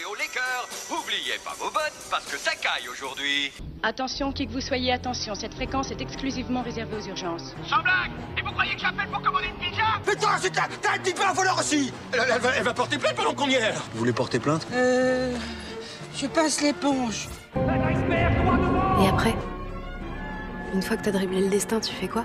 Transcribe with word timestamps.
et 0.00 0.04
au 0.04 0.14
liqueur. 0.14 0.68
Oubliez 0.90 1.38
pas 1.44 1.54
vos 1.58 1.70
bottes 1.70 1.92
parce 2.10 2.24
que 2.26 2.36
ça 2.36 2.52
caille 2.52 2.88
aujourd'hui. 2.90 3.52
Attention, 3.82 4.32
qui 4.32 4.46
que 4.46 4.52
vous 4.52 4.60
soyez, 4.60 4.92
attention, 4.92 5.34
cette 5.34 5.54
fréquence 5.54 5.90
est 5.90 6.00
exclusivement 6.00 6.62
réservée 6.62 6.96
aux 6.96 7.06
urgences. 7.06 7.54
Sans 7.66 7.82
blague 7.82 8.10
Et 8.36 8.42
vous 8.42 8.52
croyez 8.52 8.74
que 8.74 8.80
j'appelle 8.80 9.08
pour 9.08 9.22
commander 9.22 9.46
une 9.46 9.56
pizza? 9.66 9.84
Putain, 10.04 10.38
c'est 10.40 10.50
t'as 10.50 10.68
t'as 10.82 10.94
un 10.94 10.98
petit 10.98 11.14
peu 11.14 11.22
un 11.24 11.32
voleur 11.32 11.58
aussi 11.58 11.92
elle, 12.12 12.20
elle 12.34 12.40
va, 12.40 12.50
elle 12.56 12.64
va 12.64 12.74
porter 12.74 12.98
plainte 12.98 13.14
pendant 13.14 13.34
qu'on 13.34 13.48
y 13.48 13.54
est 13.54 13.72
Vous 13.92 13.98
voulez 13.98 14.12
porter 14.12 14.38
plainte? 14.38 14.66
Euh. 14.72 15.36
Je 16.16 16.26
passe 16.26 16.60
l'éponge. 16.60 17.28
Et 17.54 19.08
après 19.08 19.34
Une 20.74 20.82
fois 20.82 20.96
que 20.96 21.04
t'as 21.04 21.12
dribblé 21.12 21.40
le 21.42 21.48
destin, 21.48 21.78
tu 21.80 21.92
fais 21.94 22.08
quoi? 22.08 22.24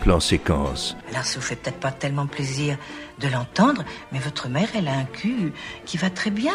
Plan 0.00 0.18
séquence. 0.20 0.96
Alors 1.10 1.24
ça 1.24 1.36
vous 1.38 1.44
fait 1.44 1.56
peut-être 1.56 1.78
pas 1.78 1.92
tellement 1.92 2.26
plaisir 2.26 2.76
de 3.20 3.28
l'entendre, 3.28 3.84
mais 4.12 4.18
votre 4.18 4.48
mère, 4.48 4.68
elle 4.74 4.88
a 4.88 4.94
un 4.94 5.04
cul 5.04 5.52
qui 5.84 5.96
va 5.98 6.10
très 6.10 6.30
bien. 6.30 6.54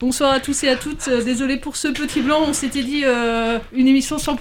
Bonsoir 0.00 0.30
à 0.32 0.38
tous 0.38 0.62
et 0.62 0.68
à 0.68 0.76
toutes. 0.76 1.08
Euh, 1.08 1.24
désolé 1.24 1.56
pour 1.56 1.74
ce 1.74 1.88
petit 1.88 2.20
blanc. 2.20 2.38
On 2.46 2.52
s'était 2.52 2.84
dit 2.84 3.02
euh, 3.04 3.58
une 3.72 3.88
émission 3.88 4.16
sans, 4.16 4.36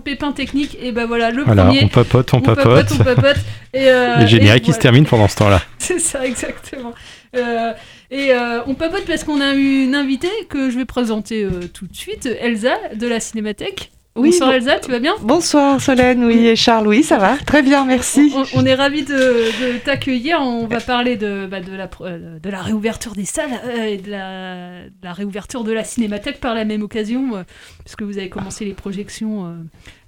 pépin 0.00 0.32
technique. 0.32 0.76
Et 0.82 0.90
ben 0.90 1.06
voilà, 1.06 1.30
le 1.30 1.44
Voilà, 1.44 1.66
premier. 1.66 1.84
on 1.84 1.88
papote, 1.88 2.34
on, 2.34 2.38
on 2.38 2.40
papote. 2.40 2.88
on 2.90 3.04
papote. 3.04 3.36
Et, 3.72 3.88
euh, 3.88 4.16
Le 4.16 4.26
générique 4.26 4.64
qui 4.64 4.72
se 4.72 4.80
termine 4.80 5.06
pendant 5.06 5.28
ce 5.28 5.36
temps-là. 5.36 5.62
C'est 5.78 6.00
ça, 6.00 6.26
exactement. 6.26 6.92
Euh, 7.36 7.72
et 8.10 8.32
euh, 8.32 8.62
on 8.66 8.74
papote 8.74 9.04
parce 9.06 9.22
qu'on 9.22 9.40
a 9.40 9.52
une 9.54 9.94
invitée 9.94 10.28
que 10.48 10.70
je 10.70 10.76
vais 10.76 10.84
présenter 10.84 11.44
euh, 11.44 11.68
tout 11.72 11.86
de 11.86 11.94
suite, 11.94 12.26
Elsa 12.40 12.76
de 12.96 13.06
la 13.06 13.20
Cinémathèque. 13.20 13.92
Oui, 14.16 14.30
Bonsoir 14.30 14.50
bon- 14.50 14.56
Elsa, 14.56 14.78
tu 14.80 14.90
vas 14.90 14.98
bien 14.98 15.14
Bonsoir 15.22 15.80
Solène, 15.80 16.24
oui, 16.24 16.46
et 16.46 16.56
Charles, 16.56 16.86
oui, 16.88 17.02
ça 17.02 17.18
va, 17.18 17.36
très 17.36 17.62
bien, 17.62 17.84
merci. 17.84 18.32
on, 18.34 18.44
on 18.60 18.64
est 18.64 18.74
ravis 18.74 19.04
de, 19.04 19.14
de 19.14 19.78
t'accueillir. 19.78 20.38
On 20.40 20.66
va 20.66 20.80
parler 20.80 21.16
de, 21.16 21.46
bah, 21.46 21.60
de, 21.60 21.72
la, 21.74 21.86
pro- 21.86 22.06
euh, 22.06 22.38
de 22.38 22.50
la 22.50 22.62
réouverture 22.62 23.12
des 23.12 23.26
salles 23.26 23.50
euh, 23.66 23.84
et 23.84 23.98
de 23.98 24.10
la, 24.10 24.84
de 24.84 24.90
la 25.04 25.12
réouverture 25.12 25.64
de 25.64 25.72
la 25.72 25.84
cinémathèque 25.84 26.40
par 26.40 26.54
la 26.54 26.64
même 26.64 26.82
occasion, 26.82 27.36
euh, 27.36 27.42
puisque 27.84 28.02
vous 28.02 28.16
avez 28.18 28.28
commencé 28.30 28.64
les 28.64 28.72
projections 28.74 29.46
euh, 29.46 29.52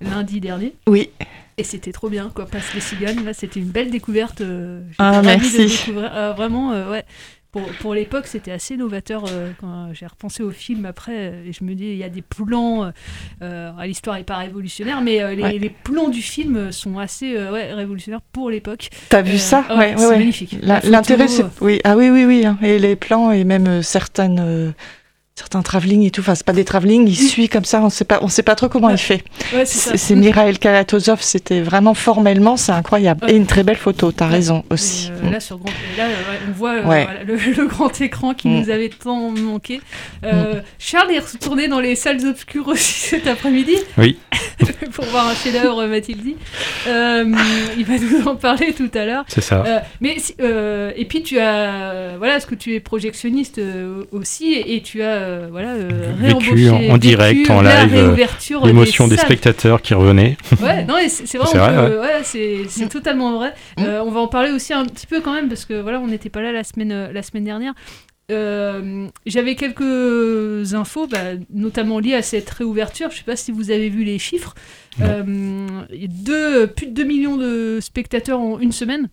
lundi 0.01 0.41
dernier. 0.41 0.75
Oui. 0.87 1.11
Et 1.59 1.65
c'était 1.65 1.93
trop 1.93 2.09
bien, 2.09 2.31
quoi. 2.35 2.47
Passe 2.47 2.73
les 2.75 2.81
cigognes, 2.81 3.25
là, 3.25 3.35
c'était 3.35 3.59
une 3.61 3.71
belle 3.71 3.91
découverte. 3.91 4.43
Ah, 4.99 5.21
merci. 5.25 5.59
De 5.59 5.63
découvrir, 5.67 6.35
vraiment, 6.37 6.71
ouais. 6.91 7.05
Pour, 7.51 7.63
pour 7.81 7.95
l'époque, 7.95 8.27
c'était 8.27 8.51
assez 8.51 8.77
novateur 8.77 9.25
euh, 9.27 9.53
quand 9.59 9.89
j'ai 9.95 10.07
repensé 10.07 10.43
au 10.43 10.51
film 10.51 10.85
après. 10.85 11.33
et 11.47 11.53
je 11.53 11.65
me 11.65 11.75
dis, 11.75 11.87
il 11.87 11.97
y 11.97 12.05
a 12.05 12.11
des 12.11 12.21
plans. 12.21 12.85
euh, 12.85 12.91
euh, 13.41 13.71
L'histoire 13.85 14.17
n'est 14.17 14.23
pas 14.25 14.37
révolutionnaire, 14.37 15.01
mais 15.01 15.23
euh, 15.23 15.35
les, 15.35 15.43
Ouais. 15.43 15.59
les 15.59 15.71
plans 15.71 16.09
du 16.09 16.21
film 16.21 16.73
sont 16.73 16.99
assez 16.99 17.33
ouais, 17.35 17.73
révolutionnaires 17.73 18.21
pour 18.33 18.51
l'époque. 18.51 18.91
T'as 19.09 19.23
vu 19.23 19.39
ça 19.39 19.65
ouais, 19.79 19.95
c'est 19.97 20.09
magnifique. 20.19 20.57
L'intérêt, 20.63 21.27
c'est. 21.29 21.45
Oui, 21.63 21.81
ah 21.85 21.97
oui, 21.97 22.11
oui, 22.11 22.27
oui. 22.27 22.45
hein. 22.45 22.59
Et 22.63 22.79
les 22.79 22.97
plans 22.97 23.31
et 23.33 23.45
même 23.45 23.83
certaines. 23.83 24.75
Certains 25.39 25.63
travelling 25.63 26.03
et 26.05 26.11
tout, 26.11 26.21
enfin 26.21 26.35
c'est 26.35 26.45
pas 26.45 26.53
des 26.53 26.65
travelling, 26.65 27.07
il 27.07 27.15
suit 27.15 27.49
comme 27.49 27.65
ça, 27.65 27.81
on 27.81 27.91
sait 27.91 28.05
pas, 28.05 28.19
on 28.23 28.29
sait 28.29 28.43
pas 28.43 28.57
trop 28.57 28.69
comment 28.69 28.91
il 28.91 28.99
fait. 28.99 29.23
Ouais, 29.55 29.65
c'est 29.65 30.17
Mirael 30.17 30.59
Kalatozov, 30.59 31.23
c'était 31.23 31.61
vraiment 31.61 31.95
formellement, 31.95 32.57
c'est 32.57 32.73
incroyable. 32.73 33.25
Ouais. 33.25 33.33
Et 33.35 33.37
une 33.37 33.47
très 33.47 33.63
belle 33.63 33.77
photo, 33.77 34.11
t'as 34.11 34.27
raison 34.27 34.65
Et, 34.69 34.75
aussi. 34.75 35.13
euh, 35.25 35.31
là, 35.31 35.39
sur 35.39 35.59
grand, 35.59 35.71
là, 35.97 36.07
euh, 36.07 36.13
on 36.49 36.53
voit 36.55 36.73
euh, 36.73 36.83
Ouais. 36.85 37.05
voilà, 37.05 37.23
le, 37.23 37.37
le 37.37 37.67
grand 37.69 38.01
écran 38.01 38.35
qui 38.35 38.49
Mm. 38.49 38.59
nous 38.63 38.71
avait 38.71 38.89
tant 38.89 39.31
manqué. 39.31 39.81
Euh, 40.25 40.61
Charles 40.81 41.13
est 41.13 41.21
retourné 41.21 41.69
dans 41.69 41.79
les 41.79 41.95
salles 41.95 42.27
obscures 42.27 42.67
aussi 42.67 42.95
cet 43.11 43.29
après-midi 43.29 43.77
Oui. 43.97 44.19
pour 44.93 45.05
voir 45.05 45.29
un 45.29 45.35
chef-d'œuvre, 45.37 45.87
m'a-t-il 45.87 46.17
dit. 46.21 46.35
Euh, 46.89 47.33
il 47.79 47.85
va 47.85 47.95
nous 47.99 48.27
en 48.27 48.35
parler 48.35 48.73
tout 48.73 48.91
à 48.95 49.05
l'heure. 49.05 49.25
C'est 49.29 49.41
ça. 49.41 49.63
Euh, 49.65 49.79
mais 50.01 50.19
si- 50.19 50.35
euh, 50.41 50.91
et 50.97 51.05
puis 51.05 51.23
tu 51.23 51.39
as 51.39 52.17
voilà, 52.19 52.33
parce 52.35 52.47
que 52.47 52.57
tu 52.57 52.75
es 52.75 52.81
projectionniste 52.81 53.59
euh, 53.59 54.03
aussi 54.11 54.53
et, 54.53 54.75
et 54.77 54.83
tu 54.83 55.03
as 55.03 55.28
euh, 55.29 55.49
voilà 55.51 55.75
euh, 55.75 56.13
Vécu 56.17 56.71
en, 56.71 56.79
vécu 56.79 56.99
direct, 56.99 57.51
en 57.51 57.61
live, 57.63 58.17
l'émotion 58.65 59.09
des, 59.09 59.17
spectateurs 59.17 59.83
qui 59.83 59.95
revenaient. 59.95 60.37
Ouais, 60.63 60.85
non, 60.85 60.97
c'est 61.09 61.39
vrai, 61.39 61.99
ouais, 61.99 62.21
c'est 62.23 62.63
c'est 62.69 62.89
totalement 62.89 63.37
vrai. 63.37 63.55
Euh, 63.79 64.03
on 64.05 64.11
va 64.11 64.21
en 64.21 64.29
parler 64.29 64.51
aussi 64.51 64.73
un 64.73 64.85
petit 64.87 65.07
peu 65.07 65.21
quand 65.21 65.35
même 65.35 65.49
parce 65.49 65.65
que 65.65 65.81
voilà, 65.81 66.01
on 66.01 66.07
n'était 66.09 66.31
pas 66.31 66.43
là 66.43 66.53
la 66.53 66.65
semaine 66.65 66.93
euh, 66.93 67.13
la 67.13 67.23
semaine 67.23 67.45
dernière. 67.45 67.75
Euh, 68.31 69.09
J'avais 69.25 69.55
quelques 69.55 70.75
infos, 70.75 71.07
bah, 71.07 71.33
notamment 71.51 71.99
liées 71.99 72.15
à 72.15 72.23
cette 72.23 72.51
réouverture. 72.51 73.11
Je 73.11 73.19
sais 73.19 73.25
pas 73.25 73.37
si 73.37 73.53
vous 73.53 73.71
avez 73.71 73.89
vu 73.89 74.05
les 74.05 74.19
chiffres. 74.19 74.55
Euh, 75.01 75.67
deux, 76.09 76.67
plus 76.67 76.89
de 76.89 76.93
2 76.93 77.05
millions 77.05 77.37
de 77.37 77.79
spectateurs 77.81 78.41
en 78.41 78.59
une 78.59 78.73
semaine. 78.73 79.09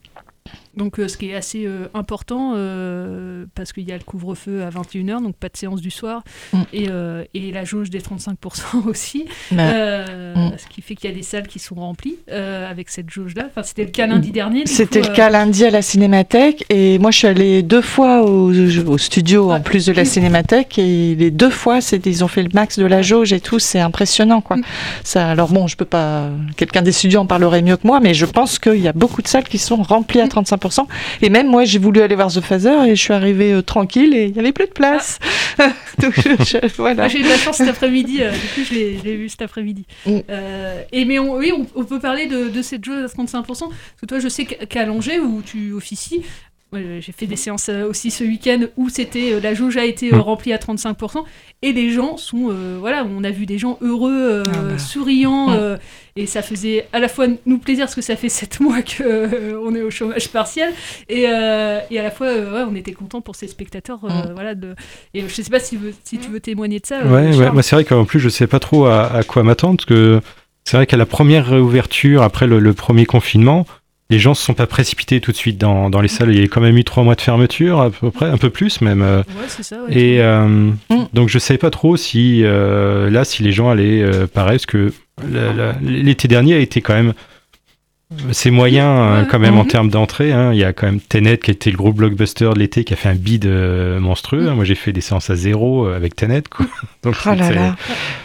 Donc, 0.75 0.99
euh, 0.99 1.07
ce 1.07 1.17
qui 1.17 1.29
est 1.29 1.35
assez 1.35 1.65
euh, 1.65 1.87
important 1.93 2.53
euh, 2.55 3.45
parce 3.55 3.71
qu'il 3.71 3.87
y 3.87 3.91
a 3.91 3.97
le 3.97 4.03
couvre-feu 4.03 4.63
à 4.63 4.69
21h, 4.69 5.21
donc 5.21 5.35
pas 5.35 5.49
de 5.49 5.57
séance 5.57 5.81
du 5.81 5.91
soir, 5.91 6.23
Mm. 6.53 6.61
et, 6.73 6.87
et 7.33 7.51
la 7.51 7.63
jauge 7.63 7.89
des 7.89 7.99
35% 7.99 8.85
aussi. 8.87 9.25
Bah, 9.51 10.05
mm. 10.05 10.53
Ce 10.57 10.67
qui 10.67 10.81
fait 10.81 10.95
qu'il 10.95 11.09
y 11.09 11.13
a 11.13 11.15
des 11.15 11.23
salles 11.23 11.47
qui 11.47 11.59
sont 11.59 11.75
remplies 11.75 12.17
avec 12.29 12.89
cette 12.89 13.09
jauge-là. 13.09 13.45
Enfin, 13.49 13.63
c'était 13.63 13.85
le 13.85 13.91
cas 13.91 14.07
lundi 14.07 14.31
dernier. 14.31 14.65
C'était 14.65 15.01
le 15.01 15.13
cas 15.13 15.29
lundi 15.29 15.65
à 15.65 15.69
la 15.69 15.81
Cinémathèque 15.81 16.65
et 16.69 16.99
moi 16.99 17.11
je 17.11 17.19
suis 17.19 17.27
allée 17.27 17.63
deux 17.63 17.81
fois 17.81 18.23
au, 18.23 18.51
au 18.51 18.97
studio 18.97 19.51
en 19.51 19.61
plus 19.61 19.85
de 19.85 19.93
la 19.93 20.05
Cinémathèque 20.05 20.77
et 20.77 21.15
les 21.15 21.31
deux 21.31 21.49
fois 21.49 21.79
ils 22.05 22.23
ont 22.23 22.27
fait 22.27 22.43
le 22.43 22.49
max 22.53 22.79
de 22.79 22.85
la 22.85 23.01
jauge 23.01 23.33
et 23.33 23.39
tout 23.39 23.59
c'est 23.59 23.79
impressionnant 23.79 24.41
quoi. 24.41 24.57
Mm. 24.57 24.63
Ça 25.03 25.27
alors 25.29 25.49
bon 25.49 25.67
je 25.67 25.75
peux 25.75 25.85
pas 25.85 26.29
quelqu'un 26.57 26.81
des 26.81 26.91
studios 26.91 27.21
en 27.21 27.25
parlerait 27.25 27.61
mieux 27.61 27.77
que 27.77 27.87
moi 27.87 27.99
mais 27.99 28.13
je 28.13 28.25
pense 28.25 28.59
qu'il 28.59 28.81
y 28.81 28.87
a 28.87 28.93
beaucoup 28.93 29.21
de 29.21 29.27
salles 29.27 29.45
qui 29.45 29.57
sont 29.57 29.81
remplies 29.81 30.21
à 30.21 30.27
35% 30.27 30.64
et 31.21 31.29
même 31.29 31.47
moi 31.47 31.63
j'ai 31.65 31.79
voulu 31.79 32.01
aller 32.01 32.15
voir 32.15 32.31
The 32.31 32.41
Phaser 32.41 32.87
et 32.87 32.95
je 32.95 33.01
suis 33.01 33.13
arrivée 33.13 33.53
euh, 33.53 33.61
tranquille 33.61 34.13
et 34.15 34.25
il 34.25 34.35
y 34.35 34.39
avait 34.39 34.51
plus 34.51 34.65
de 34.67 34.71
place. 34.71 35.19
Donc 35.99 36.13
je- 36.15 36.43
je- 36.43 36.75
voilà. 36.77 37.07
J'ai 37.07 37.19
eu 37.19 37.23
de 37.23 37.29
la 37.29 37.37
chance 37.37 37.57
cet 37.57 37.67
après-midi, 37.69 38.21
euh, 38.21 38.31
du 38.31 38.37
coup 38.37 38.61
je 38.69 38.73
l'ai 38.73 39.15
vu 39.15 39.29
cet 39.29 39.41
après-midi. 39.41 39.85
Mm. 40.05 40.19
Euh, 40.29 40.81
et 40.91 41.05
mais 41.05 41.19
on, 41.19 41.35
oui, 41.35 41.51
on, 41.55 41.65
on 41.75 41.83
peut 41.85 41.99
parler 41.99 42.25
de, 42.27 42.49
de 42.49 42.61
cette 42.61 42.83
jauge 42.83 43.03
à 43.03 43.07
35%, 43.07 43.45
parce 43.45 43.61
que 44.01 44.05
toi 44.05 44.19
je 44.19 44.27
sais 44.27 44.45
qu'à 44.45 44.91
Angers 44.91 45.19
où 45.19 45.41
tu 45.45 45.73
officies, 45.73 46.21
j'ai 46.99 47.11
fait 47.11 47.25
des 47.27 47.35
séances 47.35 47.69
euh, 47.69 47.87
aussi 47.89 48.11
ce 48.11 48.23
week-end 48.23 48.61
où 48.77 48.89
c'était 48.89 49.33
euh, 49.33 49.39
la 49.39 49.53
jauge 49.53 49.77
a 49.77 49.85
été 49.85 50.13
euh, 50.13 50.17
Mm. 50.17 50.21
remplie 50.21 50.53
à 50.53 50.57
35% 50.57 51.23
et 51.61 51.73
les 51.73 51.91
gens 51.91 52.17
sont 52.17 52.49
euh, 52.49 52.77
voilà 52.79 53.05
on 53.09 53.23
a 53.23 53.31
vu 53.31 53.45
des 53.45 53.57
gens 53.57 53.77
heureux 53.81 54.13
euh, 54.13 54.43
Ah 54.47 54.57
bah. 54.71 54.77
souriants 54.77 55.49
Mm. 55.49 55.53
euh, 55.57 55.77
et 56.17 56.25
ça 56.27 56.41
faisait 56.41 56.87
à 56.93 56.99
la 56.99 57.07
fois 57.09 57.27
nous 57.45 57.57
plaisir 57.57 57.85
parce 57.85 57.95
que 57.95 58.01
ça 58.01 58.15
fait 58.15 58.29
7 58.29 58.59
mois 58.61 58.81
que 58.81 59.03
euh, 59.03 59.59
on 59.63 59.75
est 59.75 59.81
au 59.81 59.91
chômage 59.91 60.29
partiel 60.29 60.71
et, 61.09 61.25
euh, 61.27 61.79
et 61.91 61.99
à 61.99 62.03
la 62.03 62.11
fois 62.11 62.27
euh, 62.27 62.53
ouais, 62.65 62.71
on 62.71 62.75
était 62.75 62.93
content 62.93 63.21
pour 63.21 63.35
ces 63.35 63.47
spectateurs 63.47 63.99
euh, 64.03 64.09
Mm. 64.29 64.33
voilà 64.33 64.55
de 64.55 64.75
et 65.13 65.21
je 65.21 65.27
sais 65.41 65.49
pas 65.49 65.59
si, 65.59 65.77
tu 65.77 66.29
veux 66.29 66.39
témoigner 66.39 66.79
de 66.79 66.85
ça 66.85 67.03
Ouais, 67.05 67.35
ouais. 67.35 67.61
C'est 67.63 67.75
vrai 67.75 67.83
qu'en 67.85 68.05
plus, 68.05 68.19
je 68.19 68.29
sais 68.29 68.47
pas 68.47 68.59
trop 68.59 68.85
à, 68.85 69.05
à 69.11 69.23
quoi 69.23 69.43
m'attendre, 69.43 69.77
parce 69.77 69.85
que 69.85 70.21
c'est 70.63 70.77
vrai 70.77 70.85
qu'à 70.87 70.97
la 70.97 71.05
première 71.05 71.45
réouverture, 71.47 72.21
après 72.23 72.47
le, 72.47 72.59
le 72.59 72.73
premier 72.73 73.05
confinement, 73.05 73.65
les 74.11 74.19
gens 74.19 74.33
se 74.35 74.43
sont 74.45 74.53
pas 74.53 74.67
précipités 74.67 75.19
tout 75.19 75.31
de 75.31 75.37
suite 75.37 75.57
dans, 75.57 75.89
dans 75.89 75.99
les 76.01 76.07
salles. 76.07 76.31
Il 76.33 76.39
y 76.39 76.43
a 76.43 76.47
quand 76.47 76.61
même 76.61 76.77
eu 76.77 76.83
trois 76.83 77.03
mois 77.03 77.15
de 77.15 77.21
fermeture, 77.21 77.81
à 77.81 77.89
peu 77.89 78.11
près, 78.11 78.27
un 78.29 78.37
peu 78.37 78.49
plus 78.51 78.81
même. 78.81 79.01
euh, 79.01 79.19
Ouais, 79.19 79.45
c'est 79.47 79.63
ça. 79.63 79.77
ouais. 79.83 79.97
Et 79.97 80.21
euh, 80.21 80.45
Mm. 80.47 81.05
donc 81.13 81.29
je 81.29 81.39
savais 81.39 81.57
pas 81.57 81.71
trop 81.71 81.97
si 81.97 82.41
euh, 82.43 83.09
là 83.09 83.23
si 83.25 83.41
les 83.43 83.51
gens 83.51 83.69
allaient 83.71 84.03
euh, 84.03 84.27
pareil 84.27 84.57
parce 84.57 84.65
que 84.67 84.93
l'été 85.81 86.27
dernier 86.27 86.55
a 86.55 86.59
été 86.59 86.81
quand 86.81 86.93
même 86.93 87.13
c'est 88.31 88.51
moyen 88.51 88.85
euh, 88.87 89.25
quand 89.25 89.39
même 89.39 89.57
en 89.57 89.63
Mhm. 89.63 89.67
termes 89.69 89.89
d'entrée. 89.89 90.31
hein. 90.31 90.53
Il 90.53 90.59
y 90.59 90.63
a 90.63 90.73
quand 90.73 90.85
même 90.85 90.99
Tenet 90.99 91.37
qui 91.39 91.49
était 91.49 91.71
le 91.71 91.77
gros 91.77 91.91
blockbuster 91.91 92.51
de 92.53 92.59
l'été 92.59 92.83
qui 92.83 92.93
a 92.93 92.95
fait 92.95 93.09
un 93.09 93.15
bid 93.15 93.45
euh, 93.47 93.99
monstrueux. 93.99 94.47
hein. 94.47 94.53
Moi 94.53 94.63
j'ai 94.63 94.75
fait 94.75 94.93
des 94.93 95.01
séances 95.01 95.29
à 95.31 95.35
zéro 95.35 95.87
euh, 95.87 95.95
avec 95.95 96.15
Tenet. 96.15 96.43
Quoi. 96.49 96.67
Donc, 97.03 97.15
Oh 97.25 97.29
là 97.35 97.51
là. 97.51 97.75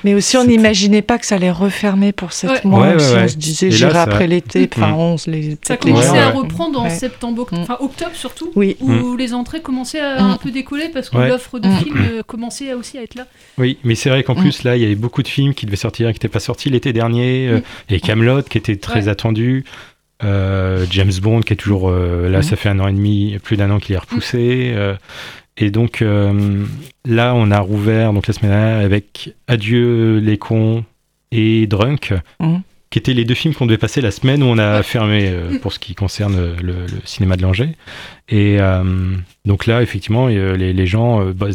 Mais 0.05 0.15
aussi, 0.15 0.37
on 0.37 0.44
n'imaginait 0.44 1.03
pas 1.03 1.19
que 1.19 1.27
ça 1.27 1.35
allait 1.37 1.50
refermer 1.50 2.12
pour 2.12 2.32
sept 2.32 2.50
Ouais. 2.50 2.61
mois. 2.65 2.81
Ouais, 2.81 2.88
ouais, 2.91 2.94
aussi. 2.97 3.15
ouais. 3.15 3.23
On 3.25 3.29
se 3.29 3.37
disait, 3.37 3.71
j'irai 3.71 3.93
ça- 3.93 4.03
après 4.03 4.27
l'été, 4.27 4.69
enfin, 4.75 4.88
Mm. 4.91 4.94
11, 4.94 5.27
les, 5.27 5.59
Ça 5.67 5.77
commençait 5.77 6.11
Ouais, 6.11 6.19
à 6.19 6.29
ouais. 6.29 6.33
reprendre 6.37 6.81
en 6.81 6.85
Ouais. 6.85 6.91
septembre, 6.91 7.47
Mm. 7.50 7.59
enfin 7.59 7.76
octobre 7.81 8.15
surtout, 8.15 8.50
Oui. 8.56 8.76
où 8.81 8.91
Mm. 8.91 9.17
les 9.19 9.35
entrées 9.35 9.61
commençaient 9.61 10.00
à 10.00 10.23
Mm. 10.23 10.31
un 10.33 10.37
peu 10.37 10.50
décoller 10.50 10.88
parce 10.93 11.09
que 11.11 11.17
Ouais. 11.19 11.29
l'offre 11.29 11.59
de 11.59 11.69
Mm. 11.69 11.76
films 11.79 12.23
commençait 12.26 12.73
aussi 12.75 12.97
à 12.99 13.03
être 13.03 13.15
là. 13.15 13.26
Oui, 13.59 13.79
mais 13.85 13.94
c'est 13.94 14.09
vrai 14.11 14.23
qu'en 14.23 14.35
Mm. 14.35 14.41
plus 14.41 14.62
là 14.65 14.76
il 14.76 14.83
y 14.83 14.85
avait 14.87 14.94
beaucoup 14.94 15.23
de 15.23 15.29
films 15.29 15.53
qui 15.55 15.65
devaient 15.67 15.76
sortir 15.76 16.09
et 16.09 16.12
qui 16.12 16.17
n'étaient 16.17 16.29
pas 16.29 16.41
sortis 16.41 16.69
l'été 16.71 16.93
dernier. 16.93 17.49
Mm. 17.50 17.62
et 17.94 18.00
Camelot 18.00 18.43
qui 18.43 18.59
était 18.59 18.76
très 18.76 19.09
attendu. 19.09 19.65
Euh, 20.22 20.84
James 20.90 21.12
Bond 21.22 21.40
qui 21.40 21.52
est 21.55 21.56
toujours 21.56 21.88
euh, 21.90 22.28
là, 22.28 22.40
Mm. 22.40 22.43
ça 22.43 22.56
fait 22.56 22.69
un 22.69 22.78
an 22.81 22.88
et 22.88 22.93
demi, 22.93 23.38
plus 23.43 23.56
d'un 23.56 23.70
an 23.70 23.78
qu'il 23.78 23.94
est 23.94 23.99
repoussé. 23.99 24.72
euh, 24.75 24.94
et 25.56 25.70
donc 25.70 26.02
là, 26.02 27.34
on 27.34 27.50
a 27.50 27.58
rouvert 27.61 28.12
donc 28.12 28.26
la 28.26 28.32
semaine 28.32 28.50
dernière 28.52 28.84
avec 28.84 29.34
Adieu 29.46 30.19
les 30.19 30.38
cons 30.38 30.84
et 31.32 31.67
Drunk, 31.67 32.14
Mm. 32.38 32.56
qui 32.90 32.99
étaient 32.99 33.12
les 33.14 33.25
deux 33.25 33.34
films 33.34 33.55
qu'on 33.55 33.67
devait 33.67 33.76
passer 33.78 34.00
la 34.00 34.11
semaine 34.11 34.43
où 34.43 34.46
on 34.46 34.58
a 34.58 34.82
fermé 34.82 35.31
pour 35.61 35.72
ce 35.72 35.78
qui 35.78 35.94
concerne 35.94 36.37
le, 36.62 36.73
le 36.87 37.00
cinéma 37.05 37.37
de 37.37 37.43
Langers. 37.43 37.75
Et 38.31 38.56
donc 39.44 39.66
là, 39.66 39.82
effectivement, 39.82 40.28
les, 40.28 40.73
les 40.73 40.87
gens, 40.87 41.25
bah, 41.32 41.49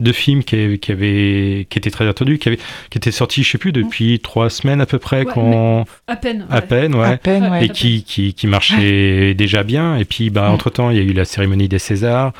deux 0.00 0.12
films 0.12 0.44
qui, 0.44 0.78
qui 0.78 0.92
avaient, 0.92 1.66
qui 1.68 1.78
étaient 1.78 1.90
très 1.90 2.06
attendus, 2.06 2.38
qui, 2.38 2.48
avaient, 2.48 2.58
qui 2.90 2.98
étaient 2.98 3.10
sortis, 3.10 3.42
je 3.42 3.50
sais 3.50 3.58
plus, 3.58 3.72
depuis 3.72 4.20
trois 4.20 4.48
semaines 4.48 4.80
à 4.80 4.86
peu 4.86 4.98
près, 5.00 5.24
Ouais, 5.24 5.32
quand, 5.34 5.86
À 6.06 6.14
peine. 6.14 6.46
à 6.50 6.56
ouais. 6.56 6.60
peine, 6.62 6.94
ouais 6.94 7.06
À 7.06 7.16
peine, 7.16 7.42
Ouais. 7.44 7.50
ouais. 7.50 7.66
et 7.66 7.68
qui, 7.68 8.04
qui, 8.04 8.32
qui 8.32 8.46
marchait 8.46 9.34
déjà 9.34 9.64
bien. 9.64 9.96
Et 9.96 10.04
puis, 10.04 10.30
bah, 10.30 10.50
Mm. 10.50 10.54
entre-temps, 10.54 10.90
il 10.90 10.96
y 10.98 11.00
a 11.00 11.02
eu 11.02 11.12
la 11.12 11.24
cérémonie 11.24 11.68
des 11.68 11.80
Césars 11.80 12.32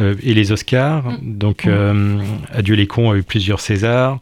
euh, 0.00 0.14
et 0.22 0.34
les 0.34 0.52
Oscars. 0.52 1.02
Mm. 1.04 1.16
Donc, 1.38 1.64
Mm. 1.64 1.68
euh, 1.70 2.16
Adieu 2.54 2.76
les 2.76 2.86
cons 2.86 3.10
a 3.10 3.16
eu 3.16 3.24
plusieurs 3.24 3.58
Césars. 3.60 4.18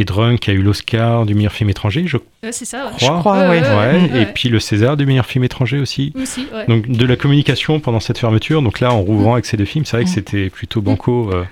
Et 0.00 0.04
Drunk 0.04 0.48
a 0.48 0.52
eu 0.52 0.62
l'Oscar 0.62 1.24
du 1.26 1.34
meilleur 1.34 1.50
film 1.52 1.70
étranger, 1.70 2.04
je 2.06 2.18
Ouais, 2.18 2.52
c'est 2.52 2.64
ça. 2.66 2.84
ouais. 2.86 2.92
crois. 2.98 3.18
crois, 3.18 3.48
ouais. 3.48 3.60
Ouais, 3.62 4.10
ouais. 4.12 4.22
Et 4.22 4.26
puis 4.26 4.48
le 4.50 4.60
César 4.60 4.96
du 4.98 5.06
meilleur 5.06 5.26
film 5.26 5.42
étranger 5.44 5.78
aussi. 5.80 6.12
Aussi, 6.14 6.46
ouais. 6.54 6.66
Donc 6.68 6.86
de 6.88 7.04
la 7.06 7.16
communication 7.16 7.80
pendant 7.80 7.98
cette 8.00 8.18
fermeture. 8.18 8.62
Donc 8.62 8.78
là, 8.80 8.92
en 8.92 9.00
rouvrant 9.00 9.32
avec 9.32 9.46
ces 9.46 9.56
deux 9.56 9.64
films, 9.64 9.86
c'est 9.86 9.96
vrai 9.96 10.04
que 10.04 10.10
Mm. 10.10 10.12
c'était 10.12 10.50
plutôt 10.50 10.82
banco. 10.82 11.30
euh, 11.32 11.42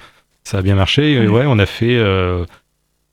ça 0.47 0.59
a 0.59 0.63
bien 0.63 0.77
marché. 0.77 1.13
Et 1.15 1.27
Mm. 1.27 1.31
ouais, 1.33 1.45
on 1.47 1.59
a 1.59 1.67
fait 1.67 1.97
euh, 1.97 2.45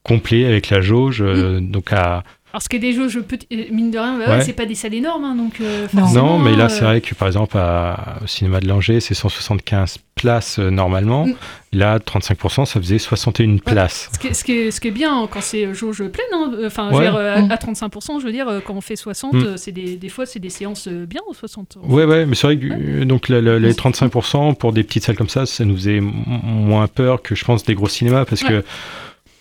complet 0.03 0.45
avec 0.45 0.69
la 0.69 0.81
jauge. 0.81 1.21
euh, 1.21 1.59
Donc 1.61 1.91
à, 1.91 2.23
Alors, 2.53 2.61
ce 2.61 2.69
qui 2.69 2.75
est 2.75 2.79
des 2.79 2.93
jeux, 2.93 3.07
je 3.09 3.19
peux, 3.19 3.37
mine 3.71 3.89
de 3.89 3.97
rien, 3.97 4.15
bah 4.19 4.25
ouais, 4.25 4.31
Ouais. 4.37 4.41
c'est 4.43 4.53
pas 4.53 4.67
des 4.67 4.75
salles 4.75 4.93
énormes, 4.93 5.23
hein, 5.23 5.35
donc. 5.35 5.53
euh, 5.59 5.87
Non. 6.13 6.37
mais 6.37 6.55
là, 6.55 6.65
euh, 6.65 6.69
c'est 6.69 6.83
vrai 6.83 7.01
que 7.01 7.15
par 7.15 7.27
exemple, 7.27 7.57
à- 7.57 8.19
au 8.23 8.27
cinéma 8.27 8.59
de 8.59 8.67
Langers, 8.67 8.99
c'est 8.99 9.15
175 9.15 9.97
places 10.13 10.59
euh, 10.59 10.69
normalement. 10.69 11.25
Mm. 11.25 11.33
Là, 11.71 11.97
35%, 11.97 12.65
ça 12.65 12.79
faisait 12.79 12.99
61 12.99 13.57
places. 13.57 14.11
Ce 14.13 14.19
qui, 14.19 14.27
est, 14.27 14.33
ce, 14.33 14.43
qui 14.43 14.51
est, 14.51 14.69
ce 14.71 14.79
qui 14.79 14.89
est 14.89 14.91
bien 14.91 15.27
quand 15.31 15.41
c'est 15.41 15.73
jauge 15.73 16.03
pleine, 16.09 16.27
hein, 16.31 16.51
euh, 16.59 16.67
enfin, 16.67 16.89
je 16.91 16.93
veux 16.97 16.99
Ouais. 16.99 17.05
dire, 17.09 17.15
euh, 17.15 17.35
à, 17.37 17.41
Mm. 17.41 17.51
à 17.51 17.55
35%, 17.57 18.19
je 18.19 18.25
veux 18.27 18.31
dire, 18.31 18.47
euh, 18.47 18.59
quand 18.63 18.75
on 18.75 18.81
fait 18.81 18.95
60, 18.95 19.33
Mm. 19.33 19.37
euh, 19.43 19.57
c'est 19.57 19.71
des, 19.71 19.95
des 19.95 20.09
fois, 20.09 20.27
c'est 20.27 20.37
des 20.39 20.51
séances 20.51 20.87
euh, 20.87 21.07
bien 21.07 21.21
aux 21.27 21.33
60. 21.33 21.77
en 21.83 21.89
Ouais, 21.91 22.05
ouais, 22.05 22.27
mais 22.27 22.35
c'est 22.35 22.45
vrai 22.45 22.57
que 22.57 22.67
euh, 22.71 23.05
donc, 23.05 23.29
la- 23.29 23.41
la- 23.41 23.57
les 23.57 23.69
Ouais. 23.69 23.73
35% 23.73 24.53
pour 24.53 24.73
des 24.73 24.83
petites 24.83 25.03
salles 25.05 25.17
comme 25.17 25.27
ça, 25.29 25.47
ça 25.47 25.65
nous 25.65 25.75
faisait 25.75 25.99
moins 26.01 26.85
peur 26.85 27.23
que 27.23 27.33
je 27.33 27.43
pense 27.45 27.63
des 27.63 27.73
gros 27.73 27.89
cinémas 27.89 28.25
parce 28.25 28.43
que. 28.43 28.63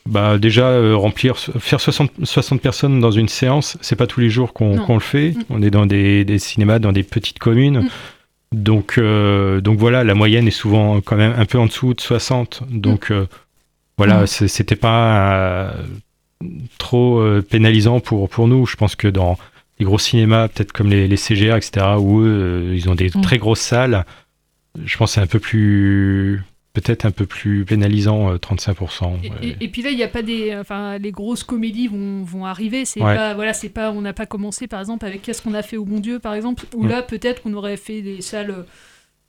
Bah 0.05 0.37
déjà 0.39 0.67
euh, 0.67 0.97
remplir 0.97 1.39
faire 1.39 1.81
60, 1.81 2.11
60 2.25 2.61
personnes 2.61 2.99
dans 2.99 3.13
une 3.13 3.29
séance 3.29 3.79
c'est 3.81 3.95
pas 3.95 4.09
tous 4.09 4.19
les 4.19 4.31
jours 4.31 4.53
qu'on 4.53 4.95
le 4.95 5.01
fait. 5.01 5.31
Mm. 5.31 5.45
on 5.51 5.63
est 5.63 5.71
dans 5.71 5.87
des, 5.87 6.25
des 6.25 6.39
cinémas 6.41 6.81
dans 6.81 6.93
des 6.93 7.05
petites 7.05 7.39
communes. 7.39 7.83
Mm. 7.83 7.89
donc 8.53 8.99
euh, 8.99 9.61
donc 9.61 9.79
voilà 9.79 10.03
la 10.03 10.15
moyenne 10.15 10.49
est 10.49 10.51
souvent 10.51 11.01
quand 11.01 11.17
même 11.17 11.35
un 11.37 11.45
peu 11.45 11.59
en 11.59 11.67
dessous 11.67 11.95
de 11.95 12.01
60 12.01 12.65
donc 12.69 13.13
euh, 13.13 13.29
voilà 13.97 14.23
Mm. 14.23 14.27
c'était 14.27 14.75
pas 14.75 15.37
euh, 15.37 15.73
trop 16.79 17.23
pénalisant 17.49 18.01
pour 18.01 18.29
pour 18.29 18.49
nous. 18.49 18.67
Je 18.67 18.75
pense 18.75 18.97
que 18.97 19.07
dans 19.07 19.39
les 19.79 19.85
gros 19.85 20.01
cinémas 20.01 20.49
peut-être 20.49 20.73
comme 20.73 20.91
les, 20.91 21.07
les 21.07 21.17
CGR 21.17 21.55
etc 21.55 21.87
où 21.99 22.23
eux 22.23 22.73
ils 22.75 22.91
ont 22.91 22.97
des 22.97 23.11
très 23.11 23.39
grosses 23.39 23.61
salles 23.61 24.05
je 24.85 24.97
pense 24.97 25.11
que 25.11 25.15
c'est 25.15 25.21
un 25.21 25.29
peu 25.29 25.39
plus 25.39 26.43
peut-être 26.75 27.05
un 27.05 27.11
peu 27.11 27.27
plus 27.27 27.65
pénalisant 27.65 28.33
euh, 28.33 28.37
35% 28.39 29.19
Et, 29.23 29.29
ouais. 29.31 29.37
et- 29.43 29.65
et 29.65 29.69
puis 29.69 29.83
là, 29.83 29.91
il 29.91 29.97
n'y 29.97 30.03
a 30.03 30.09
pas 30.09 30.23
des, 30.23 30.57
enfin, 30.57 30.97
les 30.99 31.13
grosses 31.13 31.45
comédies 31.45 31.87
vont, 31.89 32.23
vont 32.23 32.47
arriver. 32.47 32.85
C'est 32.87 33.03
Ouais. 33.03 33.15
pas, 33.15 33.35
voilà, 33.35 33.53
c'est 33.53 33.69
pas, 33.69 33.91
on 33.93 34.01
n'a 34.01 34.13
pas 34.15 34.27
commencé 34.27 34.67
par 34.67 34.81
exemple 34.81 35.05
avec 35.05 35.21
qu'est-ce 35.23 35.43
qu'on 35.43 35.55
a 35.55 35.63
fait 35.63 35.77
au 35.77 35.85
Bon 35.85 36.01
Dieu, 36.01 36.19
par 36.19 36.33
exemple, 36.35 36.65
où 36.75 36.85
Mm. 36.85 36.89
là 36.89 37.03
peut-être 37.03 37.43
qu'on 37.43 37.53
aurait 37.55 37.77
fait 37.77 38.01
des 38.03 38.21
salles. 38.23 38.65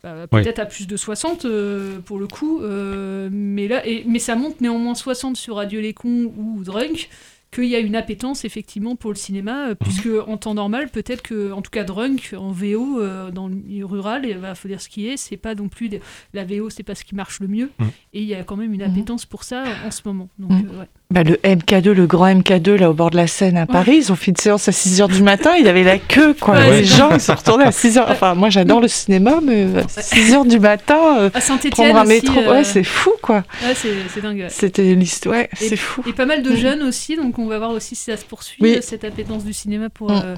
bah, 0.03 0.15
Ouais. 0.33 0.41
peut-être 0.43 0.59
à 0.59 0.65
plus 0.65 0.85
de 0.85 0.97
60 0.97 1.45
euh, 1.45 1.99
pour 1.99 2.17
le 2.19 2.27
coup, 2.27 2.61
euh, 2.61 3.29
mais 3.31 3.69
là, 3.69 3.87
et, 3.87 4.03
mais 4.05 4.19
ça 4.19 4.35
monte 4.35 4.59
néanmoins 4.59 4.95
60 4.95 5.37
sur 5.37 5.59
Adieu 5.59 5.79
les 5.79 5.93
cons 5.93 6.31
ou 6.37 6.61
Drunk, 6.65 7.09
qu'il 7.53 7.65
y 7.65 7.75
a 7.75 7.79
une 7.79 7.95
appétence 7.95 8.45
effectivement 8.45 8.95
pour 8.95 9.11
le 9.11 9.15
cinéma, 9.15 9.69
euh, 9.69 9.75
puisque 9.75 10.09
en 10.27 10.37
temps 10.37 10.53
normal, 10.53 10.89
peut-être 10.89 11.21
que, 11.21 11.51
en 11.51 11.61
tout 11.61 11.71
cas 11.71 11.83
Drunk 11.83 12.33
en 12.37 12.51
VO 12.51 12.99
euh, 12.99 13.31
dans 13.31 13.47
le 13.47 13.55
milieu 13.55 13.85
rural, 13.85 14.25
il 14.27 14.37
va 14.37 14.55
faut 14.55 14.67
dire 14.67 14.81
ce 14.81 14.89
qui 14.89 15.07
est, 15.07 15.17
c'est 15.17 15.37
pas 15.37 15.55
non 15.55 15.67
plus 15.69 15.89
des- 15.89 16.01
la 16.33 16.43
VO, 16.43 16.69
c'est 16.69 16.83
pas 16.83 16.95
ce 16.95 17.03
qui 17.03 17.15
marche 17.15 17.39
le 17.39 17.47
mieux, 17.47 17.69
Mm. 17.79 17.83
et 18.13 18.21
il 18.21 18.27
y 18.27 18.35
a 18.35 18.43
quand 18.43 18.55
même 18.55 18.73
une 18.73 18.83
Mhm. 18.83 18.91
appétence 18.91 19.25
pour 19.25 19.43
ça 19.43 19.63
en 19.85 19.91
ce 19.91 20.01
moment. 20.05 20.29
Donc, 20.39 20.51
euh, 20.51 20.79
ouais. 20.79 20.85
Bah, 21.11 21.21
le 21.23 21.37
MK2, 21.43 21.91
le 21.93 22.07
grand 22.07 22.27
MK2, 22.27 22.75
là, 22.75 22.89
au 22.89 22.93
bord 22.93 23.11
de 23.11 23.17
la 23.17 23.27
Seine 23.27 23.55
à 23.57 23.67
Paris, 23.67 23.97
ils 23.97 24.11
ont 24.11 24.15
fait 24.15 24.31
une 24.31 24.37
séance 24.37 24.67
à 24.67 24.71
6h 24.71 25.07
du 25.09 25.21
matin, 25.21 25.51
il 25.59 25.65
y 25.65 25.69
avait 25.69 25.83
la 25.83 25.99
queue, 25.99 26.33
quoi. 26.33 26.55
Ouais, 26.55 26.79
les 26.81 26.83
gens, 26.85 27.11
ils 27.13 27.19
sont 27.19 27.35
retournés 27.35 27.65
à 27.65 27.71
6h. 27.71 28.03
Enfin, 28.09 28.33
moi, 28.33 28.49
j'adore 28.49 28.81
le 28.81 28.87
cinéma, 28.87 29.39
mais 29.43 29.65
à 29.77 29.83
6h 29.87 30.47
du 30.47 30.59
matin, 30.59 30.97
euh, 31.19 31.29
À 31.33 31.39
prendre 31.69 31.95
un 31.97 32.01
aussi, 32.01 32.09
métro, 32.09 32.39
euh, 32.39 32.51
ouais, 32.51 32.63
c'est 32.63 32.83
fou, 32.83 33.11
quoi. 33.21 33.43
ouais, 33.63 33.75
c'est 33.75 33.93
c'est 34.11 34.21
dingue. 34.21 34.39
ouais. 34.39 34.47
C'était 34.49 34.95
l'histoire, 34.95 35.35
ouais, 35.35 35.49
c'est 35.53 35.75
fou. 35.75 36.01
Et 36.07 36.13
pas 36.13 36.25
mal 36.25 36.41
de 36.41 36.49
Mm. 36.51 36.55
jeunes 36.55 36.81
aussi, 36.83 37.15
donc 37.15 37.37
on 37.37 37.42
va 37.47 37.57
voir 37.57 37.71
aussi 37.71 37.95
si 37.95 38.05
ça 38.05 38.17
se 38.17 38.25
poursuit, 38.25 38.61
Oui. 38.61 38.75
euh, 38.77 38.81
cette 38.81 39.03
appétence 39.03 39.43
du 39.45 39.53
cinéma 39.53 39.89
pour, 39.89 40.11
Mm. 40.11 40.21
euh, 40.25 40.35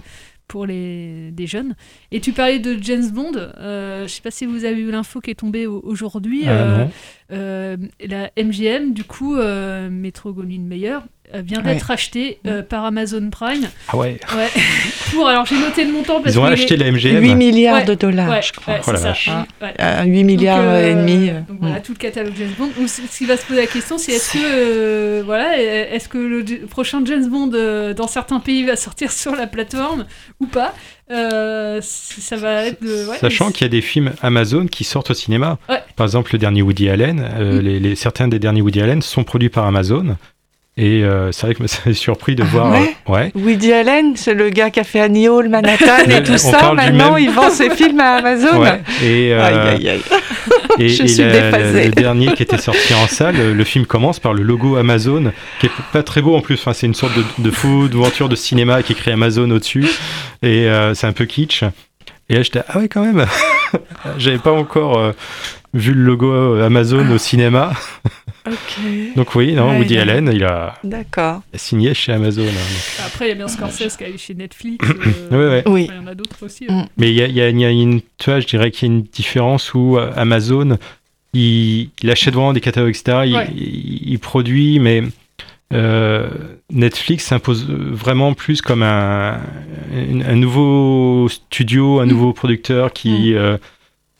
pour 0.47 0.65
les, 0.67 1.31
des 1.31 1.47
jeunes. 1.47 1.75
Et 2.11 2.21
tu 2.21 2.31
parlais 2.31 2.59
de 2.59 2.77
James 2.81 3.09
Bond, 3.11 3.31
euh, 3.35 4.03
je 4.07 4.13
sais 4.13 4.21
pas 4.21 4.29
si 4.31 4.45
vous 4.45 4.63
avez 4.65 4.79
eu 4.79 4.91
l'info 4.91 5.19
qui 5.19 5.31
est 5.31 5.35
tombée 5.35 5.65
au- 5.65 5.81
aujourd'hui. 5.83 6.43
Ah, 6.45 6.49
euh, 6.51 6.85
euh, 7.31 7.77
la 8.05 8.29
MGM, 8.37 8.93
du 8.93 9.03
coup, 9.03 9.35
euh, 9.37 9.89
Metro 9.89 10.33
Goldwyn 10.33 10.61
Mayer, 10.67 10.99
euh, 11.33 11.41
vient 11.43 11.59
Ouais. 11.63 11.73
d'être 11.73 11.89
achetée 11.91 12.39
euh, 12.45 12.61
par 12.61 12.85
Amazon 12.85 13.29
Prime. 13.29 13.67
ah 13.87 13.97
ouais 13.97 14.19
Ouais. 14.35 14.47
pour, 15.11 15.27
alors 15.27 15.45
j'ai 15.45 15.57
noté 15.57 15.83
le 15.85 15.91
montant 15.91 16.21
parce 16.21 16.35
ils 16.35 16.39
ont 16.39 16.45
acheté 16.45 16.75
la 16.77 16.91
MGM 16.91 17.21
8 17.21 17.35
milliards 17.35 17.77
Ouais, 17.77 17.85
de 17.85 17.93
dollars, 17.95 18.29
Ouais, 18.29 18.41
je 18.41 18.53
crois. 18.53 18.73
ouais, 18.75 18.81
Oh 18.87 18.91
la 18.91 18.97
c'est 18.97 19.03
ça. 19.03 19.09
vache. 19.09 19.29
Ouais. 19.61 19.73
Euh, 19.79 20.03
8 20.03 20.23
milliards 20.23 20.57
Donc, 20.57 20.65
euh, 20.67 20.91
et 20.91 20.95
demi. 20.95 21.27
Donc 21.47 21.57
voilà, 21.61 21.79
mm. 21.79 21.81
tout 21.81 21.91
le 21.93 21.97
catalogue 21.97 22.33
James 22.37 22.53
Bond. 22.57 22.69
Donc, 22.77 22.89
ce 22.89 23.01
qui 23.17 23.25
va 23.25 23.37
se 23.37 23.45
poser 23.45 23.61
la 23.61 23.67
question, 23.67 23.97
c'est 23.97 24.11
est-ce 24.13 24.33
que, 24.33 24.37
euh, 24.41 25.23
voilà, 25.25 25.57
est-ce 25.59 26.07
que 26.09 26.17
le 26.17 26.43
prochain 26.67 27.01
James 27.05 27.27
Bond 27.27 27.51
euh, 27.53 27.93
dans 27.93 28.07
certains 28.07 28.39
pays 28.39 28.63
va 28.65 28.75
sortir 28.75 29.11
sur 29.11 29.35
la 29.35 29.47
plateforme 29.47 30.05
ou 30.39 30.45
pas? 30.47 30.73
Euh, 31.11 31.79
Ça 31.81 32.35
va 32.35 32.65
être 32.65 32.81
de. 32.81 33.07
ouais, 33.09 33.17
Sachant 33.19 33.51
qu'il 33.51 33.61
y 33.61 33.65
a 33.65 33.69
des 33.69 33.81
films 33.81 34.11
Amazon 34.23 34.65
qui 34.65 34.83
sortent 34.83 35.11
au 35.11 35.13
cinéma. 35.13 35.59
Ouais. 35.69 35.79
Par 35.95 36.05
exemple, 36.05 36.31
le 36.33 36.39
dernier 36.39 36.61
Woody 36.63 36.89
Allen, 36.89 37.23
euh, 37.39 37.59
Mm. 37.59 37.63
les, 37.63 37.79
les- 37.79 37.95
certains 37.95 38.27
des 38.27 38.39
derniers 38.39 38.61
Woody 38.61 38.81
Allen 38.81 39.01
sont 39.03 39.23
produits 39.23 39.49
par 39.49 39.65
Amazon. 39.65 40.17
Et 40.77 41.03
euh, 41.05 41.31
c'est 41.31 41.45
vrai 41.47 41.55
que 41.55 41.65
ça 41.67 41.77
m'a 41.85 41.93
surpris 41.93 42.35
de 42.35 42.43
Ah 42.43 42.47
voir. 42.51 42.71
ouais 42.71 42.95
euh, 43.09 43.11
ouais. 43.13 43.31
Woody 43.35 43.71
Allen, 43.71 44.13
c'est 44.17 44.33
le 44.33 44.49
gars 44.49 44.69
qui 44.69 44.81
a 44.81 44.83
fait 44.83 44.99
Annie 44.99 45.29
Hall, 45.29 45.47
Manhattan 45.47 46.03
et 46.09 46.21
tout 46.21 46.37
ça. 46.37 46.73
Maintenant, 46.73 47.15
il 47.15 47.29
vend 47.29 47.49
ses 47.49 47.69
films 47.69 47.99
à 48.01 48.15
Amazon. 48.15 48.59
Ouais. 48.59 48.81
Et, 49.01 49.31
euh, 49.33 49.41
Aïe, 49.41 49.55
aïe, 49.69 49.89
aïe. 49.89 50.01
et, 50.79 50.89
Je 50.89 51.03
et 51.03 51.07
suis 51.07 51.23
la- 51.23 51.85
le 51.85 51.91
dernier 51.91 52.33
qui 52.33 52.43
était 52.43 52.57
sorti 52.57 52.93
en 52.93 53.07
salle, 53.07 53.53
le 53.53 53.63
film 53.63 53.85
commence 53.85 54.19
par 54.19 54.33
le 54.33 54.43
logo 54.43 54.75
Amazon, 54.75 55.31
qui 55.61 55.67
est 55.67 55.71
pas 55.93 56.03
très 56.03 56.21
beau 56.21 56.35
en 56.35 56.41
plus. 56.41 56.55
Enfin, 56.55 56.73
c'est 56.73 56.87
une 56.87 56.93
sorte 56.93 57.13
de, 57.17 57.23
de 57.41 57.51
faux 57.51 57.85
aventure 57.85 58.27
de 58.27 58.35
cinéma 58.35 58.83
qui 58.83 58.91
écrit 58.91 59.11
Amazon 59.11 59.49
au-dessus. 59.51 59.87
Et 60.43 60.67
euh, 60.67 60.93
c'est 60.93 61.07
un 61.07 61.13
peu 61.13 61.23
kitsch. 61.25 61.63
Et 62.27 62.33
là, 62.35 62.41
j'étais, 62.41 62.61
ah 62.67 62.79
ouais, 62.79 62.89
quand 62.89 63.01
même. 63.05 63.25
J'avais 64.17 64.39
pas 64.39 64.51
encore 64.51 64.97
euh, 64.99 65.11
vu 65.73 65.93
le 65.93 66.01
logo 66.03 66.55
Amazon 66.61 67.09
au 67.11 67.17
cinéma. 67.17 67.71
Donc 69.15 69.33
oui, 69.35 69.53
non, 69.53 69.69
Ouais, 69.71 69.77
Woody 69.79 69.93
il 69.95 69.97
a- 69.97 70.01
Allen, 70.03 70.31
il 70.33 70.43
a 70.43 70.75
signé 71.55 71.93
chez 71.93 72.11
Amazon. 72.11 72.43
hein, 72.43 72.45
donc. 72.45 73.05
Après, 73.07 73.25
il 73.25 73.29
y 73.29 73.31
a 73.31 73.35
bien 73.35 73.47
Scorsese 73.47 73.97
qui 73.97 74.03
est 74.03 74.07
allé 74.07 74.17
chez 74.17 74.35
Netflix. 74.35 74.85
euh, 75.31 75.31
Ouais, 75.31 75.55
ouais. 75.55 75.63
Oui. 75.71 75.87
Il 75.89 75.95
y 75.95 75.99
en 75.99 76.07
a 76.07 76.13
d'autres 76.15 76.45
aussi. 76.45 76.65
Mm. 76.69 76.83
Mais 76.97 77.09
il 77.09 77.15
y 77.15 77.21
a, 77.23 77.27
il 77.27 77.35
y 77.35 77.41
a- 77.41 77.49
y 77.49 77.65
a 77.65 77.69
une, 77.69 78.01
tu 78.17 78.29
vois, 78.29 78.39
je 78.39 78.47
dirais 78.47 78.69
qu'il 78.71 78.87
y 78.87 78.91
a 78.91 78.93
une 78.95 79.01
différence 79.03 79.73
où 79.73 79.97
euh, 79.97 80.11
Amazon, 80.15 80.77
il, 81.33 81.89
il 82.03 82.11
achète 82.11 82.33
vraiment 82.35 82.53
des 82.53 82.61
catalogues, 82.61 82.95
etc. 82.95 83.21
Il, 83.25 83.35
Ouais. 83.35 83.47
il- 83.55 84.11
il 84.11 84.19
produit, 84.19 84.79
mais 84.79 85.01
euh, 85.73 86.29
Netflix 86.71 87.25
s'impose 87.25 87.65
vraiment 87.67 88.33
plus 88.35 88.61
comme 88.61 88.83
un, 88.83 89.39
un, 89.93 90.21
un 90.21 90.35
nouveau 90.35 91.27
studio, 91.29 91.99
un 91.99 92.05
Mm. 92.05 92.09
nouveau 92.09 92.33
producteur 92.33 92.93
qui, 92.93 93.33
euh, 93.33 93.57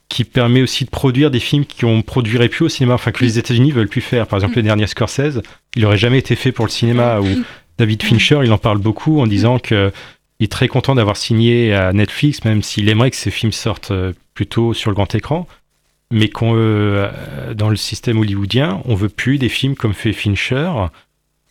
qui 0.09 0.23
permet 0.23 0.61
aussi 0.61 0.85
de 0.85 0.89
produire 0.89 1.31
des 1.31 1.39
films 1.39 1.65
qu'on 1.65 2.01
produirait 2.01 2.49
plus 2.49 2.65
au 2.65 2.69
cinéma, 2.69 2.93
enfin 2.93 3.11
que 3.11 3.23
les 3.23 3.39
États-Unis 3.39 3.71
veulent 3.71 3.87
plus 3.89 4.01
faire. 4.01 4.27
Par 4.27 4.37
exemple, 4.37 4.53
Mm. 4.53 4.57
le 4.57 4.63
dernier 4.63 4.87
Scorsese, 4.87 5.41
il 5.75 5.85
aurait 5.85 5.97
jamais 5.97 6.19
été 6.19 6.35
fait 6.35 6.51
pour 6.51 6.65
le 6.65 6.71
cinéma. 6.71 7.19
Ou 7.19 7.25
Mm. 7.25 7.43
David 7.77 8.03
Fincher, 8.03 8.39
il 8.43 8.51
en 8.53 8.57
parle 8.57 8.77
beaucoup 8.77 9.19
en 9.19 9.27
disant 9.27 9.59
que 9.59 9.91
il 10.39 10.45
est 10.45 10.51
très 10.51 10.67
content 10.67 10.95
d'avoir 10.95 11.15
signé 11.17 11.73
à 11.73 11.93
Netflix, 11.93 12.43
même 12.43 12.61
s'il 12.61 12.89
aimerait 12.89 13.09
que 13.09 13.15
ses 13.17 13.31
films 13.31 13.53
sortent 13.53 13.91
euh, 13.91 14.11
plutôt 14.33 14.73
sur 14.73 14.91
le 14.91 14.95
grand 14.95 15.13
écran. 15.15 15.47
Mais 16.11 16.27
qu'on, 16.29 16.53
euh, 16.55 17.09
dans 17.53 17.69
le 17.69 17.75
système 17.77 18.19
hollywoodien, 18.19 18.81
on 18.85 18.95
veut 18.95 19.09
plus 19.09 19.37
des 19.37 19.49
films 19.49 19.75
comme 19.75 19.93
fait 19.93 20.13
Fincher 20.13 20.69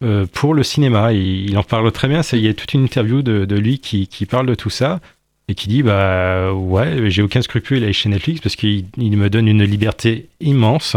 euh, 0.03 0.27
pour 0.33 0.55
le 0.55 0.63
cinéma. 0.63 1.13
Il, 1.13 1.49
il 1.51 1.59
en 1.59 1.63
parle 1.63 1.91
très 1.93 2.09
bien. 2.09 2.21
Il 2.33 2.39
y 2.41 2.49
a 2.49 2.55
toute 2.55 2.73
une 2.75 2.85
interview 2.85 3.23
de, 3.23 3.45
de 3.47 3.57
lui 3.57 3.79
qui, 3.79 4.07
qui 4.07 4.27
parle 4.27 4.47
de 4.47 4.55
tout 4.55 4.71
ça 4.71 5.01
et 5.49 5.55
qui 5.55 5.69
dit 5.69 5.83
bah 5.83 6.53
ouais, 6.53 7.11
j'ai 7.11 7.23
aucun 7.23 7.43
scrupule 7.43 7.83
à 7.83 7.85
aller 7.85 7.93
chez 7.93 8.09
Netflix 8.09 8.41
parce 8.41 8.57
qu'il 8.57 8.87
il 8.97 9.17
me 9.17 9.29
donne 9.29 9.49
une 9.49 9.65
liberté 9.65 10.29
immense 10.41 10.97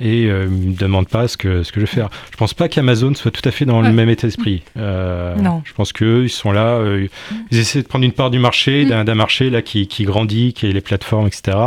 et 0.00 0.26
euh, 0.26 0.44
il 0.44 0.68
me 0.70 0.74
demande 0.76 1.08
pas 1.08 1.26
ce 1.26 1.36
que 1.36 1.62
ce 1.62 1.72
que 1.72 1.80
je 1.80 1.86
vais 1.86 1.90
faire. 1.92 2.08
Je 2.30 2.36
pense 2.36 2.54
pas 2.54 2.68
qu'Amazon 2.68 3.14
soit 3.14 3.30
tout 3.32 3.46
à 3.48 3.50
fait 3.50 3.64
dans 3.64 3.80
le 3.80 3.90
même 3.92 4.08
état 4.08 4.26
d'esprit. 4.28 4.62
Euh, 4.76 5.34
Non. 5.36 5.62
Je 5.64 5.72
pense 5.72 5.92
qu'eux, 5.92 6.24
ils 6.24 6.30
sont 6.30 6.52
là, 6.52 6.74
euh, 6.76 7.08
ils 7.50 7.58
essaient 7.58 7.82
de 7.82 7.88
prendre 7.88 8.04
une 8.04 8.12
part 8.12 8.30
du 8.30 8.38
marché, 8.38 8.84
d'un 8.84 9.04
d'un 9.04 9.16
marché 9.16 9.50
là 9.50 9.60
qui, 9.62 9.88
qui 9.88 10.04
grandit, 10.04 10.52
qui 10.52 10.66
est 10.66 10.72
les 10.72 10.80
plateformes, 10.80 11.26
etc. 11.26 11.58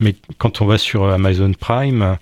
Mais 0.00 0.16
quand 0.38 0.62
on 0.62 0.66
va 0.66 0.78
sur 0.78 1.04
Amazon 1.04 1.52
Prime, 1.52 2.16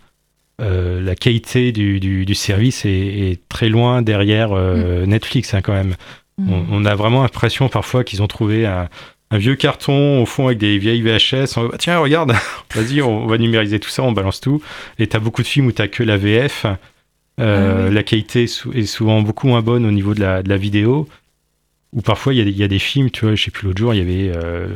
euh, 0.61 1.01
la 1.01 1.15
qualité 1.15 1.71
du, 1.73 2.01
du, 2.01 2.27
du 2.27 2.35
service 2.35 2.85
est, 2.85 2.91
est 2.91 3.41
très 3.49 3.69
loin 3.69 4.03
derrière 4.03 4.51
euh, 4.53 5.07
Netflix 5.07 5.55
hein, 5.55 5.63
quand 5.63 5.73
même. 5.73 5.95
Mm. 6.39 6.53
On, 6.53 6.65
on 6.71 6.85
a 6.85 6.95
vraiment 6.95 7.23
l'impression 7.23 7.69
parfois 7.69 8.05
qu'ils 8.05 8.23
ont 8.23 8.27
trouvé 8.29 8.65
un, 8.67 8.89
un 9.31 9.39
vieux 9.39 9.57
carton 9.57 10.23
au 10.23 10.27
fond 10.27 10.47
avec 10.47 10.59
des 10.59 10.79
vieilles 10.79 11.03
VHS. 11.03 11.57
On 11.59 11.69
va, 11.69 11.79
tiens, 11.79 11.99
regarde, 11.99 12.33
vas-y, 12.75 13.03
on 13.03 13.27
va 13.27 13.39
numériser 13.39 13.79
tout 13.81 13.91
ça, 13.91 14.03
on 14.03 14.13
balance 14.13 14.41
tout. 14.41 14.63
Et 14.99 15.07
t'as 15.07 15.19
beaucoup 15.19 15.43
de 15.43 15.47
films 15.49 15.67
où 15.67 15.73
t'as 15.73 15.89
que 15.89 16.03
la 16.03 16.17
VF. 16.17 16.67
Euh, 17.41 17.85
Ah 17.85 17.89
oui. 17.89 17.95
La 17.95 18.03
qualité 18.03 18.45
est, 18.45 18.47
sou- 18.49 18.73
est 18.73 18.87
souvent 18.87 19.21
beaucoup 19.23 19.47
moins 19.49 19.63
bonne 19.63 19.85
au 19.87 19.91
niveau 19.93 20.15
de 20.15 20.21
la, 20.21 20.43
de 20.43 20.49
la 20.49 20.57
vidéo. 20.57 21.09
Ou 21.93 22.03
parfois 22.03 22.35
il 22.35 22.39
y, 22.39 22.41
a 22.41 22.45
des- 22.45 22.51
il 22.51 22.57
y 22.59 22.65
a 22.65 22.69
des 22.69 22.79
films, 22.79 23.11
tu 23.11 23.25
vois, 23.25 23.35
je 23.35 23.45
sais 23.45 23.51
plus 23.51 23.67
l'autre 23.67 23.79
jour, 23.79 23.95
il 23.95 23.99
y 23.99 24.01
avait 24.01 24.37
euh, 24.37 24.67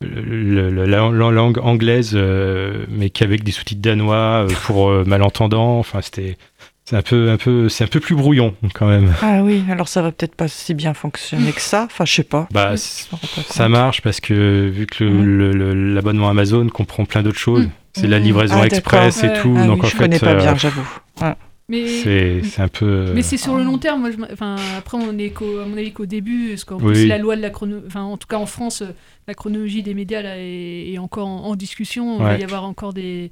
le- 0.00 0.70
le- 0.70 0.86
la, 0.86 1.10
la 1.10 1.30
langue 1.30 1.58
anglaise, 1.58 2.12
euh, 2.14 2.86
mais 2.88 3.10
qu'avec 3.10 3.44
des 3.44 3.52
sous-titres 3.52 3.82
danois 3.82 4.46
euh, 4.46 4.48
pour 4.64 4.90
euh, 4.90 5.04
malentendants. 5.06 5.78
Enfin, 5.78 6.00
c'était 6.02 6.36
c'est 6.84 6.96
un 6.96 7.02
peu, 7.02 7.30
un 7.30 7.36
peu, 7.36 7.68
c'est 7.68 7.84
un 7.84 7.88
peu 7.88 8.00
plus 8.00 8.14
brouillon 8.16 8.54
quand 8.74 8.88
même. 8.88 9.12
Ah 9.22 9.42
oui, 9.42 9.62
alors 9.70 9.88
ça 9.88 10.02
va 10.02 10.10
peut-être 10.12 10.34
pas 10.34 10.48
si 10.48 10.74
bien 10.74 10.94
fonctionner 10.94 11.52
que 11.52 11.60
ça. 11.60 11.84
Enfin, 11.84 12.04
je 12.04 12.12
sais 12.12 12.24
pas. 12.24 12.48
Bah, 12.50 12.74
ça 12.76 13.68
marche 13.68 14.02
parce 14.02 14.20
que 14.20 14.68
vu 14.68 14.86
que 14.86 15.04
le- 15.04 15.74
l'abonnement 15.94 16.28
Amazon 16.28 16.68
comprend 16.68 17.04
plein 17.04 17.22
d'autres 17.22 17.38
choses, 17.38 17.68
c'est 17.94 18.06
la 18.08 18.18
Mm. 18.18 18.22
livraison 18.22 18.56
Ah, 18.60 18.66
express 18.66 19.22
et 19.24 19.32
tout, 19.40 19.54
Ah 19.58 19.66
donc 19.66 19.80
oui, 19.80 19.86
en 19.86 19.88
je 19.88 19.96
fait, 19.96 19.98
connais 19.98 20.18
pas 20.18 20.32
euh, 20.32 20.36
bien, 20.36 20.56
j'avoue. 20.56 20.88
Ouais. 21.20 21.34
Mais, 21.68 21.86
c'est 21.86 22.42
c'est 22.42 22.60
un 22.60 22.68
peu. 22.68 23.12
mais 23.14 23.22
c'est 23.22 23.36
sur 23.36 23.56
le 23.56 23.62
long 23.62 23.78
terme. 23.78 24.00
Moi, 24.00 24.10
je, 24.10 24.16
enfin, 24.32 24.56
après, 24.76 24.98
on 24.98 25.16
est 25.16 25.30
qu'au- 25.30 25.60
à 25.60 25.64
mon 25.66 25.76
avis 25.78 25.92
qu'au 25.92 26.04
début, 26.06 26.48
parce 26.50 26.64
qu'en 26.64 26.78
Oui. 26.78 26.92
plus, 26.92 27.06
la 27.06 27.16
loi 27.18 27.36
de 27.36 27.40
la 27.40 27.50
chrono, 27.50 27.76
enfin, 27.86 28.02
en 28.02 28.16
tout 28.16 28.26
cas 28.26 28.36
en 28.36 28.44
France, 28.46 28.82
euh, 28.82 28.90
la 29.28 29.34
chronologie 29.34 29.82
des 29.82 29.94
médias 29.94 30.20
là, 30.20 30.34
est, 30.36 30.92
est 30.92 30.98
encore 30.98 31.28
en, 31.28 31.44
en 31.44 31.54
discussion. 31.54 32.16
Il 32.18 32.22
va 32.24 32.36
y 32.36 32.42
avoir 32.44 32.64
encore 32.64 32.92
des. 32.92 33.30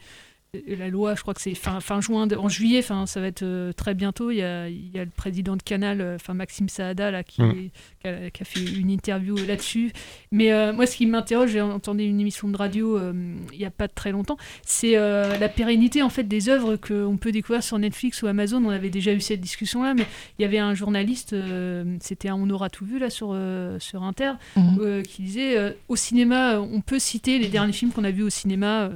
Euh, 0.55 0.77
La 0.79 0.89
loi, 0.89 1.15
je 1.15 1.23
crois 1.23 1.35
que 1.35 1.41
c'est 1.41 1.55
fin, 1.55 1.81
fin 1.81 2.01
juin, 2.01 2.27
de- 2.27 2.37
en 2.37 2.49
juillet, 2.49 2.79
enfin, 2.81 3.07
ça 3.07 3.21
va 3.21 3.27
être 3.29 3.43
euh, 3.43 3.73
très 3.73 3.95
bientôt. 3.95 4.31
Il 4.31 4.37
y, 4.39 4.43
a, 4.43 4.69
il 4.69 4.91
y 4.95 4.99
a 4.99 5.05
le 5.05 5.11
président 5.11 5.57
de 5.57 5.63
Canal, 5.63 6.01
euh, 6.01 6.17
Maxime 6.35 6.69
Saada, 6.69 7.11
là, 7.11 7.23
qui, 7.23 7.43
Mm. 7.43 7.51
est- 7.51 7.71
qui 8.03 8.09
a, 8.09 8.31
qui 8.31 8.43
a 8.43 8.45
fait 8.45 8.61
une 8.79 8.91
interview 8.91 9.37
là-dessus. 9.37 9.93
Mais 10.33 10.53
euh, 10.53 10.73
moi, 10.73 10.87
ce 10.87 10.97
qui 10.97 11.07
m'interroge, 11.07 11.51
j'ai 11.51 11.61
entendu 11.61 12.05
une 12.05 12.21
émission 12.21 12.49
de 12.49 12.57
radio 12.57 12.97
euh, 12.99 13.13
il 13.53 13.59
n'y 13.59 13.65
a 13.65 13.71
pas 13.71 13.89
très 13.89 14.13
longtemps, 14.13 14.37
c'est 14.65 14.97
euh, 14.97 15.37
la 15.39 15.49
pérennité 15.49 16.03
en 16.03 16.09
fait 16.11 16.25
des 16.25 16.49
œuvres 16.49 16.77
qu'on 16.77 17.17
peut 17.17 17.33
découvrir 17.33 17.63
sur 17.63 17.79
Netflix 17.79 18.23
ou 18.23 18.27
Amazon. 18.27 18.65
On 18.65 18.71
avait 18.71 18.91
déjà 18.91 19.13
eu 19.13 19.21
cette 19.21 19.41
discussion-là, 19.41 19.95
mais 19.95 20.07
il 20.39 20.43
y 20.43 20.45
avait 20.45 20.59
un 20.59 20.75
journaliste, 20.75 21.33
euh, 21.33 21.97
c'était 22.01 22.29
un 22.29 22.35
On 22.37 22.49
aura 22.51 22.71
tout 22.71 22.87
vu 22.87 22.99
là 22.99 23.11
sur, 23.11 23.31
euh, 23.33 23.79
sur 23.81 24.03
Inter, 24.03 24.33
Mhm. 24.57 24.79
euh, 24.81 25.03
qui 25.03 25.23
disait 25.23 25.59
euh, 25.59 25.73
au 25.89 25.97
cinéma, 25.97 26.55
euh, 26.55 26.59
on 26.73 26.81
peut 26.81 26.99
citer 26.99 27.39
les 27.39 27.49
derniers 27.49 27.73
films 27.73 27.91
qu'on 27.93 28.05
a 28.05 28.11
vus 28.11 28.23
au 28.23 28.31
cinéma 28.31 28.91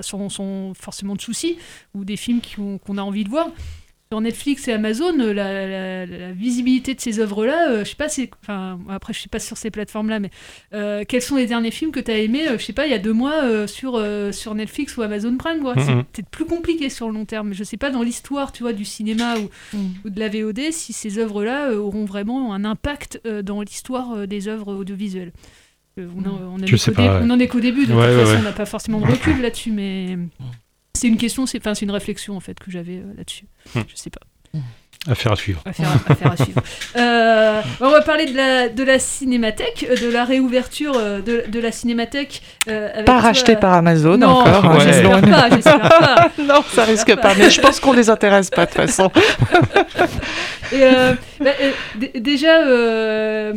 sans, 0.00 0.28
sans 0.28 0.72
forcément 0.74 1.14
de 1.14 1.20
soucis, 1.20 1.58
ou 1.94 2.04
des 2.04 2.16
films 2.16 2.40
qu'on 2.84 2.98
a 2.98 3.02
envie 3.02 3.24
de 3.24 3.28
voir. 3.28 3.48
Sur 4.10 4.20
Netflix 4.20 4.68
et 4.68 4.72
Amazon, 4.74 5.18
euh, 5.20 5.32
la, 5.32 5.66
la- 5.66 6.04
la 6.06 6.32
visibilité 6.32 6.92
de 6.94 7.00
ces 7.00 7.18
œuvres-là, 7.18 7.70
euh, 7.70 7.78
je 7.82 7.88
sais 7.90 7.96
pas, 7.96 8.10
c'est, 8.10 8.28
enfin, 8.42 8.78
après 8.90 9.14
je 9.14 9.18
suis 9.20 9.30
pas 9.30 9.38
sur 9.38 9.56
ces 9.56 9.70
plateformes-là, 9.70 10.20
mais 10.20 10.28
euh, 10.74 11.04
quels 11.08 11.22
sont 11.22 11.36
les 11.36 11.46
derniers 11.46 11.70
films 11.70 11.92
que 11.92 12.00
tu 12.00 12.10
as 12.10 12.18
aimés, 12.18 12.46
euh, 12.46 12.58
je 12.58 12.64
sais 12.66 12.74
pas, 12.74 12.84
il 12.86 12.90
y 12.90 12.94
a 12.94 12.98
deux 12.98 13.14
mois 13.14 13.42
euh, 13.44 13.66
sur, 13.66 13.94
euh, 13.96 14.30
sur 14.30 14.54
Netflix 14.54 14.98
ou 14.98 15.02
Amazon 15.02 15.34
Prime, 15.38 15.62
quoi. 15.62 15.76
C'est 15.78 15.94
Mhm. 15.94 16.04
peut-être 16.04 16.28
plus 16.28 16.44
compliqué 16.44 16.90
sur 16.90 17.08
le 17.08 17.14
long 17.14 17.24
terme. 17.24 17.54
Je 17.54 17.64
sais 17.64 17.78
pas 17.78 17.88
dans 17.88 18.02
l'histoire, 18.02 18.52
tu 18.52 18.62
vois, 18.64 18.74
du 18.74 18.84
cinéma 18.84 19.38
ou, 19.38 19.48
ou 20.04 20.10
de 20.10 20.20
la 20.20 20.28
VOD, 20.28 20.72
si 20.72 20.92
ces 20.92 21.16
œuvres-là 21.18 21.70
euh, 21.70 21.78
auront 21.78 22.04
vraiment 22.04 22.52
un 22.52 22.66
impact 22.66 23.18
euh, 23.24 23.40
dans 23.40 23.62
l'histoire 23.62 24.12
euh, 24.12 24.26
des 24.26 24.46
œuvres 24.46 24.74
audiovisuelles. 24.74 25.32
Euh, 25.98 26.06
on, 26.16 26.28
en- 26.28 26.40
on 26.52 26.54
en 26.54 26.58
est 26.62 26.66
Je 26.66 26.76
sais 26.76 26.90
qu'au 26.90 26.96
pas, 26.96 27.02
dé- 27.02 27.08
ouais. 27.08 27.20
on 27.22 27.30
en 27.30 27.38
est 27.38 27.48
qu'au 27.48 27.60
début, 27.60 27.86
de 27.86 27.92
Ouais, 27.94 28.06
toute 28.08 28.16
ouais, 28.16 28.20
façon, 28.24 28.32
ouais. 28.32 28.38
on 28.40 28.42
n'a 28.44 28.52
pas 28.52 28.66
forcément 28.66 29.00
de 29.00 29.06
recul 29.06 29.40
là-dessus, 29.42 29.70
mais 29.72 30.16
c'est 30.94 31.08
une 31.08 31.18
question, 31.18 31.44
c'est 31.46 31.58
enfin, 31.58 31.74
une 31.74 31.90
réflexion 31.90 32.36
en 32.36 32.40
fait 32.40 32.58
que 32.58 32.70
j'avais 32.70 32.96
euh, 32.98 33.12
là-dessus. 33.16 33.44
Hmm. 33.74 33.80
Je 33.88 33.96
sais 33.96 34.10
pas. 34.10 34.20
Affaire 35.10 35.32
à 35.32 35.36
suivre. 35.36 35.60
Affaire 35.64 35.88
à, 35.88 36.12
affaire 36.12 36.32
à 36.32 36.36
suivre. 36.36 36.62
Euh, 36.96 37.60
on 37.80 37.90
va 37.90 38.02
parler 38.02 38.26
de 38.26 38.36
la, 38.36 38.68
de 38.68 38.82
la 38.84 38.98
cinémathèque, 38.98 39.86
euh, 39.90 39.96
de 39.96 40.12
la 40.12 40.24
réouverture 40.24 40.92
de, 40.94 41.44
de 41.50 41.58
la 41.60 41.72
cinémathèque. 41.72 42.42
euh, 42.68 42.88
avec 42.92 43.06
Pas 43.06 43.14
toi, 43.14 43.20
racheté 43.22 43.52
euh, 43.52 43.58
par 43.58 43.72
Amazon 43.72 44.16
non, 44.18 44.28
encore. 44.28 44.76
Ouais. 44.76 44.80
j'espère 44.84 45.80
pas, 45.80 46.30
non, 46.42 46.62
ça 46.72 46.84
risque 46.84 47.16
pas. 47.16 47.34
Mais 47.34 47.50
je 47.50 47.60
pense 47.60 47.80
qu'on 47.80 47.92
les 47.94 48.10
intéresse 48.10 48.50
pas 48.50 48.66
de 48.66 48.70
toute 48.72 48.80
façon. 48.80 49.10
Et, 50.72 50.82
euh, 50.82 51.14
bah, 51.40 51.50
euh, 51.60 51.72
déjà, 52.20 52.60
euh, 52.66 53.54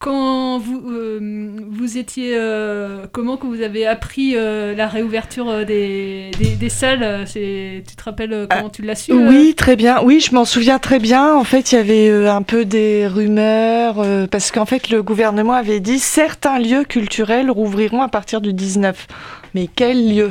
quand 0.00 0.58
vous, 0.58 0.82
euh, 0.92 1.50
vous 1.70 1.98
étiez. 1.98 2.34
euh, 2.36 3.06
comment 3.12 3.36
que 3.36 3.46
vous 3.46 3.62
avez 3.62 3.86
appris 3.86 4.34
euh, 4.36 4.74
la 4.74 4.86
réouverture 4.86 5.48
euh, 5.48 5.64
des, 5.64 6.30
des, 6.38 6.50
des 6.54 6.68
salles 6.68 7.02
euh, 7.02 7.24
Tu 7.24 7.96
te 7.96 8.04
rappelles 8.04 8.32
euh, 8.32 8.46
comment 8.48 8.68
tu 8.70 8.82
l'as 8.82 8.94
su 8.94 9.12
Oui, 9.12 9.54
très 9.56 9.74
bien. 9.74 10.00
Oui, 10.02 10.20
je 10.20 10.34
m'en 10.34 10.44
souviens 10.44 10.78
très 10.78 10.98
bien. 11.00 11.34
En 11.34 11.44
fait, 11.44 11.72
il 11.72 11.74
y 11.74 11.78
avait 11.78 12.28
un 12.28 12.42
peu 12.42 12.64
des 12.64 13.06
rumeurs 13.08 14.04
parce 14.30 14.52
qu'en 14.52 14.66
fait, 14.66 14.90
le 14.90 15.02
gouvernement 15.02 15.54
avait 15.54 15.80
dit 15.80 15.98
certains 15.98 16.58
lieux 16.58 16.84
culturels 16.84 17.50
rouvriront 17.50 18.02
à 18.02 18.08
partir 18.08 18.40
du 18.40 18.52
19. 18.52 19.06
Mais 19.54 19.68
quel 19.74 20.14
lieu 20.14 20.30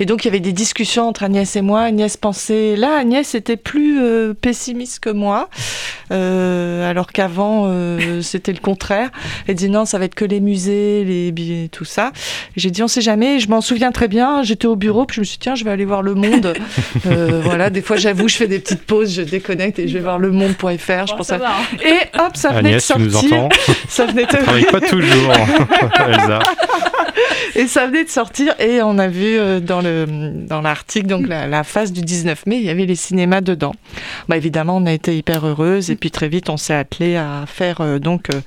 Et 0.00 0.06
donc, 0.06 0.24
il 0.24 0.28
y 0.28 0.30
avait 0.30 0.40
des 0.40 0.52
discussions 0.52 1.08
entre 1.08 1.22
Agnès 1.24 1.56
et 1.56 1.62
moi. 1.62 1.82
Agnès 1.82 2.16
pensait... 2.16 2.76
Là, 2.76 2.96
Agnès 2.98 3.34
était 3.34 3.56
plus 3.56 4.00
euh, 4.02 4.34
pessimiste 4.34 5.00
que 5.00 5.10
moi, 5.10 5.48
euh, 6.12 6.88
alors 6.88 7.12
qu'avant, 7.12 7.64
euh, 7.66 8.20
c'était 8.22 8.52
le 8.52 8.58
contraire. 8.58 9.10
Elle 9.46 9.54
dit 9.56 9.68
non, 9.68 9.84
ça 9.84 9.98
va 9.98 10.04
être 10.04 10.14
que 10.14 10.24
les 10.24 10.40
musées, 10.40 11.04
les 11.04 11.32
billets, 11.32 11.68
tout 11.68 11.84
ça. 11.84 12.12
J'ai 12.56 12.70
dit 12.70 12.82
on 12.82 12.88
sait 12.88 13.00
jamais. 13.00 13.36
Et 13.36 13.40
je 13.40 13.48
m'en 13.48 13.60
souviens 13.60 13.92
très 13.92 14.08
bien. 14.08 14.42
J'étais 14.42 14.66
au 14.66 14.76
bureau, 14.76 15.04
puis 15.04 15.16
je 15.16 15.20
me 15.20 15.24
suis 15.24 15.34
dit 15.34 15.40
tiens, 15.40 15.54
je 15.54 15.64
vais 15.64 15.70
aller 15.70 15.84
voir 15.84 16.02
Le 16.02 16.14
Monde. 16.14 16.54
Euh, 17.06 17.40
voilà, 17.42 17.70
des 17.70 17.82
fois, 17.82 17.96
j'avoue, 17.96 18.26
je 18.26 18.36
fais 18.36 18.48
des 18.48 18.58
petites 18.58 18.82
pauses, 18.82 19.14
je 19.14 19.22
déconnecte 19.22 19.78
et 19.78 19.86
je 19.86 19.94
vais 19.94 20.00
voir 20.00 20.18
le 20.18 20.32
monde.fr. 20.32 20.66
Je 21.06 21.12
Bon, 21.12 21.18
pense 21.18 21.26
ça 21.28 21.36
à... 21.36 21.38
va, 21.38 21.48
hein. 21.50 21.78
Et 21.84 22.18
hop, 22.18 22.36
ça 22.36 22.50
venait 22.50 22.70
Agnès, 22.70 22.88
de 22.88 22.94
tu 23.04 23.10
sortir. 23.10 23.30
nous 23.30 23.36
entends 23.36 23.48
Ça 23.88 24.06
venait 24.06 24.24
de... 24.24 24.28
Travaille 24.28 24.64
pas 24.64 24.80
toujours, 24.80 25.32
Elsa. 26.08 26.38
Et 27.54 27.66
ça 27.66 27.86
venait 27.86 28.04
de 28.04 28.08
sortir 28.08 28.54
et 28.58 28.82
on 28.82 28.98
a 28.98 29.08
vu 29.08 29.38
euh, 29.38 29.60
dans 29.60 29.80
le 29.80 30.06
dans 30.06 30.60
l'article 30.60 31.06
donc 31.06 31.26
la, 31.26 31.64
phase 31.64 31.92
du 31.92 32.02
19 32.02 32.46
mai, 32.46 32.56
il 32.56 32.64
y 32.64 32.70
avait 32.70 32.86
les 32.86 32.96
cinémas 32.96 33.40
dedans. 33.40 33.74
Bah 34.28 34.36
évidemment, 34.36 34.76
on 34.76 34.86
a 34.86 34.92
été 34.92 35.16
hyper 35.16 35.46
heureuse 35.46 35.90
et 35.90 35.96
puis 35.96 36.10
très 36.10 36.28
vite 36.28 36.50
on 36.50 36.56
s'est 36.56 36.74
attelé 36.74 37.16
à 37.16 37.44
faire 37.46 37.80
euh, 37.80 37.98
donc 37.98 38.30
euh, 38.30 38.40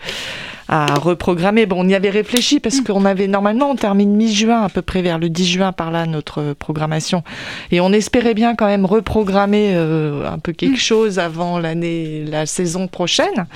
à 0.71 0.93
reprogrammer. 0.93 1.65
Bon, 1.65 1.83
on 1.83 1.87
y 1.89 1.95
avait 1.95 2.11
réfléchi 2.11 2.59
parce 2.59 2.81
qu'on 2.81 3.03
avait 3.03 3.27
normalement 3.27 3.71
on 3.71 3.75
termine 3.75 4.15
mi-juin 4.15 4.61
à 4.61 4.69
peu 4.69 4.83
près 4.83 5.01
vers 5.01 5.17
le 5.17 5.27
10 5.27 5.47
juin 5.47 5.71
par 5.71 5.89
là 5.89 6.05
notre 6.05 6.53
programmation 6.53 7.23
et 7.71 7.81
on 7.81 7.91
espérait 7.91 8.35
bien 8.35 8.53
quand 8.55 8.67
même 8.67 8.85
reprogrammer 8.85 9.71
euh, 9.73 10.29
un 10.31 10.37
peu 10.37 10.53
quelque 10.53 10.79
chose 10.79 11.17
avant 11.17 11.57
l'année 11.57 12.23
la 12.25 12.45
saison 12.45 12.87
prochaine. 12.87 13.47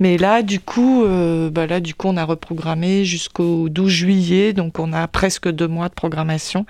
Mais 0.00 0.18
là 0.18 0.42
du 0.42 0.60
coup 0.60 1.02
euh, 1.04 1.48
bah 1.48 1.66
là 1.66 1.80
du 1.80 1.94
coup 1.94 2.08
on 2.08 2.16
a 2.18 2.24
reprogrammé 2.24 3.06
jusqu'au 3.06 3.70
12 3.70 3.88
juillet 3.90 4.52
donc 4.52 4.78
on 4.78 4.92
a 4.92 5.08
presque 5.08 5.48
deux 5.50 5.68
mois 5.68 5.88
de 5.88 5.94
programmation 5.94 6.66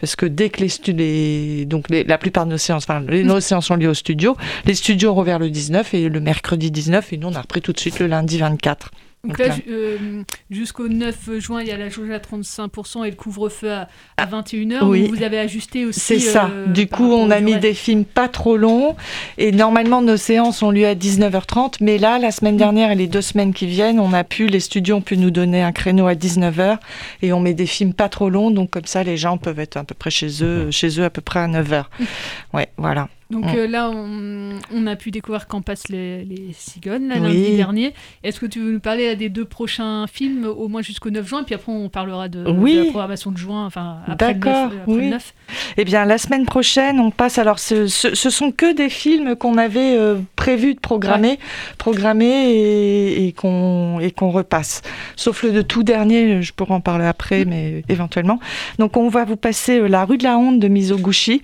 parce 0.00 0.14
que 0.14 0.26
dès 0.26 0.48
que 0.48 0.60
les, 0.60 0.68
stu- 0.68 0.92
les 0.92 1.64
donc 1.64 1.90
les- 1.90 2.04
la 2.04 2.18
plupart 2.18 2.46
de 2.46 2.52
nos 2.52 2.58
séances 2.58 2.84
enfin 2.84 3.00
les, 3.08 3.24
nos 3.24 3.40
séances 3.40 3.66
sont 3.66 3.74
liées 3.76 3.88
au 3.88 3.94
studio, 3.94 4.36
les 4.64 4.74
studios 4.74 5.10
ont 5.10 5.14
rouvert 5.14 5.40
le 5.40 5.50
19 5.50 5.92
et 5.94 6.08
le 6.08 6.20
mercredi 6.20 6.70
19 6.70 7.12
et 7.12 7.16
nous 7.16 7.26
on 7.28 7.34
a 7.34 7.40
repris 7.40 7.60
tout 7.62 7.72
de 7.72 7.80
suite 7.80 7.98
le 7.98 8.06
lundi 8.06 8.38
24. 8.38 8.90
Donc 9.24 9.38
là, 9.38 9.54
euh, 9.68 10.22
jusqu'au 10.50 10.88
9 10.88 11.38
juin, 11.38 11.62
il 11.62 11.68
y 11.68 11.70
a 11.70 11.76
la 11.76 11.88
jauge 11.88 12.10
à 12.10 12.18
35% 12.18 13.04
et 13.06 13.10
le 13.10 13.16
couvre-feu 13.16 13.72
à, 13.72 13.88
à 14.16 14.26
21h. 14.26 14.84
Oui. 14.84 15.08
Vous 15.08 15.22
avez 15.22 15.38
ajusté 15.38 15.86
aussi. 15.86 16.00
C'est 16.00 16.18
ça. 16.18 16.50
euh, 16.52 16.66
du 16.66 16.86
coup, 16.86 17.10
on 17.12 17.30
a 17.30 17.40
mis 17.40 17.56
des 17.56 17.74
films 17.74 18.04
pas 18.04 18.28
trop 18.28 18.56
longs. 18.56 18.96
Et 19.38 19.50
normalement, 19.52 20.02
nos 20.02 20.16
séances 20.16 20.62
ont 20.62 20.70
lieu 20.70 20.86
à 20.86 20.94
19h30. 20.94 21.76
Mais 21.80 21.98
là, 21.98 22.18
la 22.18 22.30
semaine 22.30 22.56
dernière 22.56 22.90
et 22.90 22.94
les 22.94 23.06
deux 23.06 23.22
semaines 23.22 23.54
qui 23.54 23.66
viennent, 23.66 23.98
on 24.00 24.12
a 24.12 24.24
pu, 24.24 24.46
les 24.46 24.60
studios 24.60 24.96
ont 24.96 25.00
pu 25.00 25.16
nous 25.16 25.30
donner 25.30 25.62
un 25.62 25.72
créneau 25.72 26.06
à 26.06 26.14
19h. 26.14 26.78
Et 27.22 27.32
on 27.32 27.40
met 27.40 27.54
des 27.54 27.66
films 27.66 27.94
pas 27.94 28.08
trop 28.08 28.28
longs. 28.28 28.50
Donc, 28.50 28.70
comme 28.70 28.84
ça, 28.86 29.02
les 29.02 29.16
gens 29.16 29.38
peuvent 29.38 29.58
être 29.60 29.76
à 29.76 29.84
peu 29.84 29.94
près 29.94 30.10
chez 30.10 30.42
eux, 30.42 30.70
chez 30.70 31.00
eux 31.00 31.04
à 31.04 31.10
peu 31.10 31.20
près 31.22 31.40
à 31.40 31.48
9h. 31.48 31.84
Ouais, 32.52 32.68
voilà. 32.76 33.08
Donc 33.30 33.46
Mm. 33.46 33.56
euh, 33.56 33.66
là, 33.66 33.90
on, 33.90 34.58
on 34.72 34.86
a 34.86 34.96
pu 34.96 35.10
découvrir 35.10 35.46
quand 35.46 35.62
passent 35.62 35.88
les, 35.88 36.24
les 36.24 36.50
cigognes, 36.52 37.08
là, 37.08 37.16
Oui. 37.16 37.22
lundi 37.22 37.56
dernier. 37.56 37.94
Est-ce 38.22 38.38
que 38.38 38.46
tu 38.46 38.60
veux 38.60 38.72
nous 38.72 38.80
parler 38.80 39.06
là, 39.06 39.14
des 39.14 39.28
deux 39.30 39.44
prochains 39.46 40.06
films, 40.06 40.44
au 40.46 40.68
moins 40.68 40.82
jusqu'au 40.82 41.10
9 41.10 41.26
juin, 41.26 41.42
puis 41.42 41.54
après 41.54 41.72
on 41.72 41.88
parlera 41.88 42.28
de, 42.28 42.44
Oui. 42.50 42.74
de 42.76 42.78
la 42.80 42.84
programmation 42.90 43.30
de 43.32 43.38
juin, 43.38 43.64
enfin 43.66 43.98
après, 44.06 44.34
le 44.34 44.38
9, 44.40 44.40
D'accord, 44.44 44.70
euh, 44.72 44.76
après 44.82 44.92
le 44.94 44.98
oui. 45.00 45.08
9. 45.10 45.34
Eh 45.78 45.84
bien, 45.84 46.04
la 46.04 46.18
semaine 46.18 46.44
prochaine, 46.44 47.00
on 47.00 47.10
passe. 47.10 47.38
Alors, 47.38 47.58
ce, 47.58 47.86
ce, 47.86 48.14
ce 48.14 48.30
sont 48.30 48.52
que 48.52 48.74
des 48.74 48.88
films 48.90 49.36
qu'on 49.36 49.56
avait 49.58 49.96
euh, 49.96 50.18
prévu 50.36 50.74
de 50.74 50.80
programmer, 50.80 51.38
programmer 51.78 52.50
et, 52.50 53.26
et 53.28 53.32
qu'on 53.32 54.30
repasse. 54.30 54.82
Sauf 55.16 55.42
le 55.42 55.52
de 55.52 55.62
tout 55.62 55.82
dernier, 55.82 56.42
je 56.42 56.52
pourrais 56.52 56.74
en 56.74 56.80
parler 56.80 57.06
après, 57.06 57.44
mais 57.44 57.82
éventuellement. 57.88 58.38
Donc, 58.78 58.96
on 58.96 59.08
va 59.08 59.24
vous 59.24 59.36
passer 59.36 59.78
euh, 59.80 59.86
La 59.88 60.04
rue 60.04 60.18
de 60.18 60.24
la 60.24 60.36
honte 60.38 60.60
de 60.60 60.68
Mizoguchi. 60.68 61.42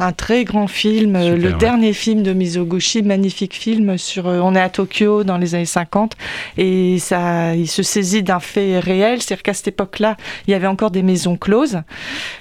Un 0.00 0.12
très 0.12 0.44
grand 0.44 0.68
film, 0.68 1.16
euh, 1.16 1.36
le 1.36 1.48
ouais. 1.50 1.58
dernier 1.58 1.92
film 1.92 2.22
de 2.22 2.32
Mizoguchi, 2.32 3.02
magnifique 3.02 3.54
film 3.56 3.98
sur. 3.98 4.28
euh, 4.28 4.38
on 4.40 4.54
est 4.54 4.60
à 4.60 4.68
Tokyo 4.68 5.24
dans 5.24 5.38
les 5.38 5.56
années 5.56 5.64
50 5.64 6.12
et 6.56 6.98
ça, 7.00 7.56
il 7.56 7.66
se 7.66 7.82
saisit 7.82 8.22
d'un 8.22 8.38
fait 8.38 8.78
réel, 8.78 9.20
c'est-à-dire 9.20 9.42
qu'à 9.42 9.54
cette 9.54 9.68
époque-là, 9.68 10.16
il 10.46 10.52
y 10.52 10.54
avait 10.54 10.68
encore 10.68 10.92
des 10.92 11.02
maisons 11.02 11.36
closes 11.36 11.80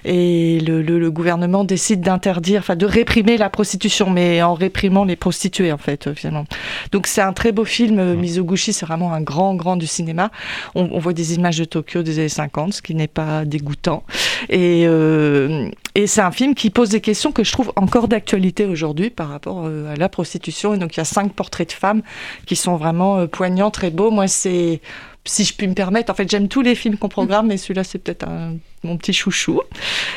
et 0.05 0.59
le, 0.59 0.83
le- 0.83 0.99
le 0.99 1.11
gouvernement 1.11 1.63
décide 1.63 2.01
d'interdire, 2.01 2.59
enfin 2.59 2.75
de 2.75 2.85
réprimer 2.85 3.37
la 3.37 3.49
prostitution, 3.49 4.09
mais 4.11 4.43
en 4.43 4.53
réprimant 4.53 5.03
les 5.03 5.15
prostituées 5.15 5.71
en 5.71 5.77
fait, 5.79 6.07
euh, 6.07 6.13
finalement. 6.13 6.45
Donc 6.91 7.07
c'est 7.07 7.21
un 7.21 7.33
très 7.33 7.51
beau 7.51 7.65
film. 7.65 8.13
Mizoguchi, 8.15 8.71
c'est 8.71 8.85
vraiment 8.85 9.13
un 9.13 9.21
grand, 9.21 9.55
grand 9.55 9.77
du 9.77 9.87
cinéma. 9.87 10.29
On, 10.75 10.89
on 10.91 10.99
voit 10.99 11.13
des 11.13 11.33
images 11.33 11.57
de 11.57 11.65
Tokyo 11.65 12.03
des 12.03 12.19
années 12.19 12.29
50, 12.29 12.73
ce 12.75 12.81
qui 12.83 12.93
n'est 12.93 13.07
pas 13.07 13.45
dégoûtant. 13.45 14.03
Et, 14.49 14.83
euh, 14.85 15.69
et 15.97 16.05
c'est 16.07 16.21
un 16.21 16.31
film 16.31 16.53
qui 16.55 16.69
pose 16.69 16.89
des 16.89 17.01
questions 17.01 17.31
que 17.31 17.43
je 17.43 17.51
trouve 17.51 17.73
encore 17.75 18.07
d'actualité 18.07 18.65
aujourd'hui 18.65 19.09
par 19.09 19.29
rapport 19.29 19.63
euh, 19.65 19.91
à 19.93 19.95
la 19.95 20.09
prostitution. 20.09 20.73
Et 20.73 20.77
donc 20.77 20.95
il 20.95 20.99
y 20.99 21.01
a 21.01 21.05
cinq 21.05 21.33
portraits 21.33 21.67
de 21.69 21.73
femmes 21.73 22.03
qui 22.45 22.55
sont 22.55 22.75
vraiment 22.77 23.17
euh, 23.17 23.25
poignants, 23.27 23.71
très 23.71 23.89
beaux. 23.89 24.11
Moi, 24.11 24.27
c'est 24.27 24.79
si 25.25 25.43
je 25.43 25.53
puis 25.53 25.67
me 25.67 25.73
permettre, 25.73 26.09
en 26.11 26.15
fait, 26.15 26.29
j'aime 26.29 26.47
tous 26.47 26.61
les 26.61 26.75
films 26.75 26.97
qu'on 26.97 27.09
programme, 27.09 27.47
mais 27.47 27.57
celui-là, 27.57 27.83
c'est 27.83 27.97
peut-être 27.99 28.25
un- 28.27 28.55
mon 28.83 28.95
petit 28.95 29.11
chouchou. 29.11 29.59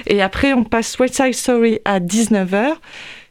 Et 0.07 0.23
après, 0.23 0.53
on 0.53 0.63
passe 0.65 0.97
West 1.01 1.15
Side 1.15 1.35
Story 1.35 1.81
à 1.85 1.99
19h, 1.99 2.75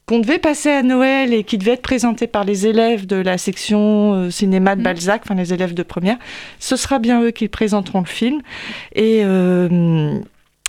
qu'on 0.05 0.19
devait 0.19 0.39
passer 0.39 0.71
à 0.71 0.81
Noël 0.81 1.33
et 1.35 1.43
qui 1.43 1.57
devait 1.59 1.73
être 1.73 1.81
présenté 1.83 2.25
par 2.27 2.43
les 2.43 2.65
élèves 2.67 3.05
de 3.05 3.15
la 3.17 3.37
section 3.37 4.13
euh, 4.15 4.29
cinéma 4.31 4.75
de 4.75 4.81
Balzac, 4.81 5.21
enfin 5.23 5.35
les 5.35 5.53
élèves 5.53 5.73
de 5.75 5.83
première. 5.83 6.17
Ce 6.59 6.75
sera 6.75 6.97
bien 6.99 7.21
eux 7.21 7.31
qui 7.31 7.47
présenteront 7.47 7.99
le 8.01 8.07
film. 8.07 8.41
Et. 8.95 9.21
euh, 9.23 10.19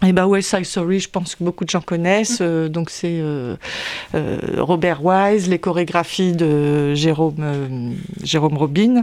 et 0.02 0.12
ben 0.12 0.26
West 0.26 0.50
Side 0.50 0.64
Story, 0.64 1.00
je 1.00 1.08
pense 1.10 1.34
que 1.34 1.44
beaucoup 1.44 1.64
de 1.64 1.70
gens 1.70 1.82
connaissent. 1.82 2.38
Euh, 2.40 2.68
donc 2.68 2.88
c'est 2.90 3.20
euh, 3.20 3.56
euh, 4.14 4.38
Robert 4.58 5.04
Wise, 5.04 5.48
les 5.48 5.58
chorégraphies 5.58 6.32
de 6.32 6.94
Jérôme 6.94 7.36
euh, 7.40 7.68
Jérôme 8.22 8.56
Robin. 8.56 9.02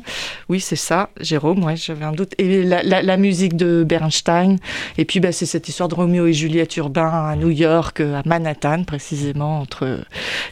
Oui, 0.50 0.60
c'est 0.60 0.76
ça, 0.76 1.10
Jérôme. 1.20 1.64
Ouais, 1.64 1.76
j'avais 1.76 2.06
un 2.06 2.14
doute. 2.14 2.34
Et 2.40 2.64
la, 2.64 2.82
la, 2.84 3.04
la 3.04 3.18
musique 3.18 3.56
de 3.56 3.84
Bernstein. 3.88 4.56
Et 4.98 5.06
puis 5.06 5.20
ben, 5.20 5.32
c'est 5.32 5.46
cette 5.46 5.68
histoire 5.70 5.88
de 5.90 5.96
Roméo 5.96 6.26
et 6.26 6.34
Juliette 6.34 6.76
urbain 6.78 7.10
à 7.30 7.36
New 7.36 7.52
York, 7.52 8.00
euh, 8.00 8.16
à 8.20 8.24
Manhattan 8.26 8.84
précisément, 8.84 9.60
entre 9.60 10.00